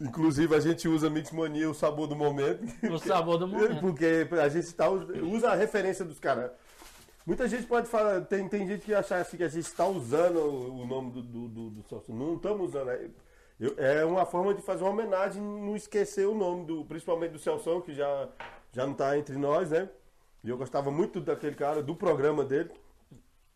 Inclusive 0.00 0.54
a 0.54 0.60
gente 0.60 0.86
usa 0.88 1.08
Mix 1.08 1.30
Mania, 1.30 1.70
o 1.70 1.74
sabor 1.74 2.06
do 2.06 2.14
momento. 2.14 2.64
O 2.90 2.98
sabor 2.98 3.38
do 3.38 3.48
momento. 3.48 3.80
Porque 3.80 4.28
a 4.32 4.48
gente 4.48 4.74
tá, 4.74 4.88
usa 4.90 5.50
a 5.50 5.54
referência 5.54 6.04
dos 6.04 6.18
caras. 6.18 6.50
Muita 7.26 7.48
gente 7.48 7.66
pode 7.66 7.88
falar, 7.88 8.20
tem, 8.20 8.48
tem 8.48 8.66
gente 8.66 8.84
que 8.84 8.94
acha 8.94 9.16
assim 9.16 9.36
que 9.36 9.42
a 9.42 9.48
gente 9.48 9.64
está 9.64 9.86
usando 9.86 10.38
o 10.38 10.86
nome 10.86 11.10
do, 11.10 11.22
do, 11.22 11.48
do, 11.48 11.70
do 11.70 11.88
Celso. 11.88 12.12
Não 12.12 12.36
estamos 12.36 12.68
usando. 12.68 12.90
É, 12.90 13.10
é 14.00 14.04
uma 14.04 14.24
forma 14.24 14.54
de 14.54 14.62
fazer 14.62 14.84
uma 14.84 14.92
homenagem, 14.92 15.42
não 15.42 15.74
esquecer 15.74 16.26
o 16.26 16.34
nome, 16.34 16.66
do, 16.66 16.84
principalmente 16.84 17.32
do 17.32 17.38
Celso, 17.38 17.80
que 17.80 17.94
já, 17.94 18.28
já 18.72 18.84
não 18.84 18.92
está 18.92 19.18
entre 19.18 19.36
nós, 19.36 19.70
né? 19.70 19.88
E 20.44 20.48
eu 20.48 20.56
gostava 20.56 20.90
muito 20.90 21.20
daquele 21.20 21.56
cara, 21.56 21.82
do 21.82 21.96
programa 21.96 22.44
dele. 22.44 22.70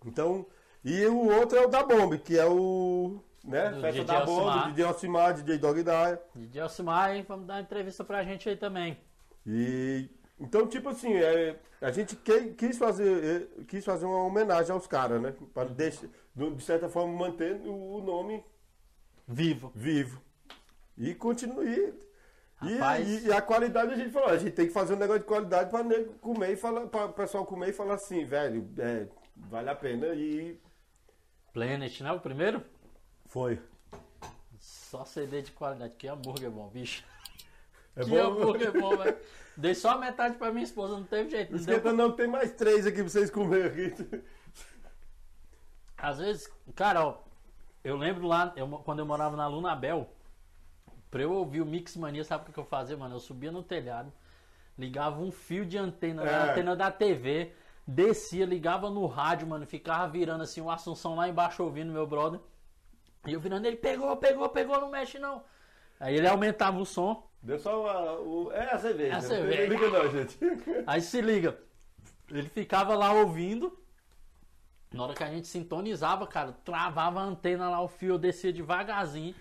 Então, 0.04 0.46
e 0.84 1.04
o 1.06 1.28
outro 1.28 1.58
é 1.58 1.64
o 1.64 1.68
da 1.68 1.84
Bomb, 1.84 2.18
que 2.18 2.38
é 2.38 2.46
o. 2.46 3.22
Né? 3.44 3.70
Do 3.70 3.80
Festa 3.80 3.90
DJ 3.92 4.04
da 4.04 4.20
Alcimar. 4.20 4.68
DJ 4.68 4.84
Alcimar, 4.84 5.34
DJ 5.34 5.58
Dog 5.58 5.82
Daya. 5.82 6.20
DJ 6.34 6.60
Alcimar, 6.62 7.14
hein? 7.16 7.24
Vamos 7.26 7.46
dar 7.46 7.54
uma 7.54 7.60
entrevista 7.62 8.04
pra 8.04 8.22
gente 8.22 8.48
aí 8.48 8.56
também. 8.56 8.98
E 9.46 10.10
então, 10.38 10.66
tipo 10.66 10.88
assim, 10.90 11.14
é, 11.14 11.56
a 11.80 11.90
gente 11.90 12.16
que- 12.16 12.50
quis 12.54 12.76
fazer, 12.78 13.48
é, 13.60 13.64
quis 13.64 13.84
fazer 13.84 14.04
uma 14.04 14.24
homenagem 14.24 14.72
aos 14.72 14.86
caras, 14.86 15.20
né? 15.22 15.34
Para 15.54 15.68
deixar, 15.70 16.06
de 16.36 16.62
certa 16.62 16.88
forma, 16.88 17.12
manter 17.16 17.54
o 17.66 17.96
o 17.96 18.02
nome 18.02 18.44
Vivo. 19.26 19.72
vivo. 19.74 20.20
E 20.98 21.14
continuar. 21.14 21.64
E, 21.64 21.94
Rapaz. 22.56 23.08
e- 23.08 23.28
e 23.28 23.32
a 23.32 23.40
qualidade 23.40 23.92
a 23.92 23.96
gente 23.96 24.10
falou, 24.10 24.28
a 24.28 24.36
gente 24.36 24.52
tem 24.52 24.66
que 24.66 24.72
fazer 24.72 24.92
um 24.94 24.98
negócio 24.98 25.22
de 25.22 25.26
qualidade 25.26 25.70
para 25.70 25.82
comer 26.20 26.50
e 26.52 26.56
falar, 26.56 26.86
para 26.88 27.06
o 27.06 27.12
pessoal 27.14 27.46
comer 27.46 27.70
e 27.70 27.72
falar 27.72 27.94
assim, 27.94 28.22
velho, 28.26 28.68
é, 28.78 29.06
vale 29.34 29.70
a 29.70 29.74
pena. 29.74 30.08
E 30.08 30.60
Planet, 31.54 32.00
né? 32.02 32.12
O 32.12 32.20
primeiro? 32.20 32.62
Foi. 33.30 33.60
Só 34.58 35.04
CD 35.04 35.40
de 35.40 35.52
qualidade. 35.52 35.94
Que 35.96 36.08
hambúrguer 36.08 36.50
bom, 36.50 36.68
bicho. 36.68 37.04
É 37.96 38.04
que 38.04 38.10
bom. 38.10 38.18
hambúrguer 38.18 38.72
bom, 38.78 38.96
velho. 38.96 39.16
Dei 39.56 39.74
só 39.74 39.90
a 39.90 39.98
metade 39.98 40.36
pra 40.36 40.52
minha 40.52 40.62
esposa, 40.62 40.94
não 40.94 41.02
teve 41.02 41.28
jeito. 41.28 41.52
Não 41.52 41.64
deu 41.64 41.92
não, 41.92 42.12
tem 42.12 42.28
mais 42.28 42.52
três 42.52 42.86
aqui 42.86 42.98
pra 42.98 43.08
vocês 43.08 43.28
comerem 43.30 43.66
aqui. 43.66 44.22
Às 45.98 46.18
vezes, 46.18 46.48
cara, 46.74 47.04
ó, 47.04 47.18
eu 47.82 47.96
lembro 47.96 48.26
lá, 48.28 48.52
eu, 48.56 48.68
quando 48.84 49.00
eu 49.00 49.06
morava 49.06 49.36
na 49.36 49.48
Lunabel, 49.48 50.08
pra 51.10 51.22
eu 51.22 51.32
ouvir 51.32 51.60
o 51.60 51.66
Mix 51.66 51.96
Mania, 51.96 52.24
sabe 52.24 52.48
o 52.48 52.52
que 52.52 52.58
eu 52.58 52.64
fazia, 52.64 52.96
mano? 52.96 53.16
Eu 53.16 53.20
subia 53.20 53.50
no 53.50 53.62
telhado, 53.62 54.10
ligava 54.78 55.20
um 55.20 55.32
fio 55.32 55.66
de 55.66 55.76
antena, 55.76 56.24
na 56.24 56.30
É. 56.30 56.50
antena 56.52 56.76
da 56.76 56.90
TV, 56.92 57.52
descia, 57.86 58.46
ligava 58.46 58.88
no 58.88 59.04
rádio, 59.06 59.48
mano, 59.48 59.66
ficava 59.66 60.08
virando 60.08 60.44
assim, 60.44 60.60
o 60.60 60.70
Assunção 60.70 61.16
lá 61.16 61.28
embaixo 61.28 61.62
ouvindo 61.62 61.92
meu 61.92 62.06
brother. 62.06 62.40
E 63.26 63.32
eu 63.32 63.40
virando, 63.40 63.66
ele 63.66 63.76
pegou, 63.76 64.16
pegou, 64.16 64.48
pegou, 64.48 64.80
não 64.80 64.90
mexe 64.90 65.18
não. 65.18 65.44
Aí 65.98 66.16
ele 66.16 66.26
aumentava 66.26 66.78
o 66.78 66.86
som, 66.86 67.30
Deu 67.42 67.58
só 67.58 67.80
uma, 67.82 68.12
o, 68.20 68.52
É 68.52 68.74
a 68.74 68.78
cerveja. 68.78 69.12
É 69.12 69.16
a 69.16 69.20
não 69.22 69.28
cerveja. 69.28 69.66
liga 69.66 69.88
não, 69.88 70.10
gente. 70.10 70.38
Aí 70.86 71.00
se 71.00 71.20
liga, 71.20 71.58
ele 72.30 72.48
ficava 72.48 72.94
lá 72.94 73.12
ouvindo. 73.12 73.78
Na 74.92 75.04
hora 75.04 75.14
que 75.14 75.22
a 75.22 75.30
gente 75.30 75.46
sintonizava, 75.46 76.26
cara, 76.26 76.52
travava 76.64 77.20
a 77.20 77.24
antena 77.24 77.70
lá, 77.70 77.80
o 77.80 77.88
fio 77.88 78.18
descia 78.18 78.52
devagarzinho 78.52 79.34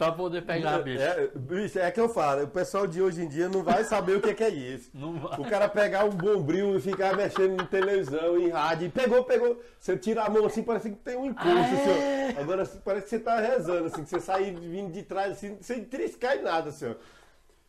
pra 0.00 0.12
poder 0.12 0.42
pegar, 0.46 0.78
bicho. 0.78 1.02
É, 1.02 1.28
bicho, 1.34 1.78
é 1.78 1.90
que 1.90 2.00
eu 2.00 2.08
falo, 2.08 2.44
o 2.44 2.48
pessoal 2.48 2.86
de 2.86 3.02
hoje 3.02 3.22
em 3.22 3.28
dia 3.28 3.50
não 3.50 3.62
vai 3.62 3.84
saber 3.84 4.16
o 4.16 4.20
que 4.22 4.30
é, 4.30 4.34
que 4.34 4.44
é 4.44 4.48
isso. 4.48 4.90
Não 4.96 5.18
vai. 5.18 5.38
O 5.38 5.44
cara 5.44 5.68
pegar 5.68 6.06
um 6.06 6.10
bombril 6.10 6.74
e 6.74 6.80
ficar 6.80 7.14
mexendo 7.14 7.62
em 7.62 7.66
televisão, 7.66 8.38
em 8.38 8.48
rádio, 8.48 8.86
e 8.86 8.90
pegou, 8.90 9.22
pegou. 9.24 9.60
Você 9.78 9.98
tira 9.98 10.22
a 10.22 10.30
mão 10.30 10.46
assim, 10.46 10.62
parece 10.62 10.88
que 10.88 10.96
tem 10.96 11.16
um 11.16 11.26
impulso, 11.26 11.50
Ah, 11.50 11.60
assim, 11.60 11.90
é? 11.90 12.36
Agora 12.40 12.66
parece 12.82 13.04
que 13.04 13.10
você 13.10 13.18
tá 13.18 13.38
rezando, 13.38 13.84
assim, 13.88 14.02
que 14.02 14.08
você 14.08 14.20
sai 14.20 14.44
vindo 14.52 14.90
de 14.90 15.02
trás, 15.02 15.32
assim, 15.32 15.58
sem 15.60 15.84
triscar 15.84 16.36
em 16.38 16.42
nada, 16.42 16.70
assim, 16.70 16.86
ó. 16.86 16.94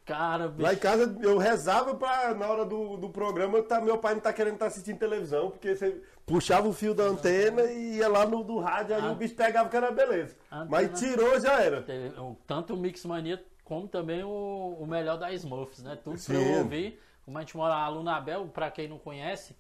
Cara, 0.06 0.48
bicho. 0.48 0.64
Lá 0.64 0.74
em 0.74 0.78
casa 0.78 1.18
eu 1.22 1.38
rezava 1.38 1.96
pra, 1.96 2.34
na 2.34 2.48
hora 2.48 2.66
do, 2.66 2.96
do 2.96 3.10
programa, 3.10 3.62
tá, 3.62 3.82
meu 3.82 3.98
pai 3.98 4.14
não 4.14 4.22
tá 4.22 4.32
querendo 4.32 4.54
estar 4.54 4.68
assistindo 4.68 4.98
televisão, 4.98 5.52
porque 5.52 5.76
você 5.76 6.02
puxava 6.26 6.68
o 6.68 6.74
fio 6.74 6.94
da 6.94 7.04
antena 7.04 7.64
e 7.64 7.98
ia 7.98 8.08
lá 8.08 8.26
no 8.26 8.44
do 8.44 8.60
rádio, 8.60 8.96
aí 8.96 9.02
Ah. 9.02 9.12
o 9.12 9.16
bicho 9.16 9.36
pegava 9.36 9.70
que 9.70 9.76
era 9.76 9.92
beleza. 9.92 10.36
Antena- 10.52 10.68
Mas 10.70 11.00
tirou, 11.00 11.40
já 11.40 11.60
era. 11.62 11.82
Teve 11.82 12.14
Tanto 12.48 12.74
o 12.74 12.78
Mix 12.78 13.06
Mania 13.06 13.44
como 13.64 13.88
também 13.88 14.24
o, 14.24 14.78
o 14.80 14.86
melhor 14.86 15.18
da 15.18 15.32
Smurfs, 15.34 15.82
né? 15.84 15.96
Tudo 15.96 16.14
pra 16.14 16.18
Sim. 16.18 16.34
eu 16.54 16.58
ouvir. 16.60 17.00
Como 17.26 17.38
a 17.38 17.42
gente 17.42 17.56
mora 17.56 17.76
na 17.76 17.88
Lunabel, 17.88 18.48
pra 18.48 18.70
quem 18.72 18.88
não 18.88 18.98
conhece, 18.98 19.56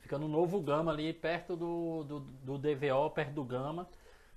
fica 0.00 0.18
no 0.18 0.28
Novo 0.28 0.60
Gama 0.60 0.92
ali, 0.92 1.12
perto 1.12 1.56
do, 1.56 2.04
do, 2.04 2.20
do 2.20 2.58
DVO, 2.58 3.10
perto 3.10 3.32
do 3.32 3.42
Gama. 3.44 3.88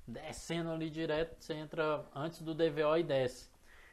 Descendo 0.07 0.71
ali 0.71 0.89
direto, 0.89 1.35
você 1.39 1.53
entra 1.53 2.03
antes 2.15 2.41
do 2.41 2.53
DVO 2.53 2.97
e 2.97 3.03
desce. 3.03 3.49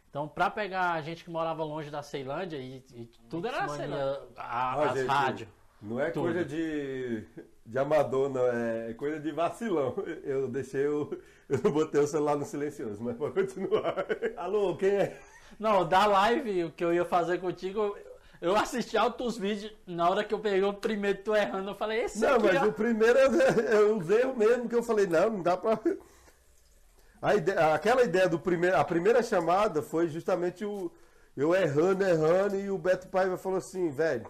Então, 0.09 0.26
pra 0.26 0.50
pegar 0.50 0.92
a 0.92 1.00
gente 1.02 1.22
que 1.22 1.30
morava 1.30 1.62
longe 1.62 1.88
da 1.90 2.02
Ceilândia, 2.02 2.56
e, 2.56 2.83
e 2.94 3.04
tudo 3.28 3.46
era 3.46 3.59
Mania. 3.66 3.76
Ceilândia, 3.76 4.20
a- 4.37 4.74
Ó, 4.78 4.83
as 4.83 5.06
rádios. 5.06 5.48
Não 5.82 5.98
é 6.00 6.10
Tudo. 6.10 6.24
coisa 6.24 6.44
de, 6.44 7.24
de 7.64 7.78
amador, 7.78 8.28
não. 8.28 8.46
É 8.46 8.92
coisa 8.94 9.18
de 9.18 9.32
vacilão. 9.32 9.94
Eu 10.24 10.46
deixei 10.48 10.86
o. 10.86 11.10
Eu 11.48 11.58
não 11.64 11.70
botei 11.72 12.00
o 12.00 12.06
celular 12.06 12.36
no 12.36 12.44
silencioso, 12.44 13.02
mas 13.02 13.16
pode 13.16 13.34
continuar. 13.34 13.94
Alô, 14.36 14.76
quem 14.76 14.90
é? 14.90 15.18
Não, 15.58 15.86
da 15.88 16.06
live, 16.06 16.64
o 16.64 16.70
que 16.70 16.84
eu 16.84 16.92
ia 16.92 17.04
fazer 17.04 17.38
contigo, 17.40 17.80
eu- 17.80 17.96
eu 18.40 18.56
assisti 18.56 18.96
altos 18.96 19.36
vídeos, 19.36 19.72
na 19.86 20.08
hora 20.08 20.24
que 20.24 20.32
eu 20.32 20.38
peguei 20.38 20.62
o 20.62 20.72
primeiro 20.72 21.18
tu 21.22 21.34
errando, 21.34 21.70
eu 21.70 21.74
falei, 21.74 22.04
esse 22.04 22.20
Não, 22.20 22.38
mas 22.40 22.54
é... 22.54 22.64
o 22.64 22.72
primeiro 22.72 23.18
é, 23.18 23.74
é 23.74 23.80
os 23.80 24.08
erros 24.08 24.34
mesmo 24.36 24.66
que 24.68 24.74
eu 24.74 24.82
falei, 24.82 25.06
não, 25.06 25.28
não 25.30 25.42
dá 25.42 25.56
pra. 25.56 25.78
A 27.22 27.34
ideia- 27.34 27.74
aquela 27.74 28.02
ideia 28.02 28.28
do 28.28 28.38
primeiro. 28.38 28.76
A 28.76 28.84
primeira 28.84 29.22
chamada 29.22 29.83
foi 29.83 30.08
justamente 30.08 30.64
o. 30.64 30.90
Eu 31.37 31.54
errando, 31.54 32.02
errando, 32.04 32.56
e 32.56 32.70
o 32.70 32.78
Beto 32.78 33.08
Paiva 33.08 33.37
falou 33.37 33.58
assim, 33.58 33.90
velho. 33.90 34.26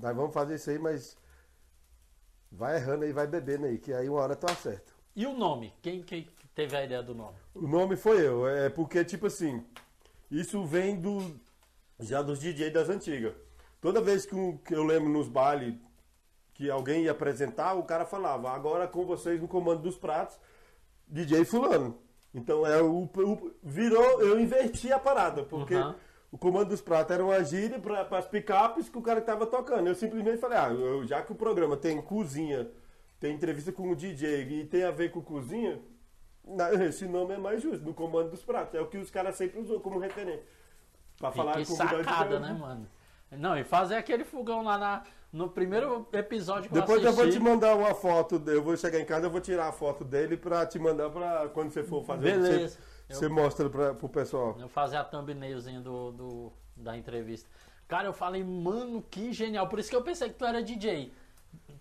Nós 0.00 0.14
vamos 0.16 0.32
fazer 0.34 0.56
isso 0.56 0.70
aí, 0.70 0.78
mas. 0.78 1.16
Vai 2.50 2.76
errando 2.76 3.04
aí, 3.04 3.12
vai 3.12 3.26
bebendo 3.26 3.66
aí, 3.66 3.78
que 3.78 3.92
aí 3.92 4.08
uma 4.08 4.20
hora 4.20 4.36
tu 4.36 4.46
acerta. 4.50 4.92
E 5.14 5.26
o 5.26 5.36
nome? 5.36 5.74
Quem, 5.82 6.02
quem 6.02 6.28
teve 6.54 6.76
a 6.76 6.84
ideia 6.84 7.02
do 7.02 7.14
nome? 7.14 7.36
O 7.54 7.66
nome 7.66 7.96
foi 7.96 8.24
eu, 8.26 8.46
é 8.46 8.68
porque, 8.70 9.04
tipo 9.04 9.26
assim, 9.26 9.64
isso 10.30 10.64
vem 10.64 10.98
do 11.00 11.38
já 11.98 12.22
dos 12.22 12.38
DJ 12.38 12.70
das 12.70 12.88
antigas. 12.88 13.34
Toda 13.80 14.00
vez 14.00 14.24
que, 14.24 14.34
um- 14.34 14.56
que 14.58 14.74
eu 14.74 14.84
lembro 14.84 15.08
nos 15.08 15.28
bailes 15.28 15.74
que 16.54 16.70
alguém 16.70 17.02
ia 17.04 17.10
apresentar, 17.12 17.74
o 17.74 17.82
cara 17.82 18.06
falava, 18.06 18.50
agora 18.50 18.86
com 18.88 19.04
vocês 19.04 19.40
no 19.40 19.48
comando 19.48 19.82
dos 19.82 19.96
pratos, 19.98 20.38
DJ 21.06 21.44
fulano. 21.44 21.98
Então 22.32 22.66
é 22.66 22.80
o, 22.80 23.04
o- 23.04 23.54
virou, 23.62 24.22
eu 24.22 24.38
inverti 24.40 24.90
a 24.92 24.98
parada, 24.98 25.42
porque 25.44 25.74
Uhum. 25.74 25.94
O 26.36 26.38
comando 26.38 26.68
dos 26.68 26.82
pratos 26.82 27.14
era 27.14 27.24
uma 27.24 27.42
gíria 27.42 27.78
para 27.78 28.02
as 28.18 28.26
picapes 28.28 28.90
que 28.90 28.98
o 28.98 29.02
cara 29.02 29.20
estava 29.20 29.46
tocando. 29.46 29.86
Eu 29.86 29.94
simplesmente 29.94 30.36
falei, 30.36 30.58
ah, 30.58 30.68
eu- 30.70 31.06
já 31.06 31.22
que 31.22 31.32
o 31.32 31.34
programa 31.34 31.76
tem 31.78 32.00
cozinha 32.02 32.70
tem 33.18 33.34
entrevista 33.34 33.72
com 33.72 33.90
o 33.90 33.96
DJ 33.96 34.42
e 34.42 34.64
tem 34.66 34.84
a 34.84 34.90
ver 34.90 35.10
com 35.10 35.22
cozinha, 35.22 35.80
esse 36.86 37.06
nome 37.06 37.32
é 37.34 37.38
mais 37.38 37.62
justo, 37.62 37.82
no 37.82 37.94
comando 37.94 38.30
dos 38.30 38.42
pratos. 38.44 38.74
É 38.74 38.80
o 38.82 38.86
que 38.86 38.98
os 38.98 39.10
caras 39.10 39.34
sempre 39.36 39.58
usou 39.58 39.80
como 39.80 39.98
referência. 39.98 40.44
Pra 41.18 41.32
falar 41.32 41.54
Que 41.54 41.64
sacada, 41.64 42.36
hoje. 42.36 42.40
né, 42.40 42.52
mano? 42.52 42.86
Não, 43.32 43.56
e 43.58 43.64
fazer 43.64 43.96
aquele 43.96 44.22
fogão 44.24 44.62
lá 44.62 44.76
na, 44.76 45.02
no 45.32 45.48
primeiro 45.48 46.06
episódio 46.12 46.68
que 46.68 46.74
Depois 46.74 47.00
eu 47.02 47.08
eu 47.08 47.12
vou 47.14 47.22
assisti. 47.24 47.40
te 47.40 47.44
mandar 47.44 47.74
uma 47.74 47.94
foto, 47.94 48.40
eu 48.46 48.62
vou 48.62 48.76
chegar 48.76 49.00
em 49.00 49.04
casa, 49.06 49.26
eu 49.26 49.30
vou 49.30 49.40
tirar 49.40 49.68
a 49.68 49.72
foto 49.72 50.04
dele 50.04 50.36
pra 50.36 50.66
te 50.66 50.78
mandar 50.78 51.08
pra 51.08 51.48
quando 51.48 51.70
você 51.70 51.82
for 51.82 52.04
fazer. 52.04 52.32
Beleza. 52.38 52.68
Você, 52.68 52.78
você 53.08 53.28
mostra 53.28 53.70
pra, 53.70 53.94
pro 53.94 54.08
pessoal. 54.08 54.56
Eu 54.58 54.68
fazer 54.68 54.96
a 54.96 55.04
thumbnailzinha 55.04 55.80
do, 55.80 56.12
do, 56.12 56.52
da 56.76 56.96
entrevista. 56.96 57.48
Cara, 57.86 58.08
eu 58.08 58.12
falei, 58.12 58.42
mano, 58.42 59.02
que 59.02 59.32
genial. 59.32 59.68
Por 59.68 59.78
isso 59.78 59.90
que 59.90 59.96
eu 59.96 60.02
pensei 60.02 60.28
que 60.28 60.34
tu 60.34 60.44
era 60.44 60.62
DJ. 60.62 61.12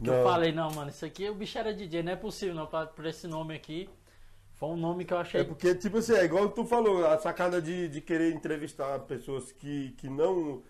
Que 0.02 0.10
eu 0.10 0.24
falei, 0.24 0.52
não, 0.52 0.72
mano, 0.72 0.90
isso 0.90 1.06
aqui 1.06 1.30
o 1.30 1.36
bicho 1.36 1.58
era 1.58 1.74
DJ, 1.74 2.04
não 2.04 2.12
é 2.12 2.16
possível, 2.16 2.54
não, 2.54 2.68
pra, 2.68 2.86
por 2.86 3.06
esse 3.06 3.28
nome 3.28 3.56
aqui. 3.56 3.90
Foi 4.56 4.70
um 4.70 4.78
nome 4.78 5.04
que 5.04 5.14
eu 5.14 5.18
achei. 5.18 5.42
É 5.42 5.44
porque, 5.44 5.76
tipo 5.76 5.98
assim, 5.98 6.14
é 6.14 6.24
igual 6.24 6.50
tu 6.50 6.66
falou, 6.66 7.06
a 7.06 7.18
sacada 7.18 7.62
de, 7.62 7.90
de 7.90 8.02
querer 8.02 8.34
entrevistar 8.34 9.00
pessoas 9.00 9.52
que, 9.52 9.92
que 9.94 10.08
não. 10.10 10.64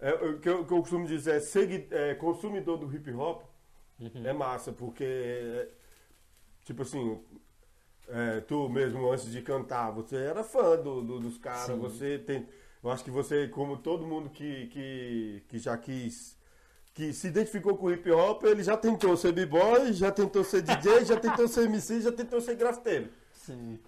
É, 0.00 0.12
o 0.14 0.38
que, 0.40 0.48
eu, 0.48 0.66
que 0.66 0.72
eu 0.72 0.80
costumo 0.80 1.06
dizer 1.06 1.36
é, 1.36 1.40
segui, 1.40 1.86
é 1.90 2.14
consumidor 2.14 2.76
do 2.76 2.94
hip 2.94 3.10
hop 3.12 3.42
Uhum. 4.00 4.26
é 4.26 4.32
massa, 4.32 4.72
porque. 4.72 5.04
é, 5.04 5.68
tipo 6.64 6.82
assim, 6.82 7.20
é, 8.08 8.40
tu 8.40 8.68
mesmo 8.68 9.10
antes 9.10 9.30
de 9.30 9.40
cantar, 9.42 9.90
você 9.90 10.16
era 10.16 10.42
fã 10.44 10.76
do, 10.76 11.02
do- 11.02 11.20
dos 11.20 11.38
caras, 11.38 11.76
você 11.78 12.18
tem. 12.18 12.46
Eu 12.82 12.90
acho 12.90 13.04
que 13.04 13.10
você, 13.10 13.46
como 13.48 13.76
todo 13.76 14.06
mundo 14.06 14.28
que, 14.30 14.66
que, 14.68 15.42
que 15.48 15.58
já 15.58 15.76
quis. 15.78 16.36
Que 16.94 17.12
se 17.12 17.28
identificou 17.28 17.76
com 17.76 17.86
o 17.86 17.92
hip 17.92 18.10
hop, 18.10 18.44
ele 18.44 18.62
já 18.62 18.76
tentou 18.76 19.16
ser 19.16 19.32
b-boy, 19.32 19.92
já 19.94 20.10
tentou 20.12 20.44
ser 20.44 20.60
DJ, 20.62 21.04
já 21.06 21.16
tentou 21.18 21.48
ser 21.48 21.64
MC, 21.64 22.02
já 22.02 22.12
tentou 22.12 22.38
ser 22.40 22.54
grafiteiro. 22.54 23.08
Sim, 23.32 23.78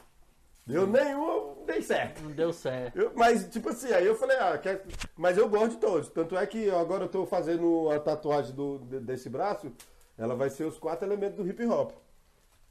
Deu 0.66 0.86
nenhum, 0.86 1.62
dei 1.66 1.82
certo. 1.82 2.22
não 2.22 2.30
deu 2.30 2.50
certo. 2.50 2.96
Eu- 2.98 3.12
mas, 3.14 3.46
tipo 3.50 3.68
assim, 3.68 3.92
aí 3.92 4.06
eu 4.06 4.14
falei, 4.16 4.38
ah, 4.38 4.56
quer... 4.56 4.82
mas 5.14 5.36
eu 5.36 5.46
gosto 5.46 5.72
de 5.72 5.76
todos. 5.76 6.08
Tanto 6.08 6.34
é 6.36 6.46
que 6.46 6.70
agora 6.70 7.04
eu 7.04 7.08
tô 7.08 7.26
fazendo 7.26 7.90
a 7.90 8.00
tatuagem 8.00 8.54
do, 8.54 8.78
de- 8.78 9.00
desse 9.00 9.28
braço, 9.28 9.70
ela 10.16 10.34
vai 10.34 10.48
ser 10.48 10.64
os 10.64 10.78
quatro 10.78 11.06
elementos 11.06 11.36
do 11.36 11.46
hip 11.46 11.62
hop. 11.66 11.90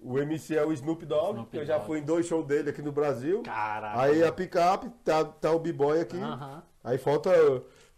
O 0.03 0.19
MC 0.19 0.55
é 0.55 0.65
o 0.65 0.73
Snoop 0.73 1.05
Dogg, 1.05 1.31
Snoop 1.31 1.51
que 1.51 1.57
eu 1.57 1.65
já 1.65 1.79
fui 1.79 1.99
em 1.99 2.03
dois 2.03 2.25
shows 2.25 2.45
dele 2.45 2.69
aqui 2.69 2.81
no 2.81 2.91
Brasil. 2.91 3.41
Caraca. 3.43 4.01
Aí 4.01 4.23
a 4.23 4.31
picape, 4.31 4.89
tá, 5.03 5.23
tá 5.23 5.51
o 5.51 5.59
b-boy 5.59 6.01
aqui. 6.01 6.19
Aham. 6.19 6.61
Aí 6.83 6.97
falta 6.97 7.31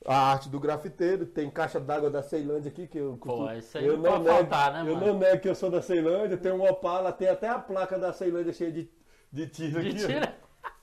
a 0.05 0.15
arte 0.31 0.47
do 0.47 0.59
grafiteiro, 0.59 1.25
tem 1.25 1.49
caixa 1.49 1.79
d'água 1.79 2.11
da 2.11 2.21
Ceilândia 2.21 2.69
aqui, 2.69 2.85
que 2.85 2.99
eu 2.99 3.17
Pô, 3.17 3.51
isso 3.53 3.75
aí 3.77 3.87
eu 3.87 3.97
não 3.97 4.03
pode 4.03 4.23
nego, 4.23 4.35
faltar, 4.35 4.73
né, 4.73 4.81
Eu 4.81 4.93
mano? 4.95 5.07
não 5.13 5.19
nego 5.19 5.41
que 5.41 5.49
eu 5.49 5.55
sou 5.55 5.71
da 5.71 5.81
Ceilândia, 5.81 6.37
tem 6.37 6.51
uma 6.51 6.69
Opala, 6.69 7.11
tem 7.11 7.27
até 7.27 7.49
a 7.49 7.57
placa 7.57 7.97
da 7.97 8.13
Ceilândia 8.13 8.53
cheia 8.53 8.71
de, 8.71 8.87
de 9.31 9.47
tiro 9.47 9.79
aqui. 9.79 9.89
ó. 9.89 9.93
Mentira. 9.93 10.35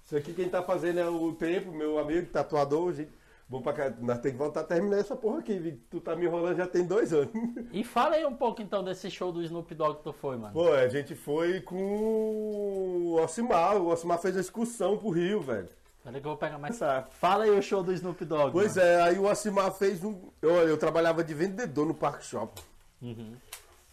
Isso 0.04 0.16
aqui 0.16 0.34
quem 0.34 0.48
tá 0.48 0.60
fazendo 0.62 0.98
é 0.98 1.08
o 1.08 1.32
Tempo, 1.34 1.70
meu 1.70 1.98
amigo, 1.98 2.26
tatuador, 2.32 2.92
gente. 2.92 3.12
Bom 3.52 3.60
pra 3.60 3.74
cá, 3.74 3.92
nós 4.00 4.18
temos 4.18 4.32
que 4.32 4.38
voltar 4.38 4.60
a 4.60 4.64
terminar 4.64 4.96
essa 4.96 5.14
porra 5.14 5.40
aqui, 5.40 5.78
tu 5.90 6.00
tá 6.00 6.16
me 6.16 6.24
enrolando 6.24 6.56
já 6.56 6.66
tem 6.66 6.86
dois 6.86 7.12
anos. 7.12 7.30
E 7.70 7.84
fala 7.84 8.14
aí 8.14 8.24
um 8.24 8.34
pouco 8.34 8.62
então 8.62 8.82
desse 8.82 9.10
show 9.10 9.30
do 9.30 9.42
Snoop 9.42 9.74
Dogg 9.74 9.98
que 9.98 10.04
tu 10.04 10.12
foi, 10.14 10.38
mano. 10.38 10.54
Pô, 10.54 10.72
a 10.72 10.88
gente 10.88 11.14
foi 11.14 11.60
com 11.60 11.76
o 11.76 13.20
Osimar, 13.22 13.76
o 13.76 13.88
Osimar 13.88 14.18
fez 14.18 14.38
a 14.38 14.40
excursão 14.40 14.96
pro 14.96 15.10
Rio, 15.10 15.42
velho. 15.42 15.68
Peraí 16.02 16.18
que 16.18 16.26
eu 16.26 16.30
vou 16.30 16.38
pegar 16.38 16.56
mais. 16.56 16.78
Tá. 16.78 17.06
Fala 17.10 17.44
aí 17.44 17.50
o 17.50 17.60
show 17.60 17.82
do 17.82 17.92
Snoop 17.92 18.24
Dogg. 18.24 18.52
Pois 18.52 18.74
mano. 18.74 18.88
é, 18.88 19.02
aí 19.02 19.18
o 19.18 19.30
Osimar 19.30 19.70
fez 19.70 20.02
um. 20.02 20.18
Eu, 20.40 20.66
eu 20.66 20.78
trabalhava 20.78 21.22
de 21.22 21.34
vendedor 21.34 21.84
no 21.84 21.92
Parque 21.92 22.24
Shopping. 22.24 22.62
Uhum. 23.02 23.34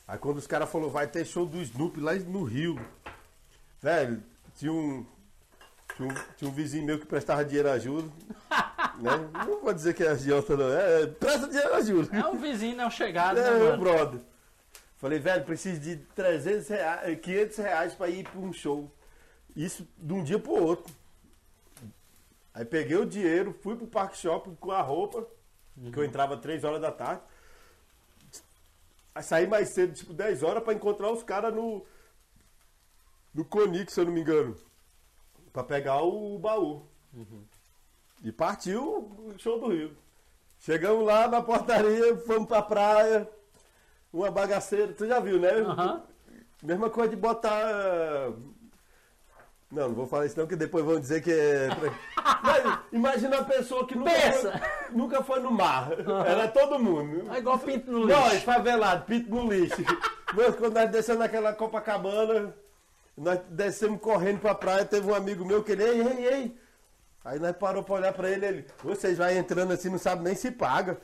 Aí 0.08 0.18
quando 0.18 0.38
os 0.38 0.48
caras 0.48 0.70
falaram, 0.70 0.90
vai 0.90 1.06
ter 1.06 1.26
show 1.26 1.46
do 1.46 1.58
Snoop 1.58 2.00
lá 2.00 2.14
no 2.14 2.44
Rio. 2.44 2.80
Velho, 3.82 4.24
tinha 4.56 4.72
um. 4.72 5.06
Tinha 5.98 6.08
um, 6.08 6.16
tinha 6.38 6.50
um 6.50 6.54
vizinho 6.54 6.86
meu 6.86 6.98
que 6.98 7.06
prestava 7.06 7.44
dinheiro 7.44 7.70
a 7.70 7.78
juros. 7.78 8.10
né? 9.02 9.30
Não 9.46 9.62
vou 9.62 9.74
dizer 9.74 9.94
que 9.94 10.04
é 10.04 10.10
agiota, 10.10 10.56
não. 10.58 10.70
É, 10.72 11.08
presta 11.08 11.48
dinheiro 11.48 11.74
a 11.74 11.82
juros. 11.82 12.12
É 12.14 12.26
um 12.26 12.38
vizinho 12.38 12.76
não 12.76 12.90
chegado, 12.90 13.36
né, 13.40 13.48
É, 13.48 13.52
meu 13.58 13.66
mano? 13.72 13.78
brother. 13.84 14.20
Falei, 14.98 15.18
velho, 15.20 15.46
preciso 15.46 15.80
de 15.80 15.96
300 15.98 16.68
reais, 16.68 17.20
500 17.22 17.58
reais 17.58 17.94
pra 17.96 18.10
ir 18.10 18.28
pra 18.28 18.40
um 18.40 18.52
show. 18.52 18.92
Isso 19.56 19.88
de 19.98 20.14
um 20.14 20.24
dia 20.24 20.38
pro 20.38 20.52
outro. 20.52 20.94
Aí 22.54 22.66
peguei 22.66 22.98
o 22.98 23.06
dinheiro, 23.06 23.54
fui 23.62 23.76
pro 23.76 23.88
Parque 23.88 24.18
Shopping 24.18 24.56
com 24.56 24.72
a 24.72 24.82
roupa, 24.82 25.26
que 25.92 25.98
eu 25.98 26.04
entrava 26.04 26.36
3 26.36 26.64
horas 26.66 26.82
da 26.82 26.92
tarde. 26.92 27.22
Aí 29.16 29.24
saí 29.24 29.48
mais 29.48 29.74
cedo, 29.74 29.94
tipo 29.94 30.14
10 30.14 30.44
horas, 30.44 30.64
pra 30.64 30.74
encontrar 30.74 31.12
os 31.12 31.24
caras 31.24 31.54
no. 31.54 31.86
No 33.34 33.46
Conix, 33.46 33.94
se 33.94 34.00
eu 34.02 34.06
não 34.06 34.12
me 34.12 34.22
engano. 34.22 34.56
Pra 35.54 35.64
pegar 35.64 36.02
o 36.02 36.38
baú. 36.40 36.86
E 38.24 38.32
partiu 38.32 38.84
o 38.84 39.34
show 39.38 39.60
do 39.60 39.68
Rio. 39.70 39.96
Chegamos 40.60 41.06
lá 41.06 41.28
na 41.28 41.42
portaria, 41.42 42.18
fomos 42.18 42.48
pra 42.48 42.62
praia. 42.62 43.30
Uma 44.12 44.30
bagaceira, 44.30 44.92
tu 44.92 45.08
já 45.08 45.20
viu, 45.20 45.40
né? 45.40 45.52
Aham. 45.52 46.04
Mesma 46.62 46.90
coisa 46.90 47.12
de 47.12 47.16
botar. 47.16 48.32
Não, 49.72 49.88
não 49.90 49.94
vou 49.96 50.08
falar 50.08 50.26
isso 50.26 50.38
não, 50.38 50.48
que 50.48 50.56
depois 50.56 50.84
vão 50.84 51.00
dizer 51.00 51.22
que 51.22 51.32
é. 51.32 51.70
Mas 52.44 52.80
imagina 52.92 53.38
uma 53.38 53.46
pessoa 53.46 53.86
que 53.86 53.96
nunca, 53.96 54.10
Pensa. 54.12 54.52
foi, 54.52 54.98
nunca 54.98 55.24
foi 55.24 55.40
no 55.40 55.52
mar. 55.52 55.92
Era 56.26 56.48
todo 56.48 56.80
mundo. 56.80 57.32
É 57.32 57.38
igual 57.38 57.60
pinto 57.60 57.92
no 57.92 58.06
lixo. 58.06 58.20
Nós, 58.20 58.44
favelado, 58.44 59.06
pinto 59.06 59.30
no 59.30 59.50
lixo. 59.52 59.78
Nós, 60.36 60.56
quando 60.56 60.76
nós 60.76 60.92
descemos 60.92 61.20
naquela 61.22 61.54
Copacabana, 61.54 62.54
nós 63.18 63.40
descemos 63.50 64.00
correndo 64.00 64.40
pra 64.40 64.54
praia, 64.54 64.86
teve 64.86 65.10
um 65.10 65.16
amigo 65.16 65.44
meu 65.44 65.64
que 65.64 65.72
ele, 65.72 65.84
ei, 65.84 66.02
ei, 66.02 66.26
ei. 66.28 66.58
Aí 67.24 67.38
nós 67.40 67.56
parou 67.56 67.84
pra 67.84 67.96
olhar 67.96 68.14
pra 68.14 68.30
ele, 68.30 68.46
ele, 68.46 68.66
vocês 68.84 69.18
vai 69.18 69.38
entrando 69.38 69.74
assim, 69.74 69.90
não 69.90 69.98
sabe 70.00 70.24
nem 70.24 70.36
se 70.36 70.52
paga. 70.52 70.98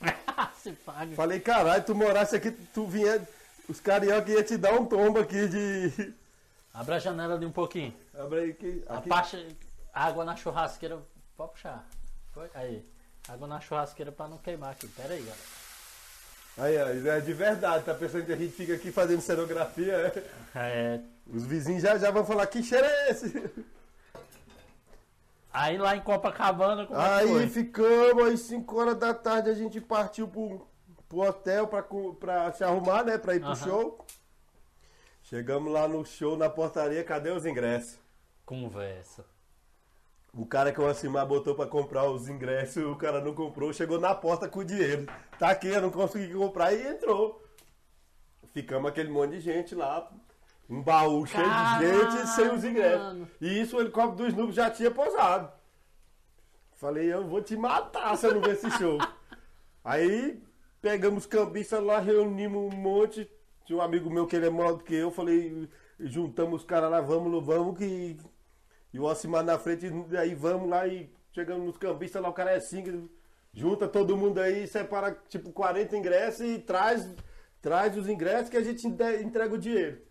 Se 0.62 0.72
paga. 0.72 1.14
Falei, 1.14 1.38
caralho, 1.38 1.84
tu 1.84 1.94
morasse 1.94 2.34
aqui, 2.34 2.50
tu 2.50 2.86
vinha, 2.86 3.26
os 3.68 3.78
carioca 3.80 4.30
iam 4.30 4.42
te 4.42 4.56
dar 4.56 4.72
um 4.74 4.84
tombo 4.84 5.20
aqui 5.20 5.46
de... 5.48 6.12
Abre 6.74 6.96
a 6.96 6.98
janela 6.98 7.34
ali 7.36 7.46
um 7.46 7.52
pouquinho. 7.52 7.94
Abre 8.18 8.40
aí 8.40 8.52
que... 8.52 8.82
A 8.88 8.98
Aqui. 8.98 9.08
parte. 9.08 9.56
Água 9.94 10.24
na 10.24 10.36
churrasqueira. 10.36 10.98
Pode 11.36 11.52
puxar. 11.52 11.86
Foi? 12.34 12.50
Aí. 12.52 12.84
Água 13.28 13.46
na 13.48 13.60
churrasqueira 13.60 14.12
pra 14.12 14.28
não 14.28 14.36
queimar 14.38 14.72
aqui. 14.72 14.86
Pera 14.88 15.14
aí, 15.14 15.20
galera. 15.22 15.38
Aí, 16.58 17.02
ó, 17.06 17.10
é 17.16 17.20
de 17.20 17.32
verdade, 17.32 17.84
tá 17.84 17.94
pensando 17.94 18.26
que 18.26 18.32
a 18.32 18.36
gente 18.36 18.52
fica 18.52 18.74
aqui 18.74 18.90
fazendo 18.90 19.20
cenografia, 19.20 19.92
é? 19.94 20.22
É, 20.54 21.00
Os 21.26 21.44
vizinhos 21.46 21.82
já, 21.82 21.96
já 21.98 22.10
vão 22.10 22.24
falar, 22.26 22.46
que 22.46 22.62
cheiro 22.62 22.84
é 22.86 23.10
esse? 23.10 23.50
aí 25.56 25.78
lá 25.78 25.96
em 25.96 26.00
Copacabana, 26.00 26.86
como 26.86 27.00
é 27.00 27.04
que 27.04 27.10
Aí 27.24 27.28
foi? 27.28 27.46
ficamos, 27.48 28.24
aí 28.26 28.36
5 28.36 28.78
horas 28.78 28.98
da 28.98 29.14
tarde 29.14 29.50
a 29.50 29.54
gente 29.54 29.80
partiu 29.80 30.28
pro, 30.28 30.66
pro 31.08 31.20
hotel 31.20 31.66
pra, 31.66 31.82
pra 32.18 32.52
se 32.52 32.62
arrumar, 32.62 33.04
né? 33.04 33.16
Pra 33.18 33.34
ir 33.34 33.40
pro 33.40 33.48
Aham. 33.48 33.56
show. 33.56 34.06
Chegamos 35.22 35.72
lá 35.72 35.88
no 35.88 36.04
show, 36.04 36.36
na 36.36 36.48
portaria, 36.48 37.02
cadê 37.02 37.30
os 37.30 37.44
ingressos? 37.46 37.98
Conversa. 38.44 39.24
O 40.32 40.44
cara 40.44 40.70
que 40.70 40.80
o 40.80 40.86
Asimar 40.86 41.26
botou 41.26 41.54
pra 41.54 41.66
comprar 41.66 42.04
os 42.04 42.28
ingressos, 42.28 42.84
o 42.84 42.94
cara 42.94 43.20
não 43.22 43.34
comprou, 43.34 43.72
chegou 43.72 43.98
na 43.98 44.14
porta 44.14 44.46
com 44.48 44.60
o 44.60 44.64
dinheiro. 44.64 45.06
Tá 45.38 45.48
aqui, 45.50 45.68
eu 45.68 45.80
não 45.80 45.90
consegui 45.90 46.34
comprar 46.34 46.74
e 46.74 46.86
entrou. 46.86 47.42
Ficamos 48.52 48.90
aquele 48.90 49.10
monte 49.10 49.32
de 49.32 49.40
gente 49.40 49.74
lá. 49.74 50.08
Um 50.68 50.82
baú 50.82 51.24
cheio 51.26 51.44
de 51.44 51.86
gente 51.86 52.28
sem 52.28 52.50
os 52.50 52.64
ingressos. 52.64 53.28
E 53.40 53.60
isso 53.60 53.76
o 53.76 53.80
helicóptero 53.80 54.16
do 54.16 54.28
Snoop 54.28 54.52
já 54.52 54.70
tinha 54.70 54.90
pousado. 54.90 55.52
Falei, 56.74 57.12
eu 57.12 57.26
vou 57.26 57.40
te 57.40 57.56
matar 57.56 58.16
se 58.16 58.26
eu 58.26 58.34
não 58.34 58.40
ver 58.42 58.54
esse 58.54 58.70
show. 58.72 58.98
Aí 59.84 60.42
pegamos 60.82 61.24
cambista 61.24 61.78
lá, 61.78 62.00
reunimos 62.00 62.74
um 62.74 62.76
monte. 62.76 63.30
Tinha 63.64 63.78
um 63.78 63.82
amigo 63.82 64.10
meu 64.10 64.26
que 64.26 64.36
ele 64.36 64.46
é 64.46 64.50
maior 64.50 64.72
do 64.72 64.84
que 64.84 64.94
eu. 64.94 65.10
Falei, 65.10 65.68
juntamos 66.00 66.62
os 66.62 66.66
caras 66.66 66.90
lá, 66.90 67.00
vamos, 67.00 67.44
vamos 67.44 67.78
que. 67.78 68.16
E 68.92 68.98
o 68.98 69.04
Osimar 69.04 69.44
na 69.44 69.58
frente, 69.58 69.86
aí 70.18 70.34
vamos 70.34 70.68
lá 70.68 70.86
e 70.86 71.10
chegamos 71.32 71.66
nos 71.66 71.76
cambistas 71.76 72.20
lá, 72.20 72.28
o 72.28 72.32
cara 72.32 72.52
é 72.52 72.60
cinco. 72.60 73.08
Junta 73.52 73.88
todo 73.88 74.16
mundo 74.16 74.38
aí, 74.38 74.66
separa 74.66 75.16
tipo 75.28 75.50
40 75.50 75.96
ingressos 75.96 76.46
e 76.46 76.58
traz, 76.58 77.08
traz 77.62 77.96
os 77.96 78.08
ingressos 78.08 78.50
que 78.50 78.56
a 78.56 78.62
gente 78.62 78.86
entrega 78.86 79.54
o 79.54 79.58
dinheiro. 79.58 80.02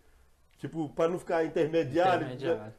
Tipo, 0.66 0.88
para 0.88 1.10
não 1.10 1.18
ficar 1.18 1.44
intermediário. 1.44 2.26
Intermediário. 2.26 2.74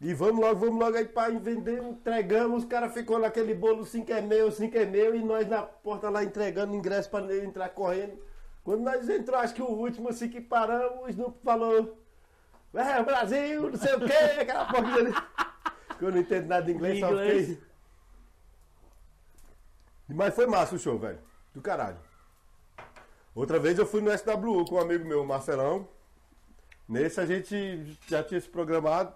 E 0.00 0.14
vamos 0.14 0.40
logo, 0.40 0.60
vamos 0.60 0.78
logo 0.78 0.96
aí 0.96 1.04
para 1.04 1.36
vender, 1.38 1.82
entregamos, 1.82 2.62
os 2.62 2.68
caras 2.68 2.92
ficou 2.92 3.18
naquele 3.18 3.54
bolo 3.54 3.84
5 3.84 4.12
é 4.12 4.20
meu, 4.20 4.52
5 4.52 4.76
é 4.76 4.84
meu, 4.84 5.14
e 5.14 5.22
nós 5.22 5.48
na 5.48 5.62
porta 5.62 6.10
lá 6.10 6.22
entregando 6.22 6.74
ingresso 6.74 7.10
para 7.10 7.24
ele 7.32 7.46
entrar 7.46 7.70
correndo. 7.70 8.18
Quando 8.62 8.82
nós 8.82 9.08
entramos, 9.08 9.44
acho 9.44 9.54
que 9.54 9.62
o 9.62 9.70
último 9.70 10.10
assim 10.10 10.28
que 10.28 10.40
paramos, 10.40 11.04
o 11.04 11.08
Snoop 11.08 11.38
falou, 11.42 11.98
é, 12.74 13.02
Brasil, 13.02 13.70
não 13.70 13.78
sei 13.78 13.94
o 13.94 14.00
quê, 14.00 14.40
aquela 14.40 14.66
porra 14.66 14.94
dele. 14.94 15.14
Que 15.96 16.04
eu 16.04 16.10
não 16.10 16.18
entendo 16.18 16.48
nada 16.48 16.66
de 16.66 16.72
inglês, 16.72 16.98
só 16.98 17.08
Inglês. 17.12 17.48
fiquei. 17.50 17.64
Mas 20.08 20.34
foi 20.34 20.44
massa 20.44 20.74
o 20.74 20.78
show, 20.78 20.98
velho. 20.98 21.20
Do 21.54 21.62
caralho. 21.62 21.98
Outra 23.32 23.60
vez 23.60 23.78
eu 23.78 23.86
fui 23.86 24.00
no 24.00 24.10
SWU 24.10 24.64
com 24.64 24.74
um 24.74 24.80
amigo 24.80 25.04
meu, 25.04 25.24
Marcelão. 25.24 25.88
Nesse 26.88 27.20
a 27.20 27.26
gente 27.26 27.96
já 28.08 28.22
tinha 28.22 28.40
se 28.40 28.48
programado. 28.48 29.14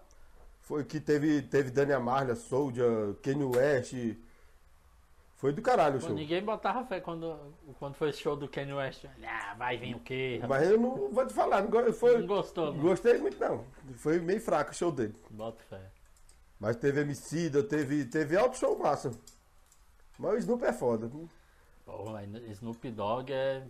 Foi 0.62 0.84
que 0.84 1.00
teve, 1.00 1.42
teve 1.42 1.70
Dani 1.70 1.92
Amarlia, 1.92 2.34
Soldier, 2.34 3.14
Kanye 3.22 3.44
West. 3.44 3.94
Foi 5.36 5.52
do 5.52 5.62
caralho 5.62 5.96
o 5.98 6.00
Pô, 6.00 6.06
show. 6.08 6.14
ninguém 6.16 6.42
botava 6.42 6.84
fé 6.84 7.00
quando, 7.00 7.34
quando 7.78 7.94
foi 7.94 8.10
esse 8.10 8.18
show 8.20 8.34
do 8.36 8.48
Kanye 8.48 8.72
West. 8.74 9.04
Ah, 9.24 9.54
vai 9.56 9.78
vir 9.78 9.94
o 9.94 10.00
quê? 10.00 10.40
rapaz? 10.42 10.62
Mas 10.62 10.70
eu 10.70 10.80
não 10.80 11.10
vou 11.10 11.26
te 11.26 11.32
falar, 11.32 11.62
não, 11.62 11.92
foi, 11.92 12.18
Não 12.18 12.26
gostou, 12.26 12.74
não? 12.74 12.80
gostei 12.80 13.18
muito 13.18 13.38
não. 13.38 13.64
Foi 13.96 14.18
meio 14.18 14.40
fraco 14.40 14.72
o 14.72 14.74
show 14.74 14.90
dele. 14.90 15.14
Bota 15.30 15.62
fé. 15.70 15.80
Mas 16.58 16.74
teve 16.76 17.02
Emicida, 17.02 17.62
teve, 17.62 18.04
teve 18.04 18.36
alto 18.36 18.58
show 18.58 18.76
massa. 18.76 19.12
Mas 20.18 20.34
o 20.34 20.38
Snoop 20.38 20.64
é 20.64 20.72
foda. 20.72 21.08
Pô, 21.86 22.04
Snoop 22.50 22.90
Dogg 22.90 23.32
é 23.32 23.62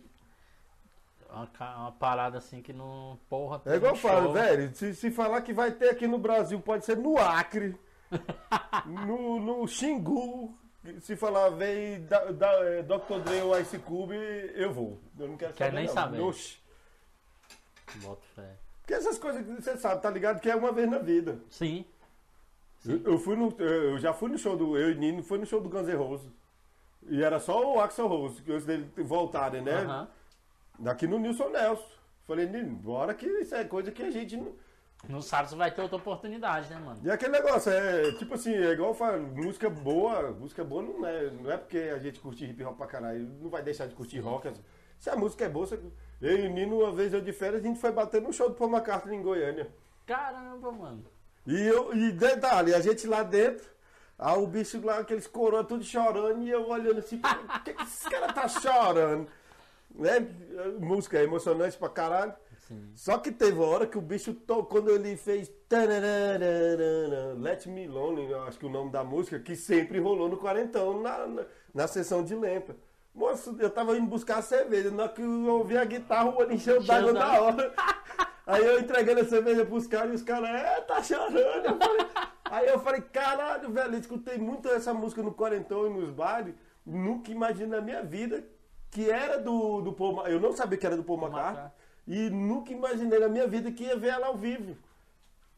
uma, 1.31 1.77
uma 1.77 1.93
parada 1.93 2.39
assim 2.39 2.61
que 2.63 2.73
não. 2.73 3.19
Porra, 3.29 3.61
É 3.67 3.77
igual 3.77 3.93
eu 3.93 3.97
falo, 3.97 4.33
velho, 4.33 4.75
se, 4.75 4.95
se 4.95 5.11
falar 5.11 5.43
que 5.43 5.53
vai 5.53 5.71
ter 5.71 5.91
aqui 5.91 6.07
no 6.07 6.19
Brasil, 6.19 6.61
pode 6.61 6.85
ser 6.85 6.97
no 6.97 7.19
Acre, 7.19 7.77
no, 8.87 9.41
no 9.41 9.67
Xingu. 9.69 10.57
Se 11.01 11.17
falar, 11.17 11.51
vem 11.51 12.03
da, 12.07 12.25
da, 12.33 12.53
é, 12.65 12.83
Dr. 12.83 13.21
Dre 13.25 13.43
ou 13.43 13.59
Ice 13.61 13.79
Cube, 13.79 14.15
eu 14.55 14.73
vou. 14.73 14.99
Eu 15.19 15.29
não 15.29 15.37
quero 15.37 15.53
Quer 15.53 15.67
saber. 15.67 15.77
nem 15.77 15.87
não. 15.87 15.93
saber. 15.95 16.21
Oxi. 16.21 16.59
Bota 17.97 18.23
fé. 18.35 18.57
Porque 18.81 18.95
essas 18.95 19.19
coisas 19.19 19.45
que 19.45 19.53
você 19.63 19.77
sabe, 19.77 20.01
tá 20.01 20.09
ligado? 20.11 20.41
Que 20.41 20.51
é 20.51 20.57
uma 20.57 20.73
vez 20.73 20.89
na 20.89 20.99
vida. 20.99 21.41
Sim. 21.51 21.85
Eu, 22.87 23.03
eu 23.13 23.19
fui 23.19 23.37
no, 23.37 23.51
eu 23.59 23.99
já 23.99 24.15
fui 24.15 24.31
no 24.31 24.39
show 24.39 24.57
do. 24.57 24.79
Eu 24.79 24.93
e 24.93 24.95
Nino 24.95 25.23
foi 25.23 25.37
no 25.39 25.45
show 25.45 25.61
do 25.61 25.69
Guns 25.69 25.89
N' 25.89 25.95
Roses. 25.97 26.31
E 27.07 27.23
era 27.23 27.39
só 27.39 27.75
o 27.75 27.81
Axel 27.81 28.07
Rose, 28.07 28.41
que 28.41 28.51
antes 28.53 28.65
dele 28.65 28.91
voltarem, 28.97 29.61
né? 29.63 29.83
Aham. 29.83 30.09
Daqui 30.79 31.07
no 31.07 31.19
Nilson 31.19 31.49
Nelson. 31.51 31.99
Falei, 32.27 32.47
bora 32.47 33.15
que 33.15 33.27
isso 33.27 33.55
é 33.55 33.65
coisa 33.65 33.91
que 33.91 34.03
a 34.03 34.11
gente 34.11 34.37
não. 34.37 34.55
Não 35.09 35.23
sabe 35.23 35.49
se 35.49 35.55
vai 35.55 35.71
ter 35.71 35.81
outra 35.81 35.97
oportunidade, 35.97 36.69
né, 36.69 36.79
mano? 36.79 37.01
E 37.05 37.11
aquele 37.11 37.33
negócio, 37.33 37.71
é 37.71 38.13
tipo 38.15 38.35
assim, 38.35 38.53
é 38.53 38.73
igual 38.73 38.91
eu 38.91 38.95
falo, 38.95 39.23
música 39.23 39.71
boa, 39.71 40.33
música 40.33 40.65
boa 40.65 40.83
não 40.83 41.07
é, 41.07 41.31
não 41.31 41.51
é 41.51 41.57
porque 41.57 41.79
a 41.79 41.99
gente 41.99 42.19
curte 42.19 42.45
hip 42.45 42.63
hop 42.65 42.77
pra 42.77 42.87
caralho, 42.87 43.29
não 43.41 43.49
vai 43.49 43.63
deixar 43.63 43.87
de 43.87 43.95
curtir 43.95 44.19
rock. 44.19 44.49
assim. 44.49 44.63
Se 44.99 45.09
a 45.09 45.17
música 45.17 45.45
é 45.45 45.49
boa, 45.49 45.67
você... 45.67 45.79
eu 46.21 46.39
e 46.39 46.49
o 46.49 46.51
Nino, 46.51 46.81
uma 46.81 46.91
vez 46.91 47.13
eu 47.13 47.21
de 47.21 47.33
férias, 47.33 47.63
a 47.63 47.67
gente 47.67 47.81
foi 47.81 47.93
bater 47.93 48.21
no 48.21 48.33
show 48.33 48.49
do 48.49 48.57
Paul 48.57 48.71
McCartney 48.71 49.17
em 49.17 49.23
Goiânia. 49.23 49.69
Caramba, 50.05 50.73
mano. 50.73 51.05
E, 51.47 51.55
eu, 51.67 51.95
e 51.95 52.11
detalhe, 52.11 52.75
a 52.75 52.81
gente 52.81 53.07
lá 53.07 53.23
dentro, 53.23 53.65
aí 54.19 54.37
o 54.37 54.47
bicho 54.49 54.85
lá, 54.85 54.99
aqueles 54.99 55.29
coroas 55.29 55.67
tudo 55.67 55.85
chorando, 55.85 56.43
e 56.43 56.51
eu 56.51 56.69
olhando 56.69 56.99
assim, 56.99 57.19
por 57.23 57.63
que, 57.63 57.73
que 57.73 57.83
esse 57.85 58.11
cara 58.11 58.33
tá 58.33 58.49
chorando? 58.49 59.29
Né? 59.95 60.27
Música 60.79 61.19
é 61.19 61.25
emocionante 61.25 61.77
pra 61.77 61.89
caralho. 61.89 62.35
Sim. 62.67 62.93
Só 62.95 63.19
que 63.19 63.33
teve 63.33 63.59
uma 63.59 63.67
hora 63.67 63.87
que 63.87 63.97
o 63.97 64.01
bicho 64.01 64.35
tocou, 64.35 64.65
quando 64.67 64.91
ele 64.91 65.17
fez 65.17 65.51
Let 67.39 67.67
Me 67.67 67.87
Lonely, 67.87 68.35
acho 68.35 68.59
que 68.59 68.67
o 68.67 68.71
nome 68.71 68.91
da 68.91 69.03
música, 69.03 69.39
que 69.39 69.57
sempre 69.57 69.99
rolou 69.99 70.29
no 70.29 70.37
quarentão, 70.37 71.01
na, 71.01 71.27
na, 71.27 71.45
na 71.75 71.87
sessão 71.87 72.23
de 72.23 72.35
lenta. 72.35 72.77
Moço, 73.15 73.57
eu 73.59 73.71
tava 73.71 73.97
indo 73.97 74.07
buscar 74.07 74.39
a 74.39 74.43
cerveja, 74.43 74.91
na 74.91 75.05
hora 75.05 75.13
que 75.13 75.23
eu 75.23 75.47
ouvi 75.47 75.77
a 75.77 75.85
guitarra, 75.85 76.31
o 76.31 76.37
olho 76.39 76.53
encheu 76.53 76.83
d'água 76.83 77.13
na 77.13 77.41
hora. 77.41 77.75
Aí 78.47 78.65
eu 78.65 78.79
entregando 78.81 79.21
a 79.21 79.25
cerveja 79.25 79.65
pros 79.67 79.87
caras 79.87 80.13
e 80.13 80.15
os 80.15 80.23
caras, 80.23 80.49
é, 80.49 80.81
tá 80.83 81.03
chorando. 81.03 81.67
Eu 81.67 81.77
falei- 81.79 82.07
aí 82.51 82.67
eu 82.67 82.79
falei, 82.79 83.03
caralho, 83.03 83.71
velho, 83.71 83.95
eu 83.95 83.99
escutei 83.99 84.39
muito 84.39 84.69
essa 84.71 84.95
música 84.95 85.23
no 85.23 85.35
quarentão 85.35 85.87
e 85.87 85.91
nos 85.91 86.11
bailes, 86.11 86.55
nunca 86.87 87.31
imaginei 87.31 87.67
na 87.69 87.83
minha 87.83 88.03
vida 88.03 88.43
que 88.91 89.11
era 89.11 89.39
do, 89.39 89.81
do 89.83 89.93
Paul 89.93 90.27
Eu 90.27 90.41
não 90.41 90.53
sabia 90.53 90.79
que 90.79 90.87
era 90.87 90.97
do 90.97 91.05
Paul 91.05 91.21
McCartney. 91.21 91.71
E 92.07 92.31
nunca 92.31 92.73
imaginei 92.73 93.19
na 93.19 93.29
minha 93.29 93.47
vida 93.47 93.71
que 93.71 93.85
ia 93.85 93.97
ver 93.97 94.09
ela 94.09 94.29
ao 94.29 94.37
vivo. 94.37 94.77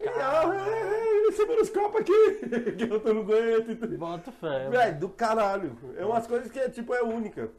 E 0.01 0.05
Caralho. 0.05 0.53
ela, 0.53 0.69
"É, 0.69 1.29
é, 1.29 1.33
segura 1.33 1.63
os 1.63 1.71
copos 1.71 2.01
aqui, 2.01 2.13
que 2.77 2.85
eu 2.85 3.01
tô 3.01 3.15
no 3.15 3.21
aguento. 3.21 3.99
Bota 3.99 4.33
fé. 4.33 4.69
Velho, 4.69 4.99
do 4.99 5.09
caralho. 5.11 5.77
É 5.97 6.05
umas 6.05 6.27
coisas 6.27 6.51
que 6.51 6.59
é 6.59 6.69
tipo, 6.69 6.93
é 6.95 7.03
única. 7.03 7.51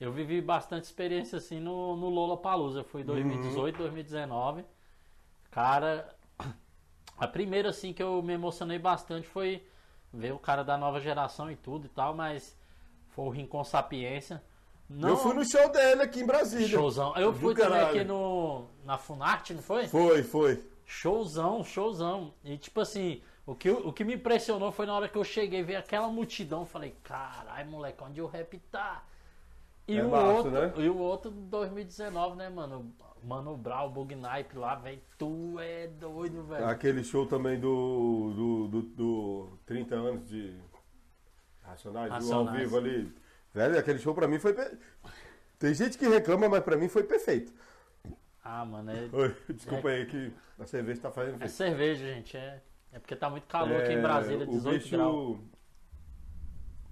Eu 0.00 0.12
vivi 0.12 0.40
bastante 0.40 0.84
experiência 0.84 1.38
assim 1.38 1.60
no, 1.60 1.96
no 1.96 2.08
Lola 2.10 2.36
Palusa. 2.36 2.80
Eu 2.80 2.84
fui 2.84 3.02
em 3.02 3.04
2018, 3.04 3.78
2019. 3.78 4.64
Cara, 5.50 6.14
a 7.16 7.28
primeira 7.28 7.70
assim 7.70 7.92
que 7.92 8.02
eu 8.02 8.20
me 8.22 8.32
emocionei 8.34 8.78
bastante 8.78 9.26
foi 9.28 9.64
ver 10.12 10.32
o 10.32 10.38
cara 10.38 10.62
da 10.62 10.76
nova 10.76 11.00
geração 11.00 11.50
e 11.50 11.56
tudo 11.56 11.86
e 11.86 11.88
tal, 11.88 12.14
mas 12.14 12.56
foi 13.10 13.24
o 13.24 13.30
Rincon 13.30 13.64
Sapiência. 13.64 14.42
Não, 14.88 15.08
Eu 15.10 15.16
fui 15.16 15.34
no 15.34 15.44
show 15.44 15.68
dele 15.70 16.02
aqui 16.02 16.20
em 16.20 16.26
Brasília. 16.26 16.68
showzão. 16.68 17.14
Eu 17.16 17.32
fui 17.32 17.54
também 17.54 17.70
caralho. 17.78 17.96
aqui 17.96 18.04
no 18.04 18.66
na 18.84 18.98
Funarte, 18.98 19.54
não 19.54 19.62
foi? 19.62 19.88
Foi, 19.88 20.22
foi. 20.22 20.62
Showzão, 20.84 21.64
showzão. 21.64 22.34
E 22.44 22.58
tipo 22.58 22.80
assim, 22.80 23.22
o 23.46 23.54
que, 23.54 23.70
o 23.70 23.92
que 23.92 24.04
me 24.04 24.14
impressionou 24.14 24.70
foi 24.70 24.84
na 24.86 24.94
hora 24.94 25.08
que 25.08 25.16
eu 25.16 25.24
cheguei, 25.24 25.62
ver 25.62 25.76
aquela 25.76 26.08
multidão, 26.08 26.66
falei, 26.66 26.94
caralho, 27.02 27.70
moleque, 27.70 28.02
onde 28.04 28.20
o 28.20 28.26
rap 28.26 28.58
tá? 28.70 29.02
E, 29.88 29.96
É 29.98 30.04
o 30.04 30.10
massa, 30.10 30.26
outro, 30.32 30.50
né? 30.50 30.72
e 30.76 30.88
o 30.88 30.98
outro 30.98 31.30
de 31.30 31.40
2019, 31.40 32.36
né, 32.36 32.48
mano? 32.50 32.94
Mano 33.22 33.56
Brown, 33.56 33.88
Bug 33.90 34.14
Nipe 34.14 34.56
lá, 34.58 34.74
velho. 34.74 35.00
Tu 35.16 35.58
é 35.58 35.86
doido, 35.86 36.44
velho. 36.44 36.66
Aquele 36.68 37.02
show 37.02 37.26
também 37.26 37.58
do, 37.58 38.32
do, 38.36 38.68
do, 38.68 38.82
do 38.82 39.58
30 39.64 39.94
anos 39.94 40.28
de 40.28 40.54
Racionais, 41.62 42.08
do 42.10 42.14
ao 42.14 42.20
Racionais. 42.44 42.58
vivo 42.60 42.76
ali. 42.76 43.12
Velho, 43.54 43.78
aquele 43.78 43.98
show 43.98 44.14
pra 44.14 44.26
mim 44.26 44.38
foi. 44.38 44.52
pe- 44.52 44.76
Tem 45.58 45.72
gente 45.72 45.96
que 45.96 46.08
reclama, 46.08 46.48
mas 46.48 46.62
pra 46.64 46.76
mim 46.76 46.88
foi 46.88 47.04
perfeito. 47.04 47.52
Ah, 48.42 48.64
mano, 48.64 48.90
é, 48.90 49.08
Oi, 49.12 49.36
desculpa 49.54 49.88
aí 49.88 50.04
que 50.04 50.30
a 50.58 50.66
cerveja 50.66 51.00
tá 51.00 51.10
fazendo 51.10 51.42
é 51.42 51.48
cerveja, 51.48 52.04
gente. 52.04 52.36
É, 52.36 52.60
é 52.92 52.98
porque 52.98 53.16
tá 53.16 53.30
muito 53.30 53.46
calor 53.46 53.80
aqui 53.80 53.92
em 53.92 54.02
Brasília, 54.02 54.44
o 54.44 54.50
18 54.50 54.82
bicho, 54.82 54.96
graus. 54.96 55.38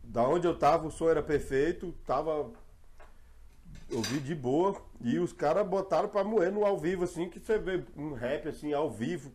Da 0.04 0.22
onde 0.22 0.46
eu 0.46 0.56
tava, 0.56 0.86
o 0.86 0.90
som 0.90 1.10
era 1.10 1.22
perfeito, 1.22 1.92
tava. 2.06 2.50
Ouvi 3.92 4.20
de 4.20 4.34
boa. 4.34 4.80
E 5.02 5.18
os 5.18 5.32
caras 5.32 5.66
botaram 5.66 6.08
pra 6.08 6.24
moer 6.24 6.50
no 6.52 6.64
ao 6.64 6.78
vivo, 6.78 7.04
assim, 7.04 7.28
que 7.28 7.38
você 7.40 7.58
vê 7.58 7.84
um 7.96 8.12
rap 8.14 8.48
assim, 8.48 8.72
ao 8.72 8.90
vivo. 8.90 9.32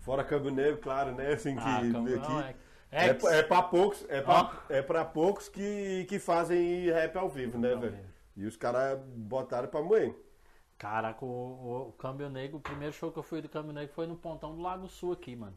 Fora 0.00 0.24
câmbio 0.24 0.50
negro, 0.50 0.80
claro, 0.80 1.14
né? 1.14 1.34
Assim, 1.34 1.54
que 1.54 1.60
Ah, 1.62 1.78
aqui. 1.78 2.60
É, 2.90 3.06
É, 3.08 3.38
é 3.38 3.42
pra 3.42 3.62
poucos, 3.62 4.04
é 4.08 4.20
pra, 4.20 4.64
é 4.68 4.82
pra 4.82 5.04
poucos 5.04 5.48
que, 5.48 6.04
que 6.08 6.18
fazem 6.18 6.90
rap 6.90 7.16
ao 7.16 7.28
vivo, 7.28 7.58
né, 7.58 7.74
velho? 7.76 7.98
E 8.36 8.46
os 8.46 8.56
caras 8.56 8.98
botaram 9.16 9.68
pra 9.68 9.82
moer. 9.82 10.14
Caraca, 10.78 11.24
o, 11.24 11.28
o, 11.28 11.88
o 11.88 11.92
Câmbio 11.92 12.28
Negro, 12.30 12.56
o 12.56 12.60
primeiro 12.60 12.92
show 12.94 13.12
que 13.12 13.18
eu 13.18 13.22
fui 13.22 13.42
do 13.42 13.48
Câmbio 13.48 13.72
Negro 13.72 13.94
foi 13.94 14.06
no 14.06 14.16
Pontão 14.16 14.54
do 14.54 14.62
Lago 14.62 14.88
Sul 14.88 15.12
aqui, 15.12 15.36
mano. 15.36 15.56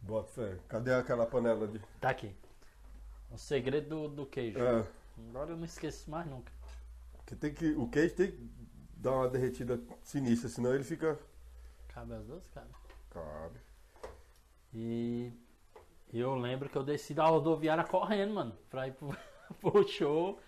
Bota 0.00 0.28
fé. 0.32 0.58
Cadê 0.68 0.92
aquela 0.94 1.26
panela 1.26 1.66
de. 1.66 1.80
Tá 2.00 2.10
aqui. 2.10 2.34
O 3.30 3.38
segredo 3.38 3.88
do, 3.88 4.08
do 4.08 4.26
queijo. 4.26 4.58
É, 4.58 4.84
Agora 5.30 5.50
eu 5.50 5.56
não 5.56 5.64
esqueço 5.64 6.10
mais 6.10 6.26
nunca. 6.26 6.52
que 7.26 7.36
tem 7.36 7.52
que, 7.52 7.72
o 7.72 7.88
queijo 7.88 8.14
tem 8.14 8.30
que 8.32 8.50
dar 8.96 9.12
uma 9.12 9.28
derretida 9.28 9.80
sinistra, 10.02 10.48
senão 10.48 10.74
ele 10.74 10.84
fica. 10.84 11.18
Cabe 11.88 12.14
as 12.14 12.24
duas, 12.24 12.46
cara. 12.48 12.68
Cabe. 13.10 13.60
E 14.72 15.32
e 16.14 16.20
eu 16.20 16.34
lembro 16.36 16.68
que 16.68 16.76
eu 16.76 16.82
desci 16.84 17.12
da 17.12 17.26
rodoviária 17.26 17.84
correndo, 17.84 18.34
mano, 18.34 18.56
pra 18.70 18.88
ir 18.88 18.92
pro, 18.92 19.14
pro 19.60 19.86
show. 19.88 20.38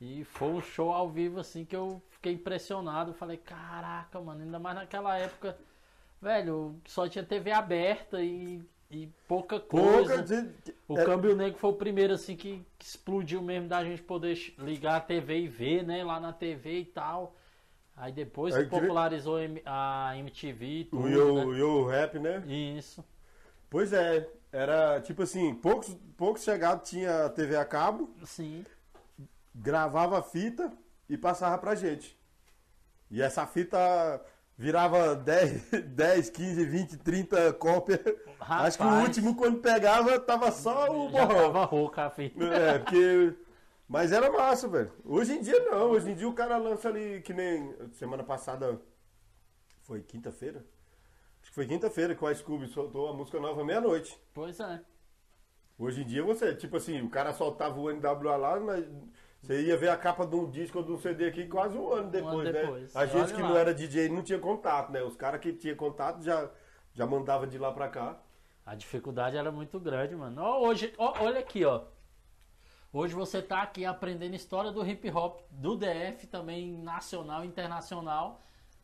E 0.00 0.24
foi 0.24 0.48
um 0.48 0.60
show 0.60 0.92
ao 0.92 1.08
vivo, 1.08 1.40
assim, 1.40 1.64
que 1.64 1.74
eu 1.74 2.02
fiquei 2.10 2.34
impressionado. 2.34 3.14
Falei, 3.14 3.38
caraca, 3.38 4.20
mano, 4.20 4.42
ainda 4.42 4.58
mais 4.58 4.76
naquela 4.76 5.16
época, 5.16 5.56
velho, 6.20 6.76
só 6.86 7.08
tinha 7.08 7.24
TV 7.24 7.52
aberta 7.52 8.22
e, 8.22 8.62
e 8.90 9.08
pouca 9.26 9.58
coisa. 9.60 10.16
Pouca. 10.16 10.22
de- 10.22 10.74
O 10.86 10.98
é, 10.98 11.04
Câmbio 11.04 11.34
Negro 11.34 11.58
foi 11.58 11.70
o 11.70 11.74
primeiro, 11.74 12.12
assim, 12.14 12.36
que, 12.36 12.62
que 12.78 12.84
explodiu 12.84 13.40
mesmo 13.42 13.68
da 13.68 13.82
gente 13.82 14.02
poder 14.02 14.36
ligar 14.58 14.96
a 14.96 15.00
TV 15.00 15.40
e 15.40 15.48
ver, 15.48 15.82
né, 15.84 16.04
lá 16.04 16.20
na 16.20 16.32
TV 16.32 16.80
e 16.80 16.84
tal. 16.84 17.34
Aí 17.96 18.12
depois 18.12 18.54
que 18.54 18.64
popularizou 18.64 19.38
a 19.64 20.12
MTV 20.16 20.66
e 20.66 20.84
tudo, 20.84 21.04
o 21.04 21.08
Yo, 21.08 21.34
né? 21.34 21.58
Yo 21.58 21.86
Rap, 21.86 22.18
né? 22.18 22.42
Isso. 22.46 23.04
Pois 23.70 23.92
é. 23.92 24.28
Era 24.54 25.00
tipo 25.00 25.24
assim, 25.24 25.52
poucos, 25.52 25.92
poucos 26.16 26.44
chegados 26.44 26.88
tinha 26.88 27.28
TV 27.30 27.56
a 27.56 27.64
cabo, 27.64 28.14
Sim. 28.24 28.64
gravava 29.52 30.20
a 30.20 30.22
fita 30.22 30.72
e 31.08 31.18
passava 31.18 31.58
pra 31.58 31.74
gente. 31.74 32.16
E 33.10 33.20
essa 33.20 33.44
fita 33.48 34.24
virava 34.56 35.16
10, 35.16 35.70
10 35.86 36.30
15, 36.30 36.64
20, 36.66 36.96
30 36.98 37.52
cópias. 37.54 37.98
Acho 38.38 38.78
que 38.78 38.84
o 38.84 38.86
Rapaz, 38.86 39.08
último, 39.08 39.34
quando 39.34 39.58
pegava, 39.58 40.20
tava 40.20 40.52
só 40.52 40.88
o 40.88 41.08
borrão. 41.08 41.26
tava 41.52 41.64
rouca 41.64 42.04
a 42.04 42.10
fita. 42.10 42.44
É, 42.44 42.78
porque. 42.78 43.34
Mas 43.88 44.12
era 44.12 44.30
massa, 44.30 44.68
velho. 44.68 44.92
Hoje 45.04 45.32
em 45.32 45.42
dia 45.42 45.58
não. 45.64 45.90
Hoje 45.90 46.12
em 46.12 46.14
dia 46.14 46.28
o 46.28 46.32
cara 46.32 46.56
lança 46.58 46.88
ali, 46.88 47.20
que 47.22 47.34
nem 47.34 47.74
semana 47.94 48.22
passada. 48.22 48.80
Foi 49.82 50.00
quinta-feira? 50.00 50.64
Foi 51.54 51.66
quinta-feira 51.68 52.16
que 52.16 52.24
o 52.24 52.28
Ice 52.28 52.42
Cube 52.42 52.66
soltou 52.66 53.08
a 53.08 53.12
música 53.12 53.38
nova 53.38 53.62
meia-noite. 53.64 54.18
Pois 54.34 54.58
é. 54.58 54.80
Hoje 55.78 56.02
em 56.02 56.04
dia 56.04 56.20
você, 56.24 56.52
tipo 56.52 56.76
assim, 56.76 57.00
o 57.00 57.08
cara 57.08 57.32
soltava 57.32 57.78
o 57.78 57.88
NWA 57.92 58.36
lá, 58.36 58.58
mas 58.58 58.84
Você 59.40 59.62
ia 59.62 59.76
ver 59.76 59.90
a 59.90 59.96
capa 59.96 60.26
de 60.26 60.34
um 60.34 60.50
disco 60.50 60.78
ou 60.78 60.84
de 60.84 60.90
um 60.90 60.98
CD 60.98 61.26
aqui 61.28 61.46
quase 61.46 61.76
um 61.78 61.92
ano 61.92 62.10
depois, 62.10 62.48
ano 62.48 62.52
né? 62.52 62.60
depois. 62.60 62.96
A 62.96 63.06
gente 63.06 63.16
Olha 63.22 63.34
que 63.36 63.42
lá. 63.42 63.48
não 63.50 63.56
era 63.56 63.72
DJ 63.72 64.08
não 64.08 64.22
tinha 64.22 64.38
contato, 64.38 64.90
né? 64.90 65.00
Os 65.02 65.14
caras 65.14 65.40
que 65.40 65.52
tinham 65.52 65.76
contato 65.76 66.22
já, 66.24 66.50
já 66.92 67.06
mandava 67.06 67.46
de 67.46 67.56
lá 67.56 67.70
pra 67.70 67.88
cá. 67.88 68.18
A 68.66 68.74
dificuldade 68.74 69.36
era 69.36 69.52
muito 69.52 69.78
grande, 69.78 70.16
mano. 70.16 70.42
Ó, 70.42 70.66
hoje, 70.66 70.92
ó, 70.98 71.22
olha 71.22 71.38
aqui, 71.38 71.64
ó. 71.64 71.84
Hoje 72.92 73.14
você 73.14 73.40
tá 73.42 73.62
aqui 73.62 73.84
aprendendo 73.84 74.34
história 74.34 74.72
do 74.72 74.84
hip 74.84 75.08
hop 75.10 75.40
do 75.50 75.76
DF, 75.76 76.26
também 76.26 76.76
nacional 76.78 77.44
e 77.44 77.46
internacional, 77.46 78.40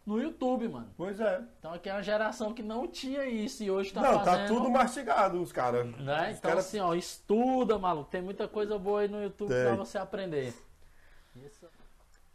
no 0.06 0.20
YouTube, 0.20 0.68
mano. 0.68 0.88
Pois 0.96 1.20
é. 1.20 1.42
Então 1.58 1.72
aqui 1.74 1.88
é 1.88 1.92
uma 1.92 2.02
geração 2.02 2.52
que 2.52 2.62
não 2.62 2.86
tinha 2.88 3.24
isso 3.26 3.62
e 3.62 3.70
hoje 3.70 3.92
tá 3.92 4.00
não, 4.00 4.18
fazendo. 4.24 4.24
tá 4.42 4.46
tudo 4.46 4.70
mastigado, 4.70 5.40
os 5.40 5.52
caras. 5.52 5.86
Né? 5.98 6.30
Os 6.32 6.38
Então, 6.38 6.50
cara- 6.50 6.60
assim, 6.60 6.80
ó, 6.80 6.94
estuda, 6.94 7.78
maluco. 7.78 8.10
Tem 8.10 8.22
muita 8.22 8.48
coisa 8.48 8.78
boa 8.78 9.00
aí 9.02 9.08
no 9.08 9.22
YouTube 9.22 9.48
Tem. 9.50 9.64
pra 9.64 9.74
você 9.76 9.98
aprender. 9.98 10.54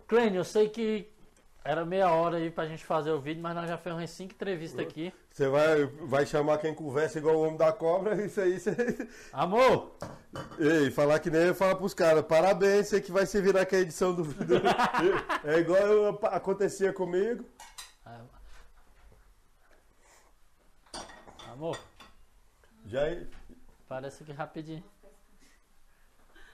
Clênio, 0.07 0.39
eu 0.39 0.43
sei 0.45 0.69
que 0.69 1.09
era 1.65 1.83
meia 1.83 2.11
hora 2.11 2.37
aí 2.37 2.51
pra 2.51 2.67
gente 2.67 2.85
fazer 2.85 3.09
o 3.11 3.19
vídeo, 3.19 3.41
mas 3.41 3.55
nós 3.55 3.67
já 3.67 3.75
fizemos 3.75 3.99
umas 4.01 4.09
cinco 4.11 4.33
entrevistas 4.33 4.79
aqui. 4.85 5.11
Você 5.31 5.47
vai, 5.49 5.85
vai 5.85 6.25
chamar 6.25 6.59
quem 6.59 6.75
conversa 6.75 7.17
igual 7.17 7.35
o 7.37 7.41
homem 7.41 7.57
da 7.57 7.73
cobra, 7.73 8.13
isso 8.23 8.39
aí 8.39 8.59
você. 8.59 9.07
Amor, 9.33 9.97
Ei, 10.59 10.91
falar 10.91 11.17
que 11.19 11.29
nem 11.31 11.41
eu 11.47 11.55
falar 11.55 11.75
pros 11.75 11.93
caras, 11.93 12.23
parabéns, 12.23 12.87
você 12.87 13.01
que 13.01 13.11
vai 13.11 13.25
se 13.25 13.41
virar 13.41 13.65
com 13.65 13.75
a 13.75 13.79
edição 13.79 14.13
do. 14.13 14.23
do- 14.23 14.55
é 15.43 15.59
igual 15.59 15.79
eu- 15.81 16.19
acontecia 16.23 16.93
comigo. 16.93 17.43
amor, 21.51 21.79
Já 22.85 23.01
parece 23.87 24.23
que 24.23 24.31
rapidinho. 24.33 24.83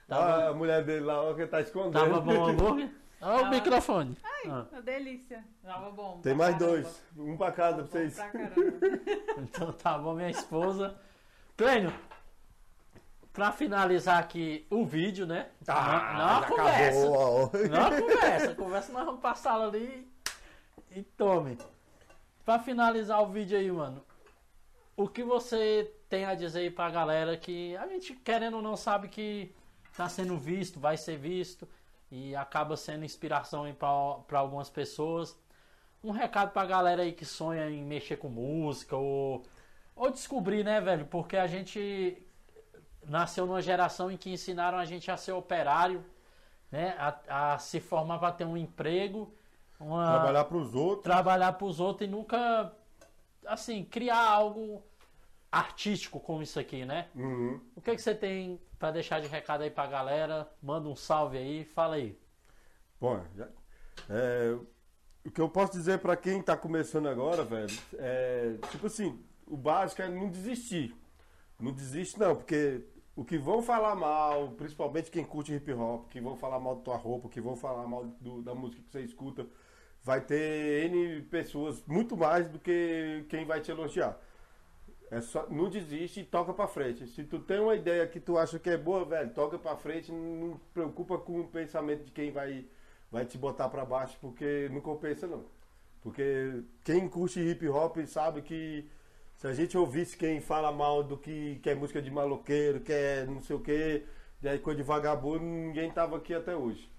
Ah, 0.09 0.15
Tava, 0.15 0.49
a 0.49 0.53
mulher 0.53 0.83
dele 0.85 1.05
lá, 1.05 1.21
ó, 1.21 1.33
que 1.33 1.45
tá 1.47 1.59
escondendo. 1.61 1.93
tava 1.93 2.19
bom 2.21 2.33
o 2.37 2.45
hambúrguer? 2.47 2.91
Olha 3.21 3.35
o 3.35 3.39
Tava. 3.41 3.49
microfone. 3.51 4.17
Ah, 4.47 4.65
Uma 4.71 4.81
delícia. 4.81 5.43
Tava 5.63 5.91
bom. 5.91 6.19
Tem 6.21 6.33
mais 6.33 6.55
caramba. 6.57 6.71
dois, 6.73 7.03
um 7.17 7.37
pra 7.37 7.51
cada 7.51 7.83
pra 7.83 7.85
vocês. 7.85 8.15
pra 8.15 8.29
caramba. 8.29 8.55
então 9.37 9.71
tá 9.73 9.97
bom, 9.97 10.15
minha 10.15 10.29
esposa. 10.29 10.95
Clênio, 11.55 11.93
pra 13.31 13.51
finalizar 13.51 14.17
aqui 14.17 14.65
o 14.69 14.83
vídeo, 14.85 15.27
né? 15.27 15.49
não, 15.67 15.75
não 15.75 16.37
a 16.39 16.45
conversa. 16.47 16.99
acabou. 16.99 17.51
Não 17.69 18.01
conversa. 18.01 18.55
Conversa 18.55 18.91
nós 18.93 19.05
vamos 19.05 19.21
passar 19.21 19.61
ali 19.61 20.11
e 20.95 21.03
tome. 21.03 21.57
Pra 22.43 22.57
finalizar 22.57 23.21
o 23.21 23.27
vídeo 23.27 23.57
aí, 23.57 23.71
mano. 23.71 24.03
O 24.97 25.07
que 25.07 25.23
você 25.23 25.93
tem 26.09 26.25
a 26.25 26.33
dizer 26.35 26.59
aí 26.61 26.71
pra 26.71 26.89
galera 26.89 27.37
que 27.37 27.77
a 27.77 27.87
gente, 27.87 28.13
querendo 28.15 28.57
ou 28.57 28.61
não, 28.63 28.75
sabe 28.75 29.07
que 29.07 29.53
tá 29.95 30.09
sendo 30.09 30.37
visto, 30.37 30.79
vai 30.79 30.97
ser 30.97 31.17
visto 31.17 31.67
e 32.11 32.35
acaba 32.35 32.75
sendo 32.77 33.05
inspiração 33.05 33.65
pra 34.27 34.39
algumas 34.39 34.69
pessoas. 34.69 35.37
Um 36.03 36.11
recado 36.11 36.51
pra 36.51 36.65
galera 36.65 37.03
aí 37.03 37.13
que 37.13 37.25
sonha 37.25 37.69
em 37.69 37.83
mexer 37.83 38.17
com 38.17 38.27
música 38.29 38.95
ou, 38.95 39.43
ou 39.95 40.11
descobrir, 40.11 40.63
né, 40.63 40.81
velho? 40.81 41.05
Porque 41.05 41.37
a 41.37 41.47
gente 41.47 42.21
nasceu 43.05 43.45
numa 43.45 43.61
geração 43.61 44.11
em 44.11 44.17
que 44.17 44.31
ensinaram 44.31 44.77
a 44.77 44.85
gente 44.85 45.09
a 45.11 45.17
ser 45.17 45.31
operário, 45.33 46.03
né? 46.71 46.95
A, 47.27 47.53
a 47.53 47.57
se 47.59 47.79
formar 47.79 48.19
para 48.19 48.31
ter 48.33 48.45
um 48.45 48.57
emprego, 48.57 49.33
uma, 49.79 50.05
Trabalhar 50.05 50.43
pros 50.45 50.75
outros. 50.75 51.03
trabalhar 51.03 51.53
para 51.53 51.65
os 51.67 51.79
outros 51.79 52.07
e 52.07 52.11
nunca, 52.11 52.71
assim, 53.45 53.83
criar 53.85 54.23
algo 54.29 54.83
artístico 55.51 56.19
como 56.19 56.41
isso 56.41 56.59
aqui, 56.59 56.85
né? 56.85 57.09
Uhum. 57.13 57.59
O 57.75 57.81
que, 57.81 57.93
que 57.95 58.01
você 58.01 58.15
tem 58.15 58.59
para 58.79 58.91
deixar 58.91 59.19
de 59.19 59.27
recado 59.27 59.63
aí 59.63 59.69
pra 59.69 59.85
galera? 59.85 60.49
Manda 60.61 60.87
um 60.87 60.95
salve 60.95 61.37
aí, 61.37 61.65
fala 61.65 61.95
aí. 61.95 62.17
Bom, 62.99 63.21
é, 64.09 64.57
o 65.25 65.31
que 65.31 65.41
eu 65.41 65.49
posso 65.49 65.73
dizer 65.73 65.99
pra 65.99 66.15
quem 66.15 66.41
tá 66.41 66.55
começando 66.55 67.07
agora, 67.09 67.43
velho, 67.43 67.75
é 67.97 68.55
tipo 68.69 68.87
assim, 68.87 69.19
o 69.45 69.57
básico 69.57 70.01
é 70.01 70.07
não 70.09 70.29
desistir. 70.29 70.95
Não 71.59 71.71
desiste 71.71 72.19
não, 72.19 72.35
porque 72.35 72.85
o 73.15 73.25
que 73.25 73.37
vão 73.37 73.61
falar 73.61 73.95
mal, 73.95 74.49
principalmente 74.51 75.11
quem 75.11 75.23
curte 75.23 75.53
hip 75.53 75.71
hop, 75.73 76.09
que 76.09 76.21
vão 76.21 76.35
falar 76.35 76.59
mal 76.59 76.75
da 76.77 76.81
tua 76.81 76.95
roupa, 76.95 77.29
que 77.29 77.41
vão 77.41 77.55
falar 77.55 77.85
mal 77.87 78.05
do- 78.19 78.41
da 78.41 78.55
música 78.55 78.81
que 78.81 78.89
você 78.91 79.01
escuta, 79.01 79.45
vai 80.01 80.21
ter 80.21 80.85
N 80.89 81.21
pessoas 81.23 81.83
muito 81.85 82.15
mais 82.17 82.47
do 82.49 82.57
que 82.57 83.25
quem 83.29 83.45
vai 83.45 83.59
te 83.61 83.69
elogiar. 83.69 84.17
É 85.11 85.19
só, 85.19 85.45
não 85.49 85.69
desiste 85.69 86.21
e 86.21 86.23
toca 86.23 86.53
pra 86.53 86.69
frente. 86.69 87.05
Se 87.05 87.25
tu 87.25 87.37
tem 87.39 87.59
uma 87.59 87.75
ideia 87.75 88.07
que 88.07 88.17
tu 88.17 88.37
acha 88.37 88.57
que 88.57 88.69
é 88.69 88.77
boa, 88.77 89.03
velho, 89.03 89.29
toca 89.33 89.59
pra 89.59 89.75
frente, 89.75 90.09
não 90.09 90.57
preocupa 90.73 91.17
com 91.17 91.41
o 91.41 91.47
pensamento 91.47 92.05
de 92.05 92.11
quem 92.11 92.31
vai, 92.31 92.65
vai 93.11 93.25
te 93.25 93.37
botar 93.37 93.67
pra 93.67 93.83
baixo, 93.83 94.17
porque 94.21 94.69
não 94.71 94.79
compensa 94.79 95.27
não. 95.27 95.43
Porque 96.01 96.63
quem 96.85 97.09
curte 97.09 97.41
hip 97.41 97.67
hop 97.67 97.97
sabe 98.07 98.41
que 98.41 98.89
se 99.35 99.47
a 99.47 99.53
gente 99.53 99.77
ouvisse 99.77 100.15
quem 100.15 100.39
fala 100.39 100.71
mal 100.71 101.03
do 101.03 101.17
que, 101.17 101.59
que 101.61 101.69
é 101.69 101.75
música 101.75 102.01
de 102.01 102.09
maloqueiro, 102.09 102.79
que 102.79 102.93
é 102.93 103.25
não 103.25 103.41
sei 103.41 103.55
o 103.57 103.59
que, 103.59 104.05
daí 104.41 104.59
coisa 104.59 104.77
de 104.77 104.83
vagabundo, 104.83 105.43
ninguém 105.43 105.91
tava 105.91 106.15
aqui 106.15 106.33
até 106.33 106.55
hoje. 106.55 106.89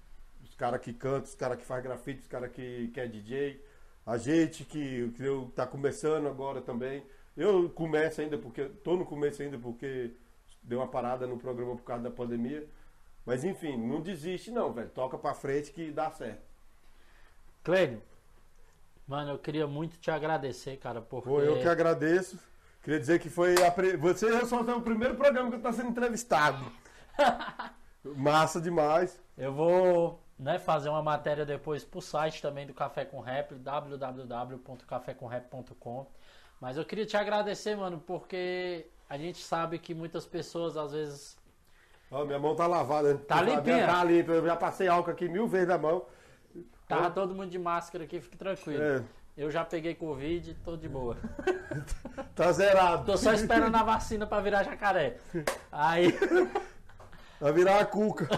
Os 0.45 0.55
caras 0.55 0.83
que 0.83 0.93
cantam, 0.93 1.23
os 1.23 1.35
caras 1.35 1.57
que 1.57 1.65
faz 1.65 1.83
grafite, 1.83 2.21
os 2.21 2.29
caras 2.29 2.53
que, 2.53 2.89
que 2.93 3.01
é 3.01 3.07
DJ, 3.07 3.65
a 4.05 4.19
gente 4.19 4.65
que, 4.65 5.11
que 5.13 5.25
tá 5.55 5.67
começando 5.67 6.27
agora 6.29 6.61
também. 6.61 7.03
Eu 7.37 7.71
começo 7.71 8.21
ainda, 8.21 8.37
porque 8.37 8.67
tô 8.67 8.97
no 8.97 9.05
começo 9.05 9.43
ainda 9.43 9.59
porque 9.59 10.13
deu 10.63 10.79
uma 10.79 10.89
parada 10.89 11.27
no 11.27 11.39
programa 11.39 11.77
por 11.77 11.85
causa 11.85 12.03
da 12.03 12.11
pandemia. 12.11 12.67
Mas 13.25 13.45
enfim, 13.45 13.77
não 13.77 14.01
desiste 14.01 14.51
não, 14.51 14.73
velho. 14.73 14.91
Toca 14.91 15.17
pra 15.17 15.35
frente 15.35 15.73
que 15.73 15.91
dá 15.91 16.11
certo. 16.11 16.43
Clênio, 17.63 18.03
mano, 19.07 19.33
eu 19.33 19.39
queria 19.39 19.67
muito 19.67 19.99
te 19.99 20.11
agradecer, 20.11 20.77
cara, 20.79 21.01
porque... 21.01 21.29
Pô, 21.29 21.41
eu 21.41 21.61
que 21.61 21.69
agradeço. 21.69 22.39
Queria 22.83 22.99
dizer 22.99 23.21
que 23.21 23.31
foi 23.31 23.55
a 23.65 23.71
pre... 23.71 23.97
você 23.97 24.33
já 24.33 24.45
só 24.45 24.61
é 24.61 24.75
o 24.75 24.83
primeiro 24.83 25.15
programa 25.15 25.51
que 25.51 25.57
eu 25.57 25.63
tô 25.63 25.73
sendo 25.73 25.91
entrevistado. 25.91 26.65
Massa 28.17 28.61
demais. 28.61 29.23
Eu 29.39 29.53
vou 29.53 30.21
né, 30.37 30.59
fazer 30.59 30.89
uma 30.89 31.03
matéria 31.03 31.47
depois 31.47 31.85
pro 31.85 32.03
site 32.03 32.43
também 32.43 32.67
do 32.67 32.75
Café 32.75 33.05
com 33.05 33.21
Rap, 33.21 33.55
www.cafécomrap.com. 33.55 36.11
Mas 36.63 36.77
eu 36.77 36.85
queria 36.85 37.05
te 37.05 37.17
agradecer, 37.17 37.75
mano, 37.77 38.01
porque 38.07 38.87
a 39.11 39.19
gente 39.19 39.43
sabe 39.43 39.81
que 39.81 39.93
muitas 39.93 40.25
pessoas 40.25 40.77
às 40.77 40.93
vezes. 40.93 41.37
Ó, 42.09 42.25
minha 42.25 42.39
mão 42.39 42.55
tá 42.55 42.69
lavada. 42.69 43.19
Tá 43.19 43.43
limpinha? 43.43 43.85
Tá 43.85 44.05
limpa. 44.05 44.31
Eu 44.31 44.47
já 44.47 44.55
passei 44.55 44.87
álcool 44.87 45.11
aqui 45.11 45.29
mil 45.29 45.49
vezes 45.49 45.67
na 45.67 45.77
mão. 45.77 46.07
Tava 46.87 47.11
todo 47.11 47.35
mundo 47.35 47.51
de 47.51 47.59
máscara 47.59 48.05
aqui, 48.05 48.21
fique 48.21 48.37
tranquilo. 48.37 48.81
É, 48.81 49.03
Eu 49.37 49.51
já 49.51 49.65
peguei 49.65 49.97
Covid, 49.97 50.55
tô 50.65 50.77
de 50.77 50.89
boa. 50.89 51.17
tá 52.37 52.53
zerado. 52.53 53.07
Tô 53.07 53.17
só 53.17 53.33
esperando 53.33 53.75
a 53.75 53.83
vacina 53.83 54.25
pra 54.25 54.41
virar 54.41 54.63
jacaré. 54.63 55.17
Aí. 55.73 56.17
Vai 57.41 57.53
virar 57.53 57.81
a 57.81 57.85
cuca. 57.87 58.29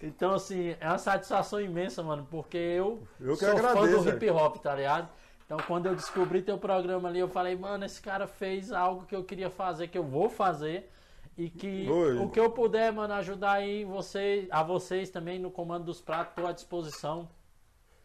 Então, 0.00 0.32
assim, 0.32 0.74
é 0.80 0.88
uma 0.88 0.96
satisfação 0.96 1.60
imensa, 1.60 2.02
mano, 2.02 2.26
porque 2.30 2.56
eu, 2.56 3.06
Eu 3.20 3.36
sou 3.36 3.46
fã 3.46 3.58
agradeço, 3.58 4.04
do 4.04 4.08
hip 4.08 4.30
hop, 4.30 4.56
tá 4.56 4.74
ligado? 4.74 5.19
Então, 5.50 5.58
quando 5.66 5.86
eu 5.86 5.96
descobri 5.96 6.42
teu 6.42 6.56
programa 6.56 7.08
ali, 7.08 7.18
eu 7.18 7.28
falei, 7.28 7.56
mano, 7.56 7.84
esse 7.84 8.00
cara 8.00 8.28
fez 8.28 8.70
algo 8.70 9.04
que 9.04 9.16
eu 9.16 9.24
queria 9.24 9.50
fazer, 9.50 9.88
que 9.88 9.98
eu 9.98 10.04
vou 10.04 10.30
fazer. 10.30 10.88
E 11.36 11.50
que 11.50 11.90
Oi. 11.90 12.18
o 12.18 12.30
que 12.30 12.38
eu 12.38 12.52
puder, 12.52 12.92
mano, 12.92 13.14
ajudar 13.14 13.54
aí 13.54 13.84
você, 13.84 14.46
a 14.48 14.62
vocês 14.62 15.10
também 15.10 15.40
no 15.40 15.50
comando 15.50 15.86
dos 15.86 16.00
pratos, 16.00 16.36
tô 16.36 16.46
à 16.46 16.52
disposição. 16.52 17.28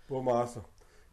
Pô, 0.08 0.24
massa. 0.24 0.66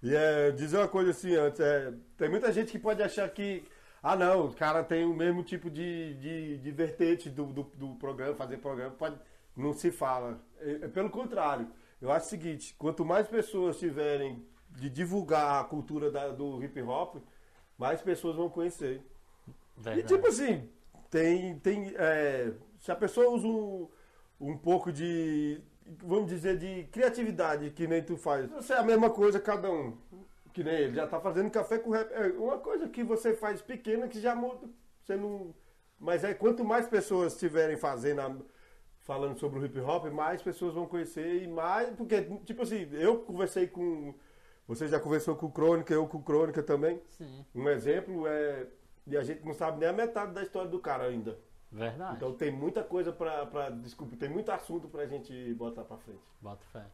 E 0.02 0.14
é, 0.14 0.50
dizer 0.52 0.78
uma 0.78 0.88
coisa 0.88 1.10
assim 1.10 1.34
antes, 1.34 1.60
é, 1.60 1.92
tem 2.16 2.30
muita 2.30 2.50
gente 2.50 2.72
que 2.72 2.78
pode 2.78 3.02
achar 3.02 3.28
que, 3.28 3.62
ah 4.02 4.16
não, 4.16 4.46
o 4.46 4.54
cara 4.54 4.82
tem 4.82 5.04
o 5.04 5.12
mesmo 5.12 5.42
tipo 5.42 5.68
de, 5.68 6.14
de, 6.14 6.56
de 6.56 6.70
vertente 6.70 7.28
do, 7.28 7.44
do, 7.44 7.62
do 7.74 7.94
programa, 7.96 8.34
fazer 8.34 8.56
programa, 8.56 8.92
pode, 8.92 9.16
não 9.54 9.74
se 9.74 9.90
fala. 9.90 10.40
É, 10.60 10.86
é 10.86 10.88
pelo 10.88 11.10
contrário, 11.10 11.68
eu 12.00 12.10
acho 12.10 12.24
o 12.24 12.30
seguinte, 12.30 12.74
quanto 12.78 13.04
mais 13.04 13.28
pessoas 13.28 13.78
tiverem 13.78 14.50
de 14.76 14.88
divulgar 14.90 15.60
a 15.60 15.64
cultura 15.64 16.10
da- 16.10 16.28
do 16.28 16.62
hip 16.62 16.80
hop, 16.82 17.16
mais 17.78 18.00
pessoas 18.00 18.36
vão 18.36 18.48
conhecer. 18.48 19.00
E 19.78 19.80
Verdade. 19.82 20.06
tipo 20.08 20.26
assim, 20.28 20.68
tem. 21.10 21.58
tem 21.58 21.92
é, 21.96 22.52
se 22.80 22.90
a 22.90 22.96
pessoa 22.96 23.28
usa 23.30 23.46
um, 23.46 23.88
um 24.40 24.56
pouco 24.56 24.92
de. 24.92 25.60
Vamos 26.04 26.28
dizer, 26.28 26.56
de 26.58 26.84
criatividade, 26.92 27.70
que 27.70 27.86
nem 27.88 28.02
tu 28.02 28.16
faz. 28.16 28.48
Você 28.50 28.72
é 28.72 28.76
a 28.78 28.82
mesma 28.84 29.10
coisa, 29.10 29.40
cada 29.40 29.70
um. 29.70 29.96
Que 30.52 30.62
nem 30.62 30.74
ele, 30.74 30.94
já 30.94 31.06
tá 31.06 31.18
fazendo 31.20 31.50
café 31.50 31.78
com 31.78 31.90
rap. 31.90 32.10
É 32.12 32.28
uma 32.38 32.58
coisa 32.58 32.88
que 32.88 33.02
você 33.02 33.34
faz 33.34 33.60
pequena 33.60 34.06
que 34.06 34.20
já 34.20 34.34
muda. 34.34 34.68
Você 35.02 35.16
não. 35.16 35.54
Mas 35.98 36.24
é 36.24 36.34
quanto 36.34 36.64
mais 36.64 36.86
pessoas 36.86 37.32
estiverem 37.32 37.76
fazendo, 37.76 38.20
a- 38.20 38.36
falando 39.00 39.38
sobre 39.38 39.58
o 39.58 39.64
hip 39.64 39.78
hop, 39.80 40.06
mais 40.12 40.40
pessoas 40.42 40.74
vão 40.74 40.86
conhecer 40.86 41.42
e 41.42 41.48
mais. 41.48 41.90
Porque, 41.96 42.22
tipo 42.44 42.62
assim, 42.62 42.88
eu 42.92 43.18
conversei 43.18 43.66
com. 43.66 44.14
Você 44.74 44.88
já 44.88 44.98
conversou 44.98 45.36
com 45.36 45.46
o 45.46 45.52
Crônica, 45.52 45.92
eu 45.92 46.06
com 46.06 46.18
o 46.18 46.22
Crônica 46.22 46.62
também. 46.62 47.00
Sim. 47.10 47.44
Um 47.54 47.68
exemplo 47.68 48.26
é. 48.26 48.66
E 49.06 49.16
a 49.16 49.22
gente 49.22 49.44
não 49.44 49.52
sabe 49.52 49.80
nem 49.80 49.88
a 49.88 49.92
metade 49.92 50.32
da 50.32 50.42
história 50.42 50.68
do 50.68 50.78
cara 50.78 51.04
ainda. 51.04 51.38
Verdade. 51.70 52.16
Então 52.16 52.32
tem 52.32 52.50
muita 52.50 52.82
coisa 52.82 53.12
pra, 53.12 53.44
pra. 53.46 53.70
Desculpa, 53.70 54.16
tem 54.16 54.28
muito 54.28 54.50
assunto 54.50 54.88
pra 54.88 55.06
gente 55.06 55.52
botar 55.54 55.82
pra 55.82 55.96
frente. 55.98 56.20
Bota 56.40 56.64
fé. 56.72 56.84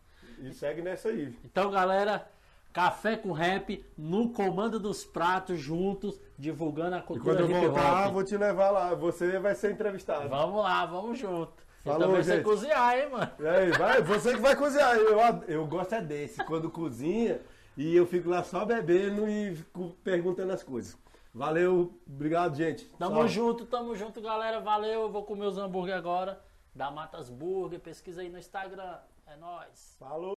E 0.41 0.53
segue 0.53 0.83
nessa 0.83 1.09
aí. 1.09 1.37
Então, 1.45 1.71
galera, 1.71 2.29
Café 2.73 3.17
com 3.17 3.33
Rap 3.33 3.85
no 3.97 4.31
comando 4.31 4.79
dos 4.81 5.05
pratos 5.05 5.59
juntos, 5.59 6.21
divulgando 6.37 6.97
a 6.97 6.99
E 6.99 7.03
cultura 7.03 7.37
quando 7.37 7.51
eu 7.51 7.61
voltar, 7.61 8.11
vou 8.11 8.25
te 8.25 8.37
levar 8.37 8.71
lá. 8.71 8.95
Você 8.95 9.39
vai 9.39 9.55
ser 9.55 9.73
entrevistado. 9.73 10.29
Vamos 10.29 10.63
lá, 10.63 10.85
vamos 10.87 11.19
junto. 11.19 11.69
Falou, 11.85 12.09
também 12.09 12.23
sei 12.23 12.37
gente. 12.37 12.45
cozinhar, 12.45 12.99
hein, 12.99 13.09
mano. 13.11 13.31
E 13.39 13.47
aí, 13.47 13.71
vai, 13.71 14.03
você 14.03 14.35
que 14.35 14.41
vai 14.41 14.57
cozinhar. 14.57 14.97
Eu, 14.97 15.19
eu 15.47 15.67
gosto 15.67 15.95
é 15.95 16.03
desse, 16.03 16.45
quando 16.45 16.71
cozinha 16.71 17.41
e 17.79 17.95
eu 17.95 18.05
fico 18.07 18.29
lá 18.29 18.43
só 18.43 18.65
bebendo 18.65 19.29
e 19.29 19.55
fico 19.55 19.91
perguntando 20.03 20.53
as 20.53 20.65
coisas. 20.65 20.99
Valeu, 21.33 21.97
obrigado, 22.05 22.57
gente. 22.57 22.85
Tamo 22.99 23.15
Tchau. 23.21 23.29
junto, 23.29 23.67
tamo 23.67 23.95
junto, 23.95 24.21
galera. 24.21 24.61
Valeu. 24.61 25.03
Eu 25.03 25.13
vou 25.13 25.23
comer 25.23 25.47
os 25.47 25.57
hambúrguer 25.57 25.95
agora. 25.95 26.43
Da 26.75 26.91
Matas 26.91 27.31
Burger. 27.31 27.79
Pesquisa 27.79 28.21
aí 28.21 28.29
no 28.29 28.39
Instagram. 28.39 28.99
É 29.25 29.37
nóis. 29.37 29.95
Falou. 29.97 30.27